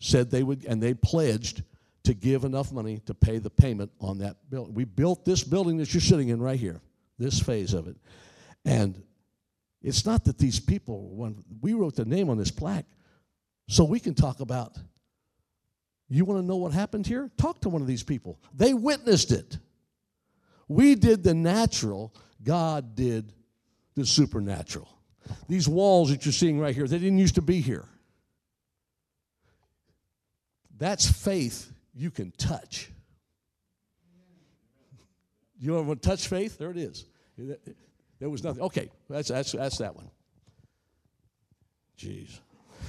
said 0.00 0.30
they 0.30 0.42
would, 0.42 0.64
and 0.64 0.82
they 0.82 0.94
pledged 0.94 1.62
to 2.04 2.12
give 2.12 2.44
enough 2.44 2.70
money 2.70 3.00
to 3.06 3.14
pay 3.14 3.38
the 3.38 3.50
payment 3.50 3.90
on 4.00 4.18
that 4.18 4.36
building. 4.50 4.74
We 4.74 4.84
built 4.84 5.24
this 5.24 5.42
building 5.42 5.78
that 5.78 5.94
you're 5.94 6.00
sitting 6.00 6.28
in 6.28 6.40
right 6.42 6.58
here, 6.58 6.80
this 7.18 7.40
phase 7.40 7.72
of 7.72 7.88
it. 7.88 7.96
And 8.64 9.02
it's 9.82 10.06
not 10.06 10.24
that 10.24 10.38
these 10.38 10.60
people, 10.60 11.10
when 11.14 11.44
we 11.60 11.74
wrote 11.74 11.96
the 11.96 12.04
name 12.04 12.30
on 12.30 12.38
this 12.38 12.50
plaque, 12.50 12.86
so 13.68 13.84
we 13.84 14.00
can 14.00 14.14
talk 14.14 14.40
about, 14.40 14.76
you 16.08 16.24
want 16.24 16.40
to 16.40 16.46
know 16.46 16.56
what 16.56 16.72
happened 16.72 17.06
here? 17.06 17.30
Talk 17.36 17.60
to 17.62 17.68
one 17.68 17.82
of 17.82 17.88
these 17.88 18.02
people. 18.02 18.38
They 18.54 18.74
witnessed 18.74 19.32
it. 19.32 19.58
We 20.68 20.94
did 20.94 21.22
the 21.22 21.34
natural, 21.34 22.14
God 22.42 22.94
did 22.94 23.32
the 23.94 24.06
supernatural. 24.06 24.88
These 25.48 25.68
walls 25.68 26.10
that 26.10 26.24
you're 26.24 26.32
seeing 26.32 26.58
right 26.58 26.74
here, 26.74 26.86
they 26.86 26.98
didn't 26.98 27.18
used 27.18 27.36
to 27.36 27.42
be 27.42 27.60
here. 27.60 27.86
That's 30.76 31.10
faith 31.10 31.70
you 31.94 32.10
can 32.10 32.32
touch. 32.32 32.90
You 35.58 35.74
ever 35.78 35.84
want 35.84 36.02
to 36.02 36.08
touch 36.08 36.28
faith? 36.28 36.58
There 36.58 36.70
it 36.70 36.76
is. 36.76 37.04
There 38.24 38.30
was 38.30 38.42
nothing. 38.42 38.62
Okay, 38.62 38.88
that's, 39.10 39.28
that's, 39.28 39.52
that's 39.52 39.76
that 39.76 39.94
one. 39.94 40.10
Jeez. 41.98 42.40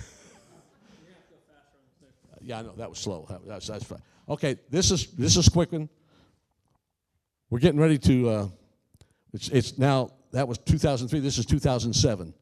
yeah, 2.42 2.60
I 2.60 2.62
know 2.62 2.72
that 2.78 2.90
was 2.90 3.00
slow. 3.00 3.28
That's 3.46 3.68
that's 3.68 3.84
fine. 3.84 4.02
Okay, 4.30 4.56
this 4.70 4.92
is 4.92 5.08
this 5.08 5.36
is 5.36 5.50
quick 5.50 5.74
one. 5.74 5.90
We're 7.50 7.60
getting 7.60 7.82
ready 7.82 7.98
to. 7.98 8.30
Uh, 8.30 8.48
it's 9.34 9.50
it's 9.50 9.78
now 9.78 10.12
that 10.32 10.48
was 10.48 10.58
2003. 10.60 11.20
This 11.20 11.38
is 11.38 11.46
2007. 11.46 12.34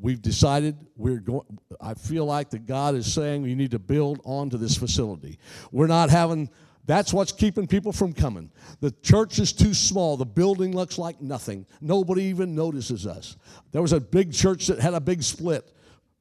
We've 0.00 0.20
decided 0.20 0.76
we're 0.96 1.20
going. 1.20 1.46
I 1.80 1.94
feel 1.94 2.26
like 2.26 2.50
that 2.50 2.66
God 2.66 2.96
is 2.96 3.14
saying 3.14 3.44
you 3.44 3.54
need 3.54 3.70
to 3.70 3.78
build 3.78 4.20
onto 4.24 4.58
this 4.58 4.76
facility. 4.76 5.38
We're 5.70 5.86
not 5.86 6.10
having. 6.10 6.50
That's 6.84 7.12
what's 7.12 7.32
keeping 7.32 7.66
people 7.66 7.92
from 7.92 8.12
coming. 8.12 8.50
The 8.80 8.90
church 9.02 9.38
is 9.38 9.52
too 9.52 9.72
small. 9.72 10.16
The 10.16 10.26
building 10.26 10.74
looks 10.74 10.98
like 10.98 11.20
nothing. 11.20 11.66
Nobody 11.80 12.24
even 12.24 12.54
notices 12.54 13.06
us. 13.06 13.36
There 13.70 13.82
was 13.82 13.92
a 13.92 14.00
big 14.00 14.32
church 14.32 14.66
that 14.66 14.80
had 14.80 14.94
a 14.94 15.00
big 15.00 15.22
split 15.22 15.72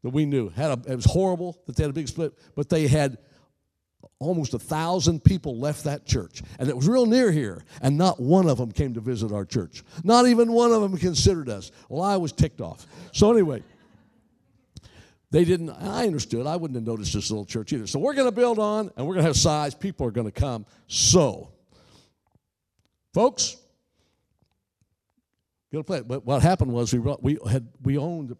that 0.03 0.09
we 0.09 0.25
knew. 0.25 0.49
Had 0.49 0.71
a, 0.71 0.91
it 0.91 0.95
was 0.95 1.05
horrible 1.05 1.59
that 1.65 1.75
they 1.75 1.83
had 1.83 1.89
a 1.89 1.93
big 1.93 2.07
split, 2.07 2.33
but 2.55 2.69
they 2.69 2.87
had 2.87 3.17
almost 4.19 4.53
a 4.53 4.59
thousand 4.59 5.23
people 5.23 5.57
left 5.57 5.83
that 5.85 6.05
church. 6.05 6.43
And 6.59 6.69
it 6.69 6.75
was 6.75 6.87
real 6.87 7.07
near 7.07 7.31
here. 7.31 7.63
And 7.81 7.97
not 7.97 8.19
one 8.19 8.47
of 8.47 8.59
them 8.59 8.71
came 8.71 8.93
to 8.93 9.01
visit 9.01 9.31
our 9.31 9.45
church. 9.45 9.83
Not 10.03 10.27
even 10.27 10.51
one 10.51 10.71
of 10.71 10.81
them 10.81 10.95
considered 10.95 11.49
us. 11.49 11.71
Well, 11.89 12.03
I 12.03 12.17
was 12.17 12.31
ticked 12.31 12.61
off. 12.61 12.85
So, 13.13 13.31
anyway, 13.31 13.63
they 15.31 15.45
didn't, 15.45 15.69
I 15.69 16.05
understood. 16.05 16.45
I 16.45 16.55
wouldn't 16.57 16.75
have 16.75 16.85
noticed 16.85 17.13
this 17.13 17.31
little 17.31 17.45
church 17.45 17.73
either. 17.73 17.87
So, 17.87 17.99
we're 17.99 18.13
going 18.13 18.27
to 18.27 18.35
build 18.35 18.59
on 18.59 18.91
and 18.95 19.07
we're 19.07 19.15
going 19.15 19.23
to 19.23 19.29
have 19.29 19.37
size. 19.37 19.73
People 19.73 20.05
are 20.05 20.11
going 20.11 20.27
to 20.27 20.31
come. 20.31 20.65
So, 20.87 21.51
folks, 23.13 23.57
Go 25.71 25.83
play. 25.83 26.01
But 26.01 26.25
what 26.25 26.41
happened 26.41 26.73
was 26.73 26.93
we 26.93 26.99
we 26.99 27.37
had 27.49 27.67
we 27.81 27.97
owned 27.97 28.35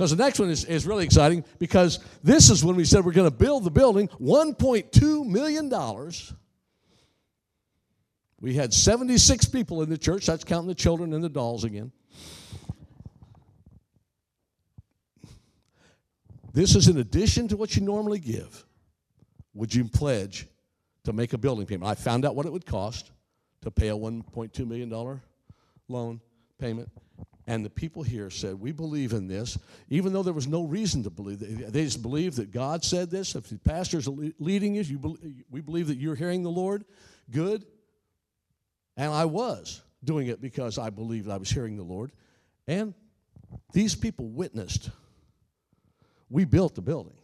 Because 0.00 0.16
the 0.16 0.24
next 0.24 0.38
one 0.38 0.48
is, 0.48 0.64
is 0.64 0.86
really 0.86 1.04
exciting 1.04 1.44
because 1.58 1.98
this 2.24 2.48
is 2.48 2.64
when 2.64 2.74
we 2.74 2.86
said 2.86 3.04
we're 3.04 3.12
going 3.12 3.30
to 3.30 3.36
build 3.36 3.64
the 3.64 3.70
building, 3.70 4.08
$1.2 4.18 5.26
million. 5.26 5.70
We 8.40 8.54
had 8.54 8.72
76 8.72 9.44
people 9.48 9.82
in 9.82 9.90
the 9.90 9.98
church, 9.98 10.24
that's 10.24 10.42
counting 10.42 10.68
the 10.68 10.74
children 10.74 11.12
and 11.12 11.22
the 11.22 11.28
dolls 11.28 11.64
again. 11.64 11.92
This 16.54 16.76
is 16.76 16.88
in 16.88 16.96
addition 16.96 17.48
to 17.48 17.58
what 17.58 17.76
you 17.76 17.82
normally 17.82 18.20
give. 18.20 18.64
Would 19.52 19.74
you 19.74 19.84
pledge 19.84 20.46
to 21.04 21.12
make 21.12 21.34
a 21.34 21.38
building 21.38 21.66
payment? 21.66 21.90
I 21.90 21.94
found 21.94 22.24
out 22.24 22.34
what 22.34 22.46
it 22.46 22.52
would 22.52 22.64
cost 22.64 23.10
to 23.60 23.70
pay 23.70 23.88
a 23.88 23.94
$1.2 23.94 24.66
million 24.66 25.20
loan 25.88 26.20
payment. 26.58 26.88
And 27.50 27.64
the 27.64 27.70
people 27.70 28.04
here 28.04 28.30
said, 28.30 28.60
We 28.60 28.70
believe 28.70 29.12
in 29.12 29.26
this, 29.26 29.58
even 29.88 30.12
though 30.12 30.22
there 30.22 30.32
was 30.32 30.46
no 30.46 30.62
reason 30.62 31.02
to 31.02 31.10
believe. 31.10 31.40
They 31.40 31.82
just 31.82 32.00
believed 32.00 32.36
that 32.36 32.52
God 32.52 32.84
said 32.84 33.10
this. 33.10 33.34
If 33.34 33.48
the 33.48 33.58
pastor's 33.58 34.06
leading 34.38 34.76
you, 34.76 34.82
you 34.82 35.42
we 35.50 35.60
believe 35.60 35.88
that 35.88 35.98
you're 35.98 36.14
hearing 36.14 36.44
the 36.44 36.50
Lord. 36.50 36.84
Good. 37.28 37.66
And 38.96 39.12
I 39.12 39.24
was 39.24 39.82
doing 40.04 40.28
it 40.28 40.40
because 40.40 40.78
I 40.78 40.90
believed 40.90 41.28
I 41.28 41.38
was 41.38 41.50
hearing 41.50 41.76
the 41.76 41.82
Lord. 41.82 42.12
And 42.68 42.94
these 43.72 43.96
people 43.96 44.28
witnessed 44.28 44.90
we 46.30 46.44
built 46.44 46.76
the 46.76 46.82
building. 46.82 47.18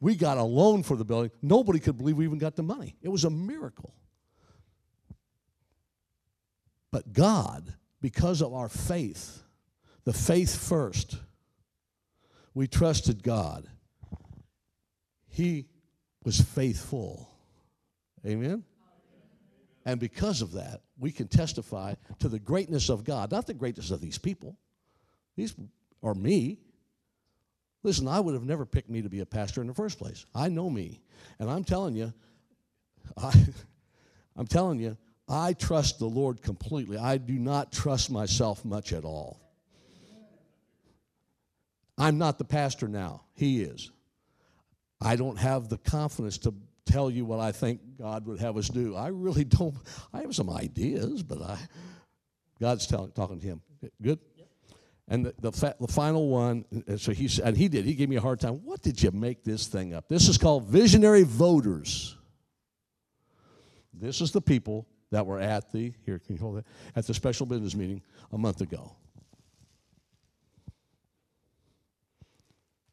We 0.00 0.16
got 0.16 0.36
a 0.36 0.42
loan 0.42 0.82
for 0.82 0.96
the 0.96 1.04
building. 1.06 1.30
Nobody 1.40 1.78
could 1.78 1.96
believe 1.96 2.18
we 2.18 2.26
even 2.26 2.36
got 2.36 2.56
the 2.56 2.62
money. 2.62 2.94
It 3.00 3.08
was 3.08 3.24
a 3.24 3.30
miracle. 3.30 3.94
But 6.90 7.14
God, 7.14 7.72
because 8.00 8.40
of 8.40 8.52
our 8.54 8.68
faith, 8.68 9.42
the 10.04 10.12
faith 10.12 10.56
first, 10.56 11.16
we 12.54 12.66
trusted 12.66 13.22
God. 13.22 13.68
He 15.28 15.66
was 16.24 16.40
faithful. 16.40 17.30
Amen? 18.26 18.64
And 19.84 20.00
because 20.00 20.42
of 20.42 20.52
that, 20.52 20.82
we 20.98 21.12
can 21.12 21.28
testify 21.28 21.94
to 22.18 22.28
the 22.28 22.38
greatness 22.38 22.88
of 22.88 23.04
God, 23.04 23.30
not 23.30 23.46
the 23.46 23.54
greatness 23.54 23.90
of 23.90 24.00
these 24.00 24.18
people. 24.18 24.56
These 25.36 25.54
are 26.02 26.14
me. 26.14 26.58
Listen, 27.82 28.08
I 28.08 28.20
would 28.20 28.34
have 28.34 28.44
never 28.44 28.66
picked 28.66 28.90
me 28.90 29.02
to 29.02 29.08
be 29.08 29.20
a 29.20 29.26
pastor 29.26 29.60
in 29.60 29.66
the 29.66 29.74
first 29.74 29.98
place. 29.98 30.26
I 30.34 30.48
know 30.48 30.68
me. 30.68 31.00
And 31.38 31.48
I'm 31.48 31.64
telling 31.64 31.94
you, 31.94 32.12
I, 33.16 33.32
I'm 34.36 34.46
telling 34.46 34.80
you, 34.80 34.96
I 35.28 35.52
trust 35.52 35.98
the 35.98 36.06
Lord 36.06 36.42
completely. 36.42 36.96
I 36.96 37.18
do 37.18 37.34
not 37.34 37.72
trust 37.72 38.10
myself 38.10 38.64
much 38.64 38.92
at 38.92 39.04
all. 39.04 39.40
I'm 41.98 42.16
not 42.16 42.38
the 42.38 42.44
pastor 42.44 42.88
now, 42.88 43.22
He 43.34 43.62
is. 43.62 43.90
I 45.00 45.16
don't 45.16 45.38
have 45.38 45.68
the 45.68 45.78
confidence 45.78 46.38
to 46.38 46.54
tell 46.86 47.10
you 47.10 47.24
what 47.24 47.40
I 47.40 47.52
think 47.52 47.80
God 47.98 48.26
would 48.26 48.40
have 48.40 48.56
us 48.56 48.68
do. 48.68 48.96
I 48.96 49.08
really 49.08 49.44
don't. 49.44 49.74
I 50.12 50.20
have 50.20 50.34
some 50.34 50.48
ideas, 50.48 51.22
but 51.22 51.42
I, 51.42 51.58
God's 52.60 52.86
telling, 52.86 53.10
talking 53.12 53.40
to 53.40 53.46
Him. 53.46 53.62
Good? 54.00 54.18
And 55.08 55.26
the, 55.26 55.34
the, 55.40 55.52
fa- 55.52 55.74
the, 55.80 55.88
final 55.88 56.28
one, 56.28 56.66
and 56.86 57.00
so 57.00 57.12
he 57.12 57.30
and 57.42 57.56
he 57.56 57.68
did. 57.68 57.86
He 57.86 57.94
gave 57.94 58.10
me 58.10 58.16
a 58.16 58.20
hard 58.20 58.40
time. 58.40 58.60
What 58.64 58.82
did 58.82 59.02
you 59.02 59.10
make 59.10 59.42
this 59.42 59.66
thing 59.66 59.94
up? 59.94 60.06
This 60.06 60.28
is 60.28 60.36
called 60.36 60.64
visionary 60.66 61.22
voters. 61.22 62.14
This 63.94 64.20
is 64.20 64.32
the 64.32 64.42
people 64.42 64.86
that 65.10 65.26
were 65.26 65.40
at 65.40 65.72
the 65.72 65.92
here. 66.04 66.18
Can 66.18 66.36
you 66.36 66.40
hold 66.40 66.58
that 66.58 66.66
at 66.96 67.06
the 67.06 67.14
special 67.14 67.46
business 67.46 67.74
meeting 67.74 68.02
a 68.32 68.38
month 68.38 68.60
ago. 68.60 68.92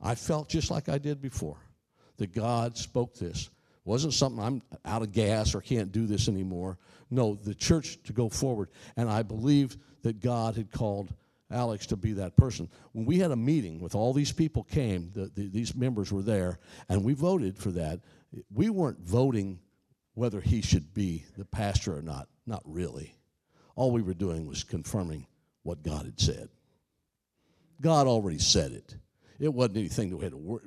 I 0.01 0.15
felt 0.15 0.49
just 0.49 0.69
like 0.69 0.88
I 0.88 0.97
did 0.97 1.21
before 1.21 1.58
that 2.17 2.34
God 2.34 2.78
spoke 2.78 3.15
this. 3.15 3.45
It 3.45 3.89
wasn't 3.89 4.13
something 4.13 4.43
I'm 4.43 4.62
out 4.86 5.01
of 5.01 5.12
gas 5.12 5.56
or 5.56 5.62
can't 5.62 5.91
do 5.91 6.06
this 6.06 6.28
anymore. 6.28 6.78
No, 7.10 7.36
the 7.36 7.56
church 7.56 8.01
to 8.04 8.13
go 8.13 8.30
forward. 8.30 8.69
And 8.95 9.10
I 9.10 9.23
believed 9.23 9.80
that 10.04 10.21
God 10.21 10.56
had 10.56 10.71
called 10.71 11.13
Alex 11.51 11.88
to 11.88 11.95
be 11.95 12.13
that 12.13 12.36
person. 12.36 12.69
When 12.93 13.06
we 13.06 13.19
had 13.19 13.32
a 13.32 13.36
meeting 13.36 13.80
with 13.80 13.95
all 13.95 14.13
these 14.13 14.32
people 14.32 14.63
came, 14.63 15.12
the, 15.13 15.32
the, 15.34 15.47
these 15.47 15.75
members 15.75 16.12
were 16.12 16.23
there, 16.23 16.60
and 16.89 17.04
we 17.04 17.13
voted 17.13 17.58
for 17.58 17.71
that. 17.71 17.99
We 18.54 18.69
weren't 18.69 18.99
voting 18.99 19.60
whether 20.15 20.41
he 20.41 20.62
should 20.62 20.93
be 20.93 21.23
the 21.38 21.45
pastor 21.45 21.95
or 21.95 22.01
not. 22.01 22.28
Not 22.47 22.63
really. 22.65 23.15
All 23.75 23.91
we 23.91 24.01
were 24.01 24.13
doing 24.13 24.47
was 24.47 24.63
confirming 24.63 25.28
what 25.63 25.84
God 25.84 26.06
had 26.06 26.19
said. 26.19 26.49
God 27.82 28.08
already 28.08 28.39
said 28.39 28.71
it. 28.71 28.95
It 29.39 29.54
wasn't 29.54 29.78
anything 29.78 30.10
that 30.10 30.17
we 30.17 30.23
had 30.23 30.32
to 30.32 30.38
work. 30.38 30.63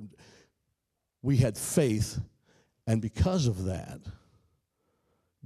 We 1.22 1.38
had 1.38 1.56
faith, 1.56 2.20
and 2.86 3.00
because 3.00 3.46
of 3.46 3.64
that, 3.64 4.00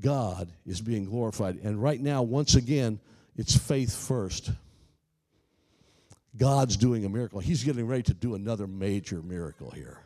God 0.01 0.51
is 0.67 0.81
being 0.81 1.05
glorified. 1.05 1.61
And 1.62 1.81
right 1.81 2.01
now, 2.01 2.23
once 2.23 2.57
again, 2.57 2.99
it's 3.37 3.57
faith 3.57 3.95
first. 3.95 4.51
God's 6.37 6.77
doing 6.77 7.05
a 7.05 7.09
miracle. 7.09 7.40
He's 7.40 7.63
getting 7.63 7.87
ready 7.87 8.03
to 8.05 8.15
do 8.15 8.35
another 8.35 8.67
major 8.67 9.23
miracle 9.23 9.71
here. 9.71 9.98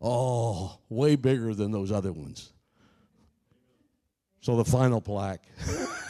Oh, 0.00 0.78
way 0.88 1.16
bigger 1.16 1.54
than 1.54 1.70
those 1.70 1.92
other 1.92 2.12
ones. 2.12 2.52
So 4.44 4.56
the 4.56 4.64
final 4.66 5.00
plaque. 5.00 5.42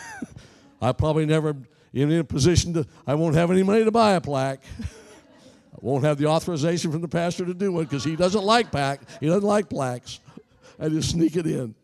I 0.82 0.91
probably 0.91 1.24
never 1.24 1.55
in 1.93 2.11
a 2.11 2.24
position 2.24 2.74
to, 2.74 2.85
I 3.07 3.14
won't 3.14 3.37
have 3.37 3.49
any 3.53 3.62
money 3.62 3.85
to 3.85 3.93
buy 3.93 4.14
a 4.14 4.20
plaque. 4.20 4.61
I 4.82 5.78
won't 5.80 6.03
have 6.03 6.18
the 6.18 6.26
authorization 6.26 6.91
from 6.91 7.01
the 7.01 7.07
pastor 7.07 7.47
to 7.47 7.55
do 7.55 7.78
it 7.78 7.85
because 7.85 8.03
he 8.03 8.16
doesn't 8.16 8.43
like 8.43 8.72
plaque. 8.72 9.03
He 9.20 9.28
doesn't 9.28 9.45
like 9.45 9.68
plaques. 9.68 10.18
I 10.80 10.89
just 10.89 11.11
sneak 11.11 11.37
it 11.37 11.47
in. 11.47 11.76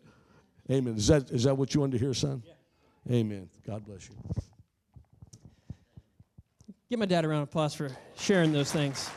Amen. 0.69 0.97
Is 0.97 1.07
that, 1.07 1.31
is 1.31 1.45
that 1.45 1.55
what 1.55 1.73
you 1.73 1.79
wanted 1.79 1.93
to 1.93 2.03
hear, 2.03 2.13
son? 2.13 2.43
Yeah. 2.45 3.15
Amen. 3.15 3.49
God 3.65 3.85
bless 3.85 4.09
you. 4.09 4.15
Give 6.89 6.99
my 6.99 7.05
dad 7.05 7.23
a 7.23 7.29
round 7.29 7.43
of 7.43 7.47
applause 7.47 7.73
for 7.73 7.89
sharing 8.17 8.51
those 8.51 8.73
things. 8.73 9.09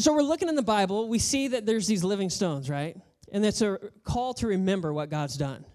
So 0.00 0.14
we're 0.14 0.22
looking 0.22 0.48
in 0.48 0.54
the 0.54 0.62
Bible, 0.62 1.08
we 1.08 1.18
see 1.18 1.48
that 1.48 1.66
there's 1.66 1.86
these 1.86 2.02
living 2.02 2.30
stones, 2.30 2.70
right? 2.70 2.96
And 3.32 3.44
it's 3.44 3.60
a 3.60 3.78
call 4.02 4.32
to 4.34 4.46
remember 4.46 4.94
what 4.94 5.10
God's 5.10 5.36
done. 5.36 5.66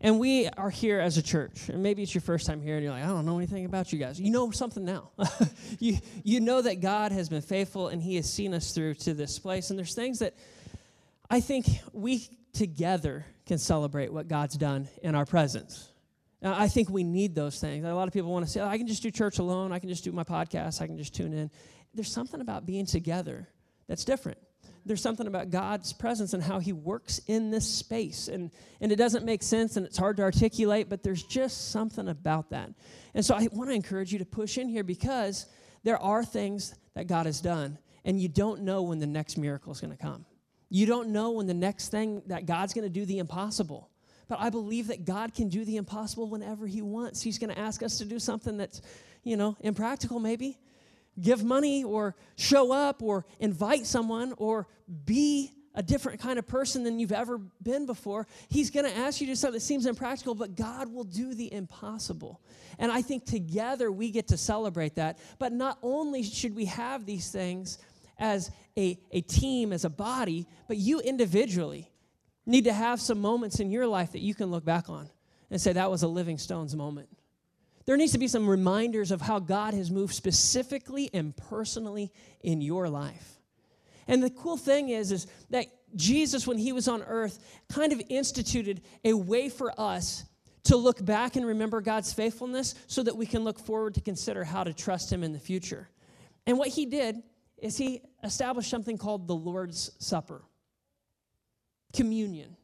And 0.00 0.18
we 0.18 0.48
are 0.48 0.68
here 0.68 0.98
as 0.98 1.16
a 1.16 1.22
church. 1.22 1.68
And 1.68 1.80
maybe 1.80 2.02
it's 2.02 2.12
your 2.12 2.22
first 2.22 2.44
time 2.44 2.60
here 2.60 2.74
and 2.74 2.82
you're 2.82 2.92
like, 2.92 3.04
I 3.04 3.06
don't 3.06 3.24
know 3.24 3.36
anything 3.36 3.66
about 3.66 3.92
you 3.92 4.00
guys. 4.00 4.20
You 4.20 4.32
know 4.32 4.50
something 4.50 4.84
now. 4.84 5.12
you, 5.78 5.98
you 6.24 6.40
know 6.40 6.60
that 6.60 6.80
God 6.80 7.12
has 7.12 7.28
been 7.28 7.40
faithful 7.40 7.86
and 7.86 8.02
He 8.02 8.16
has 8.16 8.28
seen 8.28 8.52
us 8.52 8.72
through 8.72 8.94
to 8.94 9.14
this 9.14 9.38
place. 9.38 9.70
And 9.70 9.78
there's 9.78 9.94
things 9.94 10.18
that 10.18 10.34
I 11.30 11.38
think 11.38 11.66
we 11.92 12.28
together 12.54 13.26
can 13.46 13.58
celebrate 13.58 14.12
what 14.12 14.26
God's 14.26 14.56
done 14.56 14.88
in 15.04 15.14
our 15.14 15.24
presence. 15.24 15.92
Now, 16.42 16.58
I 16.58 16.66
think 16.66 16.90
we 16.90 17.04
need 17.04 17.36
those 17.36 17.60
things. 17.60 17.84
A 17.84 17.94
lot 17.94 18.08
of 18.08 18.14
people 18.14 18.32
want 18.32 18.44
to 18.44 18.50
say, 18.50 18.60
oh, 18.60 18.66
I 18.66 18.76
can 18.76 18.88
just 18.88 19.04
do 19.04 19.12
church 19.12 19.38
alone. 19.38 19.72
I 19.72 19.78
can 19.78 19.88
just 19.88 20.02
do 20.02 20.10
my 20.10 20.24
podcast. 20.24 20.82
I 20.82 20.88
can 20.88 20.98
just 20.98 21.14
tune 21.14 21.32
in. 21.32 21.48
There's 21.94 22.12
something 22.12 22.40
about 22.40 22.66
being 22.66 22.84
together 22.84 23.48
that's 23.88 24.04
different 24.04 24.38
there's 24.88 25.02
something 25.02 25.26
about 25.26 25.50
God's 25.50 25.92
presence 25.92 26.32
and 26.32 26.42
how 26.42 26.58
He 26.58 26.72
works 26.72 27.20
in 27.26 27.50
this 27.50 27.68
space. 27.68 28.28
And, 28.28 28.50
and 28.80 28.90
it 28.90 28.96
doesn't 28.96 29.24
make 29.24 29.42
sense 29.42 29.76
and 29.76 29.86
it's 29.86 29.98
hard 29.98 30.16
to 30.16 30.22
articulate, 30.22 30.88
but 30.88 31.02
there's 31.02 31.22
just 31.22 31.70
something 31.70 32.08
about 32.08 32.50
that. 32.50 32.70
And 33.14 33.24
so 33.24 33.34
I 33.34 33.48
want 33.52 33.70
to 33.70 33.74
encourage 33.74 34.12
you 34.12 34.18
to 34.18 34.24
push 34.24 34.58
in 34.58 34.68
here 34.68 34.82
because 34.82 35.46
there 35.84 35.98
are 35.98 36.24
things 36.24 36.74
that 36.94 37.06
God 37.06 37.26
has 37.26 37.40
done, 37.40 37.78
and 38.04 38.20
you 38.20 38.28
don't 38.28 38.62
know 38.62 38.82
when 38.82 38.98
the 38.98 39.06
next 39.06 39.36
miracle 39.36 39.72
is 39.72 39.80
going 39.80 39.96
to 39.96 40.02
come. 40.02 40.24
You 40.70 40.86
don't 40.86 41.10
know 41.10 41.32
when 41.32 41.46
the 41.46 41.54
next 41.54 41.90
thing 41.90 42.22
that 42.26 42.46
God's 42.46 42.72
going 42.72 42.84
to 42.84 42.90
do 42.90 43.04
the 43.04 43.18
impossible. 43.18 43.90
But 44.26 44.40
I 44.40 44.50
believe 44.50 44.88
that 44.88 45.04
God 45.04 45.34
can 45.34 45.48
do 45.48 45.64
the 45.64 45.76
impossible 45.76 46.28
whenever 46.28 46.66
He 46.66 46.82
wants. 46.82 47.22
He's 47.22 47.38
going 47.38 47.54
to 47.54 47.58
ask 47.58 47.82
us 47.82 47.98
to 47.98 48.04
do 48.04 48.18
something 48.18 48.56
that's, 48.56 48.82
you 49.22 49.36
know, 49.36 49.56
impractical 49.60 50.18
maybe 50.18 50.58
give 51.20 51.44
money 51.44 51.84
or 51.84 52.14
show 52.36 52.72
up 52.72 53.02
or 53.02 53.26
invite 53.40 53.86
someone 53.86 54.34
or 54.36 54.66
be 55.04 55.52
a 55.74 55.82
different 55.82 56.20
kind 56.20 56.38
of 56.38 56.46
person 56.46 56.82
than 56.82 56.98
you've 56.98 57.12
ever 57.12 57.38
been 57.62 57.86
before. 57.86 58.26
He's 58.48 58.70
going 58.70 58.86
to 58.86 58.96
ask 58.96 59.20
you 59.20 59.26
to 59.28 59.32
do 59.32 59.36
something 59.36 59.54
that 59.54 59.60
seems 59.60 59.86
impractical, 59.86 60.34
but 60.34 60.56
God 60.56 60.92
will 60.92 61.04
do 61.04 61.34
the 61.34 61.52
impossible. 61.52 62.40
And 62.78 62.90
I 62.90 63.02
think 63.02 63.24
together 63.24 63.92
we 63.92 64.10
get 64.10 64.28
to 64.28 64.36
celebrate 64.36 64.96
that. 64.96 65.18
But 65.38 65.52
not 65.52 65.78
only 65.82 66.22
should 66.24 66.56
we 66.56 66.64
have 66.64 67.06
these 67.06 67.30
things 67.30 67.78
as 68.18 68.50
a, 68.76 68.98
a 69.12 69.20
team, 69.20 69.72
as 69.72 69.84
a 69.84 69.90
body, 69.90 70.48
but 70.66 70.78
you 70.78 71.00
individually 71.00 71.92
need 72.44 72.64
to 72.64 72.72
have 72.72 73.00
some 73.00 73.20
moments 73.20 73.60
in 73.60 73.70
your 73.70 73.86
life 73.86 74.12
that 74.12 74.20
you 74.20 74.34
can 74.34 74.50
look 74.50 74.64
back 74.64 74.88
on 74.88 75.08
and 75.50 75.60
say, 75.60 75.72
that 75.72 75.90
was 75.90 76.02
a 76.02 76.08
living 76.08 76.38
stones 76.38 76.74
moment 76.74 77.08
there 77.88 77.96
needs 77.96 78.12
to 78.12 78.18
be 78.18 78.28
some 78.28 78.46
reminders 78.46 79.10
of 79.10 79.22
how 79.22 79.38
God 79.38 79.72
has 79.72 79.90
moved 79.90 80.14
specifically 80.14 81.08
and 81.14 81.34
personally 81.34 82.12
in 82.42 82.60
your 82.60 82.86
life. 82.86 83.40
And 84.06 84.22
the 84.22 84.28
cool 84.28 84.58
thing 84.58 84.90
is, 84.90 85.10
is 85.10 85.26
that 85.48 85.68
Jesus, 85.96 86.46
when 86.46 86.58
he 86.58 86.72
was 86.72 86.86
on 86.86 87.02
earth, 87.04 87.38
kind 87.70 87.94
of 87.94 88.02
instituted 88.10 88.82
a 89.06 89.14
way 89.14 89.48
for 89.48 89.72
us 89.80 90.26
to 90.64 90.76
look 90.76 91.02
back 91.02 91.36
and 91.36 91.46
remember 91.46 91.80
God's 91.80 92.12
faithfulness 92.12 92.74
so 92.88 93.02
that 93.04 93.16
we 93.16 93.24
can 93.24 93.42
look 93.42 93.58
forward 93.58 93.94
to 93.94 94.02
consider 94.02 94.44
how 94.44 94.64
to 94.64 94.74
trust 94.74 95.10
him 95.10 95.24
in 95.24 95.32
the 95.32 95.38
future. 95.38 95.88
And 96.46 96.58
what 96.58 96.68
he 96.68 96.84
did 96.84 97.16
is 97.56 97.78
he 97.78 98.02
established 98.22 98.68
something 98.68 98.98
called 98.98 99.26
the 99.26 99.34
Lord's 99.34 99.92
Supper, 99.98 100.42
communion. 101.94 102.54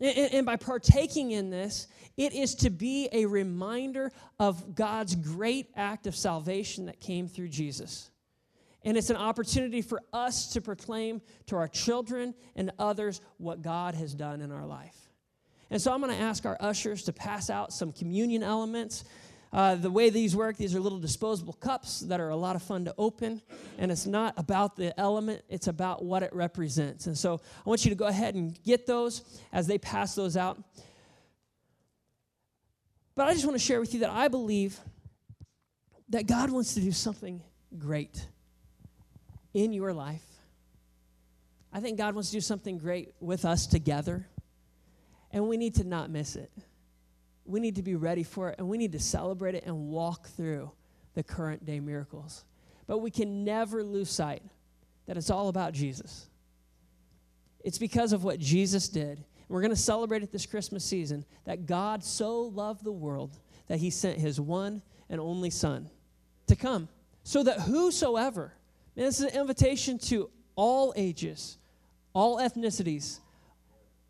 And, 0.00 0.44
by 0.44 0.56
partaking 0.56 1.30
in 1.30 1.50
this, 1.50 1.86
it 2.16 2.32
is 2.32 2.56
to 2.56 2.70
be 2.70 3.08
a 3.12 3.26
reminder 3.26 4.10
of 4.40 4.74
God's 4.74 5.14
great 5.14 5.70
act 5.76 6.06
of 6.06 6.16
salvation 6.16 6.86
that 6.86 7.00
came 7.00 7.28
through 7.28 7.48
Jesus. 7.48 8.10
And 8.82 8.96
it's 8.96 9.10
an 9.10 9.16
opportunity 9.16 9.82
for 9.82 10.02
us 10.12 10.52
to 10.52 10.60
proclaim 10.60 11.22
to 11.46 11.56
our 11.56 11.68
children 11.68 12.34
and 12.54 12.70
others 12.78 13.20
what 13.38 13.62
God 13.62 13.94
has 13.94 14.14
done 14.14 14.40
in 14.40 14.50
our 14.52 14.66
life. 14.66 14.96
And 15.70 15.80
so 15.80 15.92
I'm 15.92 16.00
going 16.00 16.14
to 16.14 16.22
ask 16.22 16.44
our 16.44 16.58
ushers 16.60 17.04
to 17.04 17.12
pass 17.12 17.48
out 17.48 17.72
some 17.72 17.92
communion 17.92 18.42
elements. 18.42 19.04
Uh, 19.54 19.76
the 19.76 19.90
way 19.90 20.10
these 20.10 20.34
work, 20.34 20.56
these 20.56 20.74
are 20.74 20.80
little 20.80 20.98
disposable 20.98 21.52
cups 21.52 22.00
that 22.00 22.18
are 22.18 22.30
a 22.30 22.36
lot 22.36 22.56
of 22.56 22.62
fun 22.62 22.84
to 22.86 22.94
open. 22.98 23.40
And 23.78 23.92
it's 23.92 24.04
not 24.04 24.34
about 24.36 24.74
the 24.74 24.98
element, 24.98 25.42
it's 25.48 25.68
about 25.68 26.04
what 26.04 26.24
it 26.24 26.34
represents. 26.34 27.06
And 27.06 27.16
so 27.16 27.40
I 27.64 27.68
want 27.68 27.84
you 27.84 27.90
to 27.90 27.94
go 27.94 28.06
ahead 28.06 28.34
and 28.34 28.60
get 28.64 28.84
those 28.84 29.22
as 29.52 29.68
they 29.68 29.78
pass 29.78 30.16
those 30.16 30.36
out. 30.36 30.60
But 33.14 33.28
I 33.28 33.32
just 33.32 33.44
want 33.44 33.54
to 33.54 33.64
share 33.64 33.78
with 33.78 33.94
you 33.94 34.00
that 34.00 34.10
I 34.10 34.26
believe 34.26 34.76
that 36.08 36.26
God 36.26 36.50
wants 36.50 36.74
to 36.74 36.80
do 36.80 36.90
something 36.90 37.40
great 37.78 38.26
in 39.54 39.72
your 39.72 39.92
life. 39.92 40.24
I 41.72 41.78
think 41.78 41.96
God 41.96 42.14
wants 42.14 42.30
to 42.30 42.36
do 42.36 42.40
something 42.40 42.76
great 42.76 43.14
with 43.20 43.44
us 43.44 43.68
together. 43.68 44.26
And 45.30 45.48
we 45.48 45.56
need 45.56 45.76
to 45.76 45.84
not 45.84 46.10
miss 46.10 46.34
it 46.34 46.50
we 47.44 47.60
need 47.60 47.76
to 47.76 47.82
be 47.82 47.94
ready 47.94 48.22
for 48.22 48.50
it 48.50 48.56
and 48.58 48.68
we 48.68 48.78
need 48.78 48.92
to 48.92 48.98
celebrate 48.98 49.54
it 49.54 49.64
and 49.66 49.88
walk 49.88 50.28
through 50.28 50.70
the 51.14 51.22
current 51.22 51.64
day 51.64 51.80
miracles. 51.80 52.44
But 52.86 52.98
we 52.98 53.10
can 53.10 53.44
never 53.44 53.82
lose 53.82 54.10
sight 54.10 54.42
that 55.06 55.16
it's 55.16 55.30
all 55.30 55.48
about 55.48 55.72
Jesus. 55.72 56.26
It's 57.62 57.78
because 57.78 58.12
of 58.12 58.24
what 58.24 58.38
Jesus 58.38 58.88
did. 58.88 59.24
We're 59.48 59.60
going 59.60 59.70
to 59.70 59.76
celebrate 59.76 60.22
it 60.22 60.32
this 60.32 60.46
Christmas 60.46 60.84
season 60.84 61.24
that 61.44 61.66
God 61.66 62.02
so 62.02 62.42
loved 62.42 62.84
the 62.84 62.92
world 62.92 63.38
that 63.68 63.78
he 63.78 63.90
sent 63.90 64.18
his 64.18 64.40
one 64.40 64.82
and 65.08 65.20
only 65.20 65.50
Son 65.50 65.88
to 66.46 66.56
come 66.56 66.88
so 67.22 67.42
that 67.42 67.60
whosoever, 67.60 68.52
man, 68.96 69.06
this 69.06 69.20
is 69.20 69.32
an 69.32 69.40
invitation 69.40 69.98
to 69.98 70.30
all 70.56 70.92
ages, 70.96 71.58
all 72.12 72.38
ethnicities, 72.38 73.20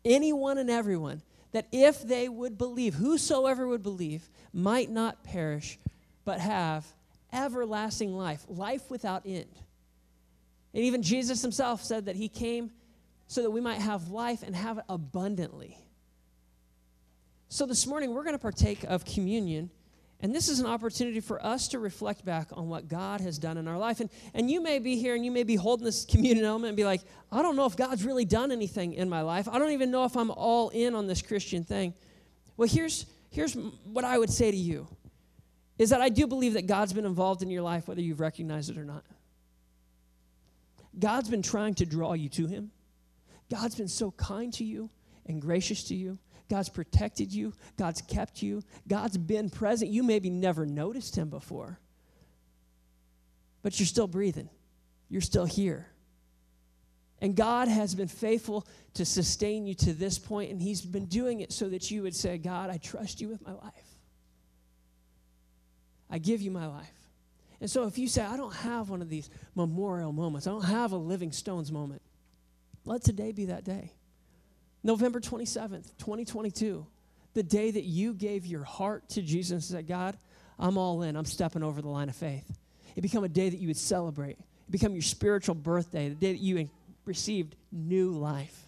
anyone 0.03 0.57
and 0.57 0.69
everyone 0.69 1.21
that 1.55 1.67
if 1.71 2.01
they 2.01 2.27
would 2.27 2.57
believe, 2.57 2.95
whosoever 2.95 3.65
would 3.65 3.81
believe, 3.81 4.29
might 4.51 4.89
not 4.89 5.23
perish, 5.23 5.79
but 6.25 6.41
have 6.41 6.85
everlasting 7.31 8.13
life, 8.13 8.45
life 8.49 8.91
without 8.91 9.21
end. 9.25 9.47
And 10.73 10.83
even 10.83 11.01
Jesus 11.01 11.41
himself 11.41 11.81
said 11.81 12.07
that 12.07 12.17
he 12.17 12.27
came 12.27 12.71
so 13.27 13.41
that 13.41 13.51
we 13.51 13.61
might 13.61 13.79
have 13.79 14.09
life 14.09 14.43
and 14.43 14.53
have 14.53 14.79
it 14.79 14.83
abundantly. 14.89 15.77
So 17.47 17.65
this 17.65 17.87
morning, 17.87 18.13
we're 18.13 18.25
going 18.25 18.35
to 18.35 18.37
partake 18.37 18.83
of 18.83 19.05
communion. 19.05 19.69
And 20.21 20.33
this 20.33 20.47
is 20.47 20.59
an 20.59 20.65
opportunity 20.65 21.19
for 21.19 21.45
us 21.45 21.67
to 21.69 21.79
reflect 21.79 22.23
back 22.23 22.47
on 22.53 22.69
what 22.69 22.87
God 22.87 23.21
has 23.21 23.37
done 23.37 23.57
in 23.57 23.67
our 23.67 23.77
life. 23.77 23.99
And, 23.99 24.09
and 24.33 24.49
you 24.49 24.61
may 24.61 24.79
be 24.79 24.97
here 24.97 25.13
and 25.13 25.25
you 25.25 25.31
may 25.31 25.43
be 25.43 25.55
holding 25.55 25.85
this 25.85 26.05
communion 26.05 26.45
element 26.45 26.69
and 26.69 26.77
be 26.77 26.85
like, 26.85 27.01
I 27.31 27.41
don't 27.41 27.55
know 27.55 27.65
if 27.65 27.75
God's 27.75 28.05
really 28.05 28.25
done 28.25 28.51
anything 28.51 28.93
in 28.93 29.09
my 29.09 29.21
life. 29.21 29.47
I 29.47 29.59
don't 29.59 29.71
even 29.71 29.91
know 29.91 30.05
if 30.05 30.15
I'm 30.15 30.31
all 30.31 30.69
in 30.69 30.95
on 30.95 31.07
this 31.07 31.21
Christian 31.21 31.63
thing. 31.63 31.93
Well, 32.57 32.69
here's, 32.69 33.05
here's 33.29 33.53
what 33.55 34.05
I 34.05 34.17
would 34.17 34.29
say 34.29 34.49
to 34.49 34.57
you 34.57 34.87
is 35.77 35.89
that 35.89 35.99
I 35.99 36.09
do 36.09 36.25
believe 36.25 36.53
that 36.53 36.67
God's 36.67 36.93
been 36.93 37.05
involved 37.05 37.41
in 37.41 37.49
your 37.49 37.61
life, 37.61 37.87
whether 37.87 38.01
you've 38.01 38.21
recognized 38.21 38.69
it 38.69 38.77
or 38.77 38.85
not. 38.85 39.03
God's 40.97 41.29
been 41.29 41.41
trying 41.41 41.73
to 41.75 41.85
draw 41.85 42.13
you 42.13 42.29
to 42.29 42.47
Him. 42.47 42.71
God's 43.51 43.75
been 43.75 43.89
so 43.89 44.11
kind 44.11 44.53
to 44.53 44.63
you 44.63 44.89
and 45.25 45.41
gracious 45.41 45.83
to 45.85 45.95
you. 45.95 46.17
God's 46.49 46.69
protected 46.69 47.33
you, 47.33 47.53
God's 47.77 48.01
kept 48.01 48.41
you, 48.41 48.63
God's 48.87 49.17
been 49.17 49.49
present. 49.49 49.91
You 49.91 50.03
maybe 50.03 50.29
never 50.29 50.65
noticed 50.65 51.15
Him 51.17 51.29
before, 51.29 51.79
but 53.63 53.79
you're 53.79 53.87
still 53.87 54.07
breathing, 54.07 54.49
you're 55.09 55.21
still 55.21 55.45
here. 55.45 55.87
And 57.21 57.35
God 57.35 57.67
has 57.67 57.95
been 57.95 58.09
faithful 58.09 58.67
to 58.95 59.05
sustain 59.05 59.65
you 59.65 59.73
to 59.75 59.93
this 59.93 60.19
point, 60.19 60.51
and 60.51 60.61
He's 60.61 60.81
been 60.81 61.05
doing 61.05 61.39
it 61.39 61.51
so 61.51 61.69
that 61.69 61.89
you 61.89 62.03
would 62.03 62.15
say, 62.15 62.37
God, 62.37 62.69
I 62.69 62.77
trust 62.77 63.21
you 63.21 63.29
with 63.29 63.45
my 63.45 63.53
life. 63.53 63.97
I 66.09 66.19
give 66.19 66.41
you 66.41 66.51
my 66.51 66.67
life. 66.67 66.91
And 67.61 67.69
so 67.69 67.87
if 67.87 67.97
you 67.97 68.07
say, 68.07 68.21
I 68.21 68.37
don't 68.37 68.53
have 68.53 68.89
one 68.89 69.01
of 69.01 69.09
these 69.09 69.29
memorial 69.55 70.11
moments, 70.11 70.45
I 70.45 70.51
don't 70.51 70.65
have 70.65 70.91
a 70.91 70.97
living 70.97 71.31
stones 71.31 71.71
moment, 71.71 72.01
let 72.83 73.03
today 73.03 73.31
be 73.31 73.45
that 73.45 73.63
day. 73.63 73.91
November 74.85 75.19
27th, 75.19 75.97
2022, 75.97 76.85
the 77.33 77.41
day 77.41 77.71
that 77.71 77.85
you 77.85 78.13
gave 78.13 78.45
your 78.45 78.63
heart 78.63 79.09
to 79.09 79.23
Jesus 79.23 79.51
and 79.51 79.63
said, 79.63 79.87
God, 79.87 80.15
I'm 80.59 80.77
all 80.77 81.01
in. 81.01 81.15
I'm 81.15 81.25
stepping 81.25 81.63
over 81.63 81.81
the 81.81 81.87
line 81.87 82.07
of 82.07 82.15
faith. 82.15 82.55
It 82.95 83.01
become 83.01 83.23
a 83.23 83.27
day 83.27 83.49
that 83.49 83.57
you 83.57 83.67
would 83.67 83.77
celebrate. 83.77 84.37
It 84.37 84.71
become 84.71 84.93
your 84.93 85.01
spiritual 85.01 85.55
birthday, 85.55 86.09
the 86.09 86.15
day 86.15 86.33
that 86.33 86.39
you 86.39 86.69
received 87.03 87.55
new 87.71 88.11
life. 88.11 88.67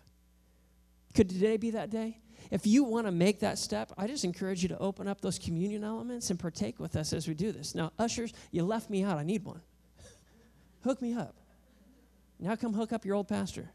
Could 1.14 1.30
today 1.30 1.56
be 1.56 1.70
that 1.72 1.92
day? 1.92 2.18
If 2.50 2.66
you 2.66 2.84
want 2.84 3.06
to 3.06 3.12
make 3.12 3.42
that 3.42 3.60
step, 3.60 3.92
I 3.96 4.08
just 4.08 4.26
encourage 4.26 4.64
you 4.64 4.70
to 4.70 4.78
open 4.80 5.08
up 5.08 5.22
those 5.22 5.38
communion 5.38 5.84
elements 5.84 6.32
and 6.32 6.40
partake 6.40 6.80
with 6.80 6.96
us 6.96 7.14
as 7.14 7.28
we 7.28 7.36
do 7.36 7.52
this. 7.52 7.76
Now, 7.76 7.92
ushers, 8.00 8.34
you 8.50 8.64
left 8.64 8.90
me 8.90 9.04
out. 9.04 9.20
I 9.20 9.24
need 9.24 9.46
one. 9.46 9.62
hook 10.84 11.00
me 11.00 11.14
up. 11.14 11.36
Now 12.40 12.56
come 12.56 12.74
hook 12.74 12.92
up 12.92 13.06
your 13.06 13.14
old 13.14 13.28
pastor. 13.28 13.70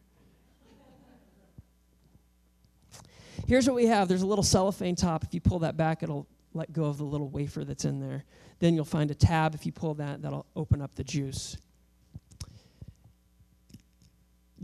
Here's 3.53 3.67
what 3.67 3.77
we 3.77 3.85
have 3.85 4.09
there's 4.09 4.23
a 4.23 4.27
little 4.27 4.43
cellophane 4.43 4.97
top. 4.97 5.25
If 5.25 5.35
you 5.35 5.41
pull 5.43 5.59
that 5.59 5.77
back, 5.77 6.03
it'll 6.03 6.27
let 6.55 6.73
go 6.73 6.85
of 6.85 6.97
the 6.97 7.05
little 7.05 7.29
wafer 7.29 7.67
that's 7.67 7.85
in 7.85 8.01
there. 8.01 8.25
Then 8.61 8.75
you'll 8.75 8.87
find 8.87 9.11
a 9.11 9.15
tab. 9.15 9.55
If 9.55 9.67
you 9.67 9.73
pull 9.73 9.93
that, 9.97 10.23
that'll 10.23 10.47
open 10.57 10.81
up 10.81 10.95
the 10.95 11.05
juice. 11.05 11.59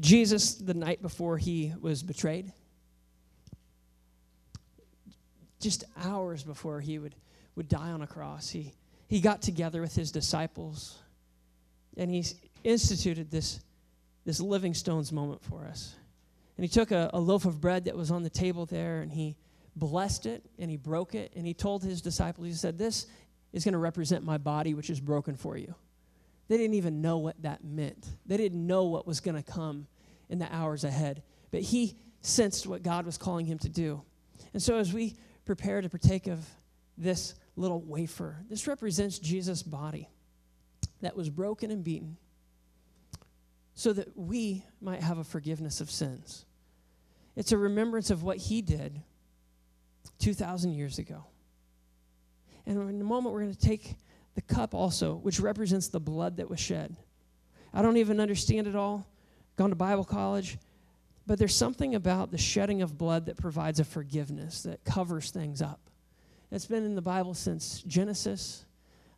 Jesus, 0.01 0.55
the 0.55 0.73
night 0.73 1.03
before 1.03 1.37
he 1.37 1.75
was 1.79 2.03
betrayed, 2.03 2.51
just 5.61 5.85
hours 6.03 6.43
before 6.43 6.81
he 6.81 6.99
would, 6.99 7.15
would 7.57 7.69
die 7.69 7.91
on 7.91 8.01
a 8.01 8.07
cross, 8.07 8.49
he, 8.49 8.73
he 9.07 9.21
got 9.21 9.43
together 9.43 9.83
with 9.83 9.95
his 9.95 10.11
disciples 10.11 10.97
and 11.99 12.11
he 12.11 12.25
instituted 12.65 13.31
this, 13.31 13.61
this 14.25 14.41
living 14.41 14.73
stones 14.73 15.13
moment 15.13 15.45
for 15.45 15.67
us. 15.67 15.95
And 16.59 16.65
he 16.65 16.69
took 16.69 16.91
a, 16.91 17.09
a 17.15 17.21
loaf 17.21 17.45
of 17.45 17.61
bread 17.61 17.85
that 17.85 17.97
was 17.97 18.11
on 18.11 18.25
the 18.25 18.31
table 18.31 18.67
there 18.67 19.01
and 19.01 19.13
he 19.13 19.37
blessed 19.77 20.27
it 20.27 20.45
and 20.59 20.69
he 20.69 20.77
broke 20.77 21.15
it 21.15 21.33
and 21.37 21.47
he 21.47 21.55
told 21.55 21.85
his 21.85 22.03
disciples, 22.03 22.49
he 22.49 22.53
said, 22.53 22.77
This 22.77 23.07
is 23.53 23.65
going 23.65 23.73
to 23.73 23.79
represent 23.79 24.25
my 24.25 24.39
body, 24.39 24.75
which 24.75 24.91
is 24.91 25.01
broken 25.01 25.37
for 25.37 25.57
you. 25.57 25.75
They 26.49 26.57
didn't 26.57 26.75
even 26.75 27.01
know 27.01 27.19
what 27.19 27.41
that 27.43 27.63
meant, 27.63 28.07
they 28.27 28.37
didn't 28.37 28.67
know 28.67 28.85
what 28.85 29.07
was 29.07 29.21
going 29.21 29.37
to 29.37 29.43
come 29.43 29.87
in 30.29 30.41
the 30.41 30.53
hours 30.53 30.83
ahead. 30.83 31.23
But 31.53 31.63
he 31.63 31.97
sensed 32.23 32.67
what 32.67 32.83
God 32.83 33.07
was 33.07 33.17
calling 33.17 33.47
him 33.47 33.59
to 33.61 33.69
do. 33.69 34.03
And 34.53 34.63
so 34.63 34.77
as 34.79 34.93
we 34.93 35.17
prepare 35.45 35.81
to 35.81 35.89
partake 35.89 36.27
of 36.27 36.45
this 36.99 37.35
little 37.55 37.81
wafer, 37.81 38.37
this 38.51 38.67
represents 38.67 39.19
Jesus' 39.19 39.63
body 39.63 40.09
that 41.03 41.17
was 41.17 41.31
broken 41.31 41.71
and 41.71 41.85
beaten 41.85 42.17
so 43.75 43.93
that 43.93 44.19
we 44.19 44.65
might 44.81 45.01
have 45.01 45.19
a 45.19 45.25
forgiveness 45.25 45.81
of 45.81 45.89
sins. 45.89 46.45
It's 47.39 47.53
a 47.53 47.57
remembrance 47.57 48.11
of 48.11 48.25
what 48.25 48.37
he 48.37 48.63
did 48.63 49.01
2,000 50.19 50.73
years 50.73 50.99
ago. 50.99 51.25
And 52.67 52.91
in 52.91 53.01
a 53.01 53.05
moment, 53.05 53.33
we're 53.33 53.43
going 53.43 53.55
to 53.55 53.61
take 53.61 53.95
the 54.35 54.43
cup 54.43 54.75
also, 54.75 55.15
which 55.15 55.39
represents 55.39 55.87
the 55.87 56.01
blood 56.01 56.39
that 56.39 56.51
was 56.51 56.59
shed. 56.59 56.97
I 57.73 57.81
don't 57.81 57.97
even 57.97 58.19
understand 58.19 58.67
it 58.67 58.75
all, 58.75 59.07
gone 59.55 59.71
to 59.71 59.77
Bible 59.77 60.03
college, 60.03 60.59
but 61.29 61.39
there's 61.39 61.55
something 61.55 61.95
about 61.95 62.33
the 62.33 62.39
shedding 62.39 62.83
of 62.83 62.99
blood 62.99 63.27
that 63.27 63.37
provides 63.37 63.79
a 63.79 63.85
forgiveness, 63.85 64.65
that 64.65 64.85
covers 64.85 65.31
things 65.31 65.63
up. 65.63 65.79
It's 66.51 66.67
been 66.67 66.85
in 66.85 66.97
the 66.97 67.03
Bible 67.03 67.35
since 67.35 67.83
Genesis. 67.87 68.65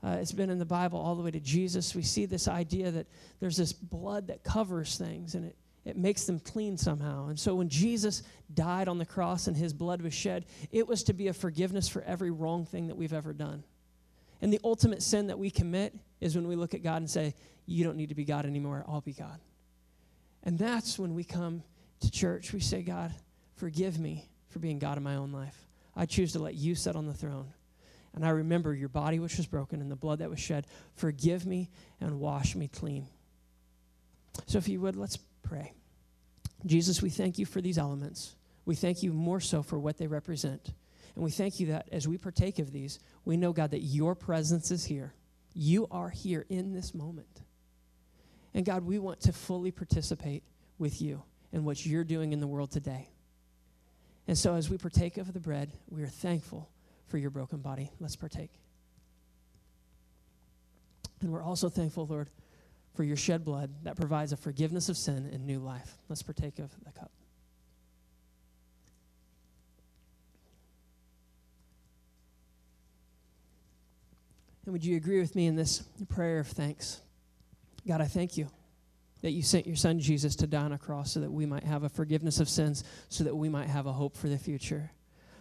Uh, 0.05 0.19
it's 0.21 0.33
been 0.33 0.51
in 0.51 0.59
the 0.59 0.67
Bible 0.67 0.99
all 0.99 1.15
the 1.15 1.23
way 1.23 1.31
to 1.31 1.41
Jesus. 1.41 1.95
We 1.95 2.03
see 2.03 2.27
this 2.27 2.49
idea 2.49 2.91
that 2.91 3.07
there's 3.41 3.57
this 3.57 3.73
blood 3.73 4.27
that 4.27 4.45
covers 4.45 4.99
things 4.99 5.35
and 5.35 5.47
it, 5.47 5.57
it 5.85 5.97
makes 5.97 6.25
them 6.25 6.39
clean 6.39 6.77
somehow. 6.77 7.29
And 7.29 7.39
so 7.39 7.55
when 7.55 7.69
Jesus 7.69 8.23
died 8.53 8.89
on 8.89 8.99
the 8.99 9.07
cross 9.07 9.47
and 9.47 9.57
his 9.57 9.73
blood 9.73 10.03
was 10.03 10.13
shed, 10.13 10.45
it 10.71 10.87
was 10.87 11.03
to 11.05 11.13
be 11.13 11.29
a 11.29 11.33
forgiveness 11.33 11.89
for 11.89 12.03
every 12.03 12.31
wrong 12.31 12.67
thing 12.67 12.89
that 12.89 12.97
we've 12.97 13.13
ever 13.13 13.33
done. 13.33 13.65
And 14.43 14.53
the 14.53 14.61
ultimate 14.63 15.03
sin 15.03 15.29
that 15.29 15.39
we 15.39 15.51
commit 15.51 15.95
is 16.21 16.35
when 16.37 16.49
we 16.49 16.57
look 16.57 16.75
at 16.75 16.83
God 16.83 16.99
and 16.99 17.11
say, 17.11 17.35
You 17.67 17.85
don't 17.85 17.97
need 17.97 18.11
to 18.11 18.15
be 18.15 18.25
God 18.25 18.47
anymore, 18.47 18.85
I'll 18.87 19.01
be 19.01 19.13
God. 19.13 19.41
And 20.43 20.59
that's 20.59 20.99
when 20.99 21.15
we 21.15 21.25
come 21.25 21.63
to 22.01 22.11
church. 22.11 22.53
We 22.53 22.61
say, 22.61 22.83
God, 22.83 23.13
forgive 23.57 23.99
me 23.99 24.29
for 24.49 24.59
being 24.59 24.79
God 24.79 24.97
in 24.97 25.03
my 25.03 25.17
own 25.17 25.33
life. 25.33 25.67
I 25.95 26.07
choose 26.07 26.33
to 26.33 26.39
let 26.39 26.55
you 26.55 26.75
sit 26.75 26.97
on 26.97 27.07
the 27.07 27.15
throne. 27.15 27.53
And 28.15 28.25
I 28.25 28.31
remember 28.31 28.75
your 28.75 28.89
body 28.89 29.19
which 29.19 29.37
was 29.37 29.47
broken 29.47 29.81
and 29.81 29.91
the 29.91 29.97
blood 29.97 30.19
that 30.19 30.31
was 30.31 30.41
shed. 30.41 30.67
Forgive 30.95 31.47
me 31.47 31.71
and 32.01 32.19
wash 32.19 32.57
me 32.57 32.69
clean. 32.69 33.07
So 34.47 34.59
if 34.59 34.69
you 34.69 34.81
would, 34.81 34.97
let's 34.97 35.19
pray. 35.43 35.73
Jesus, 36.67 37.03
we 37.03 37.11
thank 37.11 37.39
you 37.39 37.47
for 37.47 37.61
these 37.61 37.79
elements. 37.79 38.37
We 38.65 38.75
thank 38.75 39.03
you 39.03 39.13
more 39.13 39.41
so 39.41 39.63
for 39.63 39.79
what 39.79 39.99
they 39.99 40.07
represent. 40.07 40.73
And 41.15 41.25
we 41.25 41.31
thank 41.31 41.59
you 41.59 41.69
that 41.69 41.89
as 41.91 42.07
we 42.07 42.19
partake 42.19 42.59
of 42.59 42.73
these, 42.73 42.99
we 43.25 43.37
know, 43.37 43.53
God, 43.53 43.73
that 43.73 43.81
your 43.81 44.15
presence 44.15 44.71
is 44.71 44.85
here. 44.85 45.15
You 45.55 45.89
are 45.91 46.09
here 46.09 46.47
in 46.49 46.73
this 46.73 46.95
moment. 46.95 47.43
And 48.55 48.65
God, 48.65 48.85
we 48.85 48.99
want 48.99 49.21
to 49.23 49.33
fully 49.33 49.71
participate 49.71 50.43
with 50.79 51.01
you 51.01 51.23
in 51.53 51.65
what 51.65 51.85
you're 51.85 52.05
doing 52.05 52.33
in 52.33 52.41
the 52.41 52.47
world 52.47 52.71
today. 52.71 53.09
And 54.29 54.39
so 54.39 54.55
as 54.55 54.71
we 54.71 54.79
partake 54.79 55.17
of 55.17 55.33
the 55.33 55.41
bread, 55.41 55.73
we 55.89 56.03
are 56.03 56.09
thankful 56.09 56.69
for 57.07 57.19
your 57.19 57.31
broken 57.31 57.59
body. 57.59 57.91
Let's 57.99 58.17
partake. 58.17 58.53
And 61.21 61.33
we're 61.33 61.43
also 61.43 61.69
thankful, 61.69 62.07
Lord, 62.07 62.31
for 63.01 63.05
your 63.05 63.17
shed 63.17 63.47
blood 63.47 63.71
that 63.85 63.97
provides 63.97 64.31
a 64.31 64.37
forgiveness 64.37 64.91
of 64.91 64.97
sin 64.99 65.31
and 65.33 65.47
new 65.47 65.59
life. 65.59 65.91
Let's 66.11 66.23
partake 66.23 66.59
of 66.59 66.71
the 66.85 66.93
cup. 66.93 67.11
And 74.67 74.75
would 74.75 74.85
you 74.85 74.99
agree 74.99 75.19
with 75.19 75.35
me 75.35 75.47
in 75.47 75.57
this 75.57 75.79
prayer 76.11 76.41
of 76.41 76.49
thanks? 76.49 77.01
God, 77.89 78.03
I 78.03 78.05
thank 78.05 78.37
you 78.37 78.51
that 79.23 79.31
you 79.31 79.41
sent 79.41 79.67
your 79.67 79.77
son 79.77 79.99
Jesus 79.99 80.37
to 80.37 80.47
die 80.47 80.61
on 80.61 80.73
a 80.73 80.79
cross 80.79 81.13
so 81.13 81.21
that 81.21 81.33
we 81.33 81.47
might 81.47 81.65
have 81.65 81.85
a 81.85 81.89
forgiveness 81.89 82.39
of 82.39 82.51
sins, 82.51 82.85
so 83.09 83.25
that 83.25 83.35
we 83.35 83.49
might 83.49 83.69
have 83.69 83.87
a 83.87 83.93
hope 83.93 84.15
for 84.15 84.29
the 84.29 84.37
future. 84.37 84.91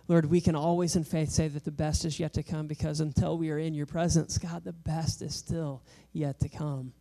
Lord, 0.08 0.28
we 0.28 0.40
can 0.40 0.56
always 0.56 0.96
in 0.96 1.04
faith 1.04 1.32
say 1.32 1.50
that 1.50 1.66
the 1.66 1.72
best 1.72 2.06
is 2.06 2.22
yet 2.22 2.32
to 2.36 2.42
come 2.44 2.68
because 2.68 3.02
until 3.02 3.38
we 3.38 3.52
are 3.52 3.60
in 3.60 3.74
your 3.74 3.86
presence, 3.86 4.38
God, 4.38 4.64
the 4.64 4.72
best 4.72 5.22
is 5.22 5.36
still 5.36 5.84
yet 6.14 6.40
to 6.40 6.48
come. 6.48 6.94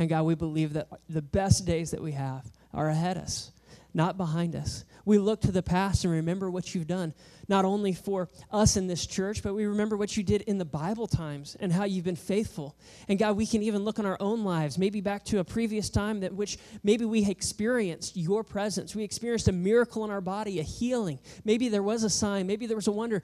And 0.00 0.08
God, 0.08 0.22
we 0.22 0.34
believe 0.34 0.72
that 0.72 0.88
the 1.10 1.20
best 1.20 1.66
days 1.66 1.90
that 1.90 2.00
we 2.00 2.12
have 2.12 2.50
are 2.72 2.88
ahead 2.88 3.18
of 3.18 3.24
us, 3.24 3.52
not 3.92 4.16
behind 4.16 4.56
us. 4.56 4.86
We 5.04 5.18
look 5.18 5.42
to 5.42 5.52
the 5.52 5.62
past 5.62 6.04
and 6.04 6.14
remember 6.14 6.50
what 6.50 6.74
you've 6.74 6.86
done, 6.86 7.12
not 7.48 7.66
only 7.66 7.92
for 7.92 8.30
us 8.50 8.78
in 8.78 8.86
this 8.86 9.06
church, 9.06 9.42
but 9.42 9.52
we 9.52 9.66
remember 9.66 9.98
what 9.98 10.16
you 10.16 10.22
did 10.22 10.40
in 10.42 10.56
the 10.56 10.64
Bible 10.64 11.06
times 11.06 11.54
and 11.60 11.70
how 11.70 11.84
you've 11.84 12.06
been 12.06 12.16
faithful. 12.16 12.78
And 13.08 13.18
God, 13.18 13.36
we 13.36 13.44
can 13.44 13.62
even 13.62 13.84
look 13.84 13.98
in 13.98 14.06
our 14.06 14.16
own 14.20 14.42
lives, 14.42 14.78
maybe 14.78 15.02
back 15.02 15.22
to 15.26 15.40
a 15.40 15.44
previous 15.44 15.90
time 15.90 16.20
that 16.20 16.32
which 16.32 16.56
maybe 16.82 17.04
we 17.04 17.28
experienced 17.28 18.16
your 18.16 18.42
presence. 18.42 18.96
We 18.96 19.04
experienced 19.04 19.48
a 19.48 19.52
miracle 19.52 20.02
in 20.06 20.10
our 20.10 20.22
body, 20.22 20.60
a 20.60 20.62
healing. 20.62 21.18
Maybe 21.44 21.68
there 21.68 21.82
was 21.82 22.04
a 22.04 22.10
sign, 22.10 22.46
maybe 22.46 22.64
there 22.64 22.76
was 22.76 22.88
a 22.88 22.92
wonder. 22.92 23.22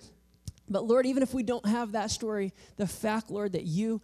But 0.69 0.85
Lord, 0.85 1.07
even 1.07 1.23
if 1.23 1.33
we 1.33 1.43
don't 1.43 1.65
have 1.65 1.93
that 1.93 2.11
story, 2.11 2.53
the 2.77 2.87
fact, 2.87 3.31
Lord, 3.31 3.53
that 3.53 3.65
you 3.65 4.03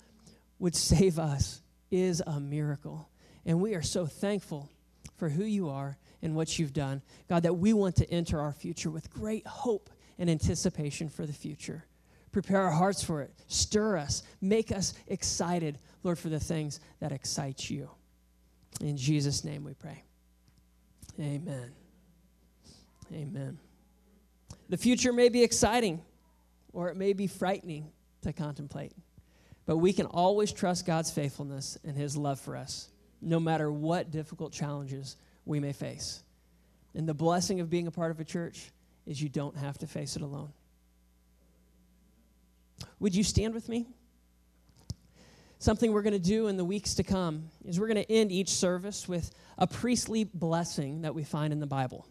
would 0.58 0.74
save 0.74 1.18
us 1.18 1.61
is 1.92 2.20
a 2.26 2.40
miracle. 2.40 3.08
And 3.46 3.60
we 3.60 3.74
are 3.74 3.82
so 3.82 4.06
thankful 4.06 4.68
for 5.16 5.28
who 5.28 5.44
you 5.44 5.68
are 5.68 5.96
and 6.22 6.34
what 6.34 6.58
you've 6.58 6.72
done. 6.72 7.02
God, 7.28 7.44
that 7.44 7.54
we 7.54 7.72
want 7.72 7.94
to 7.96 8.10
enter 8.10 8.40
our 8.40 8.52
future 8.52 8.90
with 8.90 9.12
great 9.12 9.46
hope 9.46 9.90
and 10.18 10.28
anticipation 10.28 11.08
for 11.08 11.26
the 11.26 11.32
future. 11.32 11.84
Prepare 12.32 12.62
our 12.62 12.70
hearts 12.70 13.04
for 13.04 13.20
it. 13.20 13.32
Stir 13.46 13.98
us. 13.98 14.22
Make 14.40 14.72
us 14.72 14.94
excited, 15.06 15.78
Lord, 16.02 16.18
for 16.18 16.30
the 16.30 16.40
things 16.40 16.80
that 17.00 17.12
excite 17.12 17.68
you. 17.68 17.90
In 18.80 18.96
Jesus' 18.96 19.44
name 19.44 19.64
we 19.64 19.74
pray. 19.74 20.02
Amen. 21.20 21.72
Amen. 23.12 23.58
The 24.70 24.78
future 24.78 25.12
may 25.12 25.28
be 25.28 25.42
exciting 25.42 26.00
or 26.72 26.88
it 26.88 26.96
may 26.96 27.12
be 27.12 27.26
frightening 27.26 27.92
to 28.22 28.32
contemplate, 28.32 28.92
but 29.66 29.76
we 29.76 29.92
can 29.92 30.06
always 30.06 30.52
trust 30.52 30.86
God's 30.86 31.10
faithfulness 31.10 31.78
and 31.84 31.96
His 31.96 32.16
love 32.16 32.40
for 32.40 32.56
us, 32.56 32.88
no 33.20 33.38
matter 33.38 33.70
what 33.70 34.10
difficult 34.10 34.52
challenges 34.52 35.16
we 35.44 35.60
may 35.60 35.72
face. 35.72 36.22
And 36.94 37.08
the 37.08 37.14
blessing 37.14 37.60
of 37.60 37.70
being 37.70 37.86
a 37.86 37.90
part 37.90 38.10
of 38.10 38.20
a 38.20 38.24
church 38.24 38.70
is 39.06 39.20
you 39.20 39.28
don't 39.28 39.56
have 39.56 39.78
to 39.78 39.86
face 39.86 40.16
it 40.16 40.22
alone. 40.22 40.52
Would 43.00 43.14
you 43.14 43.24
stand 43.24 43.54
with 43.54 43.68
me? 43.68 43.86
Something 45.58 45.92
we're 45.92 46.02
going 46.02 46.12
to 46.12 46.18
do 46.18 46.48
in 46.48 46.56
the 46.56 46.64
weeks 46.64 46.94
to 46.94 47.04
come 47.04 47.48
is 47.64 47.78
we're 47.78 47.86
going 47.86 48.02
to 48.02 48.12
end 48.12 48.32
each 48.32 48.48
service 48.48 49.08
with 49.08 49.30
a 49.58 49.66
priestly 49.66 50.24
blessing 50.24 51.02
that 51.02 51.14
we 51.14 51.22
find 51.22 51.52
in 51.52 51.60
the 51.60 51.66
Bible. 51.66 52.06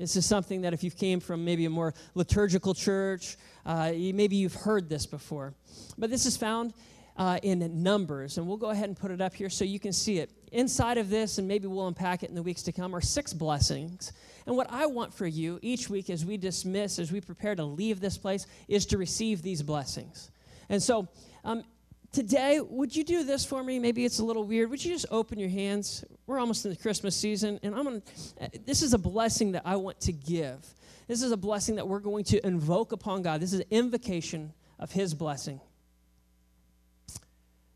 This 0.00 0.16
is 0.16 0.24
something 0.24 0.62
that 0.62 0.72
if 0.72 0.82
you 0.82 0.90
came 0.90 1.20
from 1.20 1.44
maybe 1.44 1.66
a 1.66 1.70
more 1.70 1.92
liturgical 2.14 2.72
church, 2.72 3.36
uh, 3.66 3.92
maybe 3.92 4.34
you've 4.34 4.54
heard 4.54 4.88
this 4.88 5.04
before. 5.04 5.52
But 5.98 6.08
this 6.08 6.24
is 6.24 6.38
found 6.38 6.72
uh, 7.18 7.38
in 7.42 7.82
Numbers, 7.82 8.38
and 8.38 8.48
we'll 8.48 8.56
go 8.56 8.70
ahead 8.70 8.88
and 8.88 8.96
put 8.96 9.10
it 9.10 9.20
up 9.20 9.34
here 9.34 9.50
so 9.50 9.62
you 9.62 9.78
can 9.78 9.92
see 9.92 10.18
it. 10.18 10.30
Inside 10.52 10.96
of 10.96 11.10
this, 11.10 11.36
and 11.36 11.46
maybe 11.46 11.66
we'll 11.66 11.86
unpack 11.86 12.22
it 12.22 12.30
in 12.30 12.34
the 12.34 12.42
weeks 12.42 12.62
to 12.62 12.72
come, 12.72 12.96
are 12.96 13.02
six 13.02 13.34
blessings. 13.34 14.14
And 14.46 14.56
what 14.56 14.72
I 14.72 14.86
want 14.86 15.12
for 15.12 15.26
you 15.26 15.58
each 15.60 15.90
week 15.90 16.08
as 16.08 16.24
we 16.24 16.38
dismiss, 16.38 16.98
as 16.98 17.12
we 17.12 17.20
prepare 17.20 17.54
to 17.54 17.64
leave 17.64 18.00
this 18.00 18.16
place, 18.16 18.46
is 18.68 18.86
to 18.86 18.96
receive 18.96 19.42
these 19.42 19.62
blessings. 19.62 20.30
And 20.70 20.82
so, 20.82 21.08
um, 21.44 21.62
today, 22.10 22.58
would 22.60 22.96
you 22.96 23.04
do 23.04 23.22
this 23.22 23.44
for 23.44 23.62
me? 23.62 23.78
Maybe 23.78 24.06
it's 24.06 24.18
a 24.18 24.24
little 24.24 24.44
weird. 24.44 24.70
Would 24.70 24.82
you 24.82 24.94
just 24.94 25.06
open 25.10 25.38
your 25.38 25.50
hands? 25.50 26.06
We're 26.30 26.38
almost 26.38 26.64
in 26.64 26.70
the 26.70 26.76
Christmas 26.76 27.16
season, 27.16 27.58
and 27.64 27.74
I'm 27.74 27.82
gonna. 27.82 28.02
Uh, 28.40 28.46
this 28.64 28.82
is 28.82 28.94
a 28.94 28.98
blessing 28.98 29.50
that 29.50 29.62
I 29.64 29.74
want 29.74 29.98
to 30.02 30.12
give. 30.12 30.64
This 31.08 31.24
is 31.24 31.32
a 31.32 31.36
blessing 31.36 31.74
that 31.74 31.88
we're 31.88 31.98
going 31.98 32.22
to 32.26 32.46
invoke 32.46 32.92
upon 32.92 33.22
God. 33.22 33.40
This 33.40 33.52
is 33.52 33.58
an 33.58 33.66
invocation 33.72 34.52
of 34.78 34.92
His 34.92 35.12
blessing. 35.12 35.60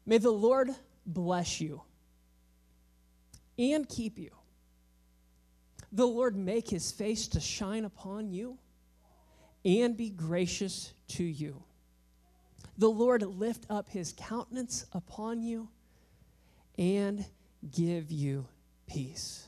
May 0.06 0.18
the 0.18 0.30
Lord 0.30 0.70
bless 1.04 1.60
you 1.60 1.82
and 3.58 3.88
keep 3.88 4.20
you. 4.20 4.30
The 5.90 6.06
Lord 6.06 6.36
make 6.36 6.70
his 6.70 6.92
face 6.92 7.26
to 7.28 7.40
shine 7.40 7.84
upon 7.84 8.30
you 8.30 8.58
and 9.64 9.96
be 9.96 10.10
gracious 10.10 10.92
to 11.08 11.24
you. 11.24 11.60
The 12.78 12.88
Lord 12.88 13.22
lift 13.22 13.66
up 13.68 13.90
his 13.90 14.14
countenance 14.16 14.86
upon 14.92 15.42
you 15.42 15.70
and 16.78 17.24
give 17.70 18.10
you 18.10 18.46
peace. 18.86 19.46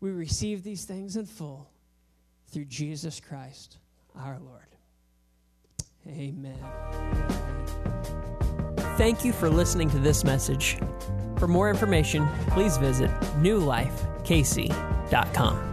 We 0.00 0.10
receive 0.10 0.62
these 0.62 0.84
things 0.84 1.16
in 1.16 1.26
full 1.26 1.70
through 2.50 2.66
Jesus 2.66 3.20
Christ 3.20 3.78
our 4.16 4.38
Lord. 4.38 4.66
Amen. 6.06 6.58
Thank 8.96 9.24
you 9.24 9.32
for 9.32 9.48
listening 9.48 9.88
to 9.90 9.98
this 9.98 10.24
message. 10.24 10.78
For 11.38 11.48
more 11.48 11.70
information, 11.70 12.28
please 12.48 12.76
visit 12.76 13.08
newlifekc.com. 13.38 15.69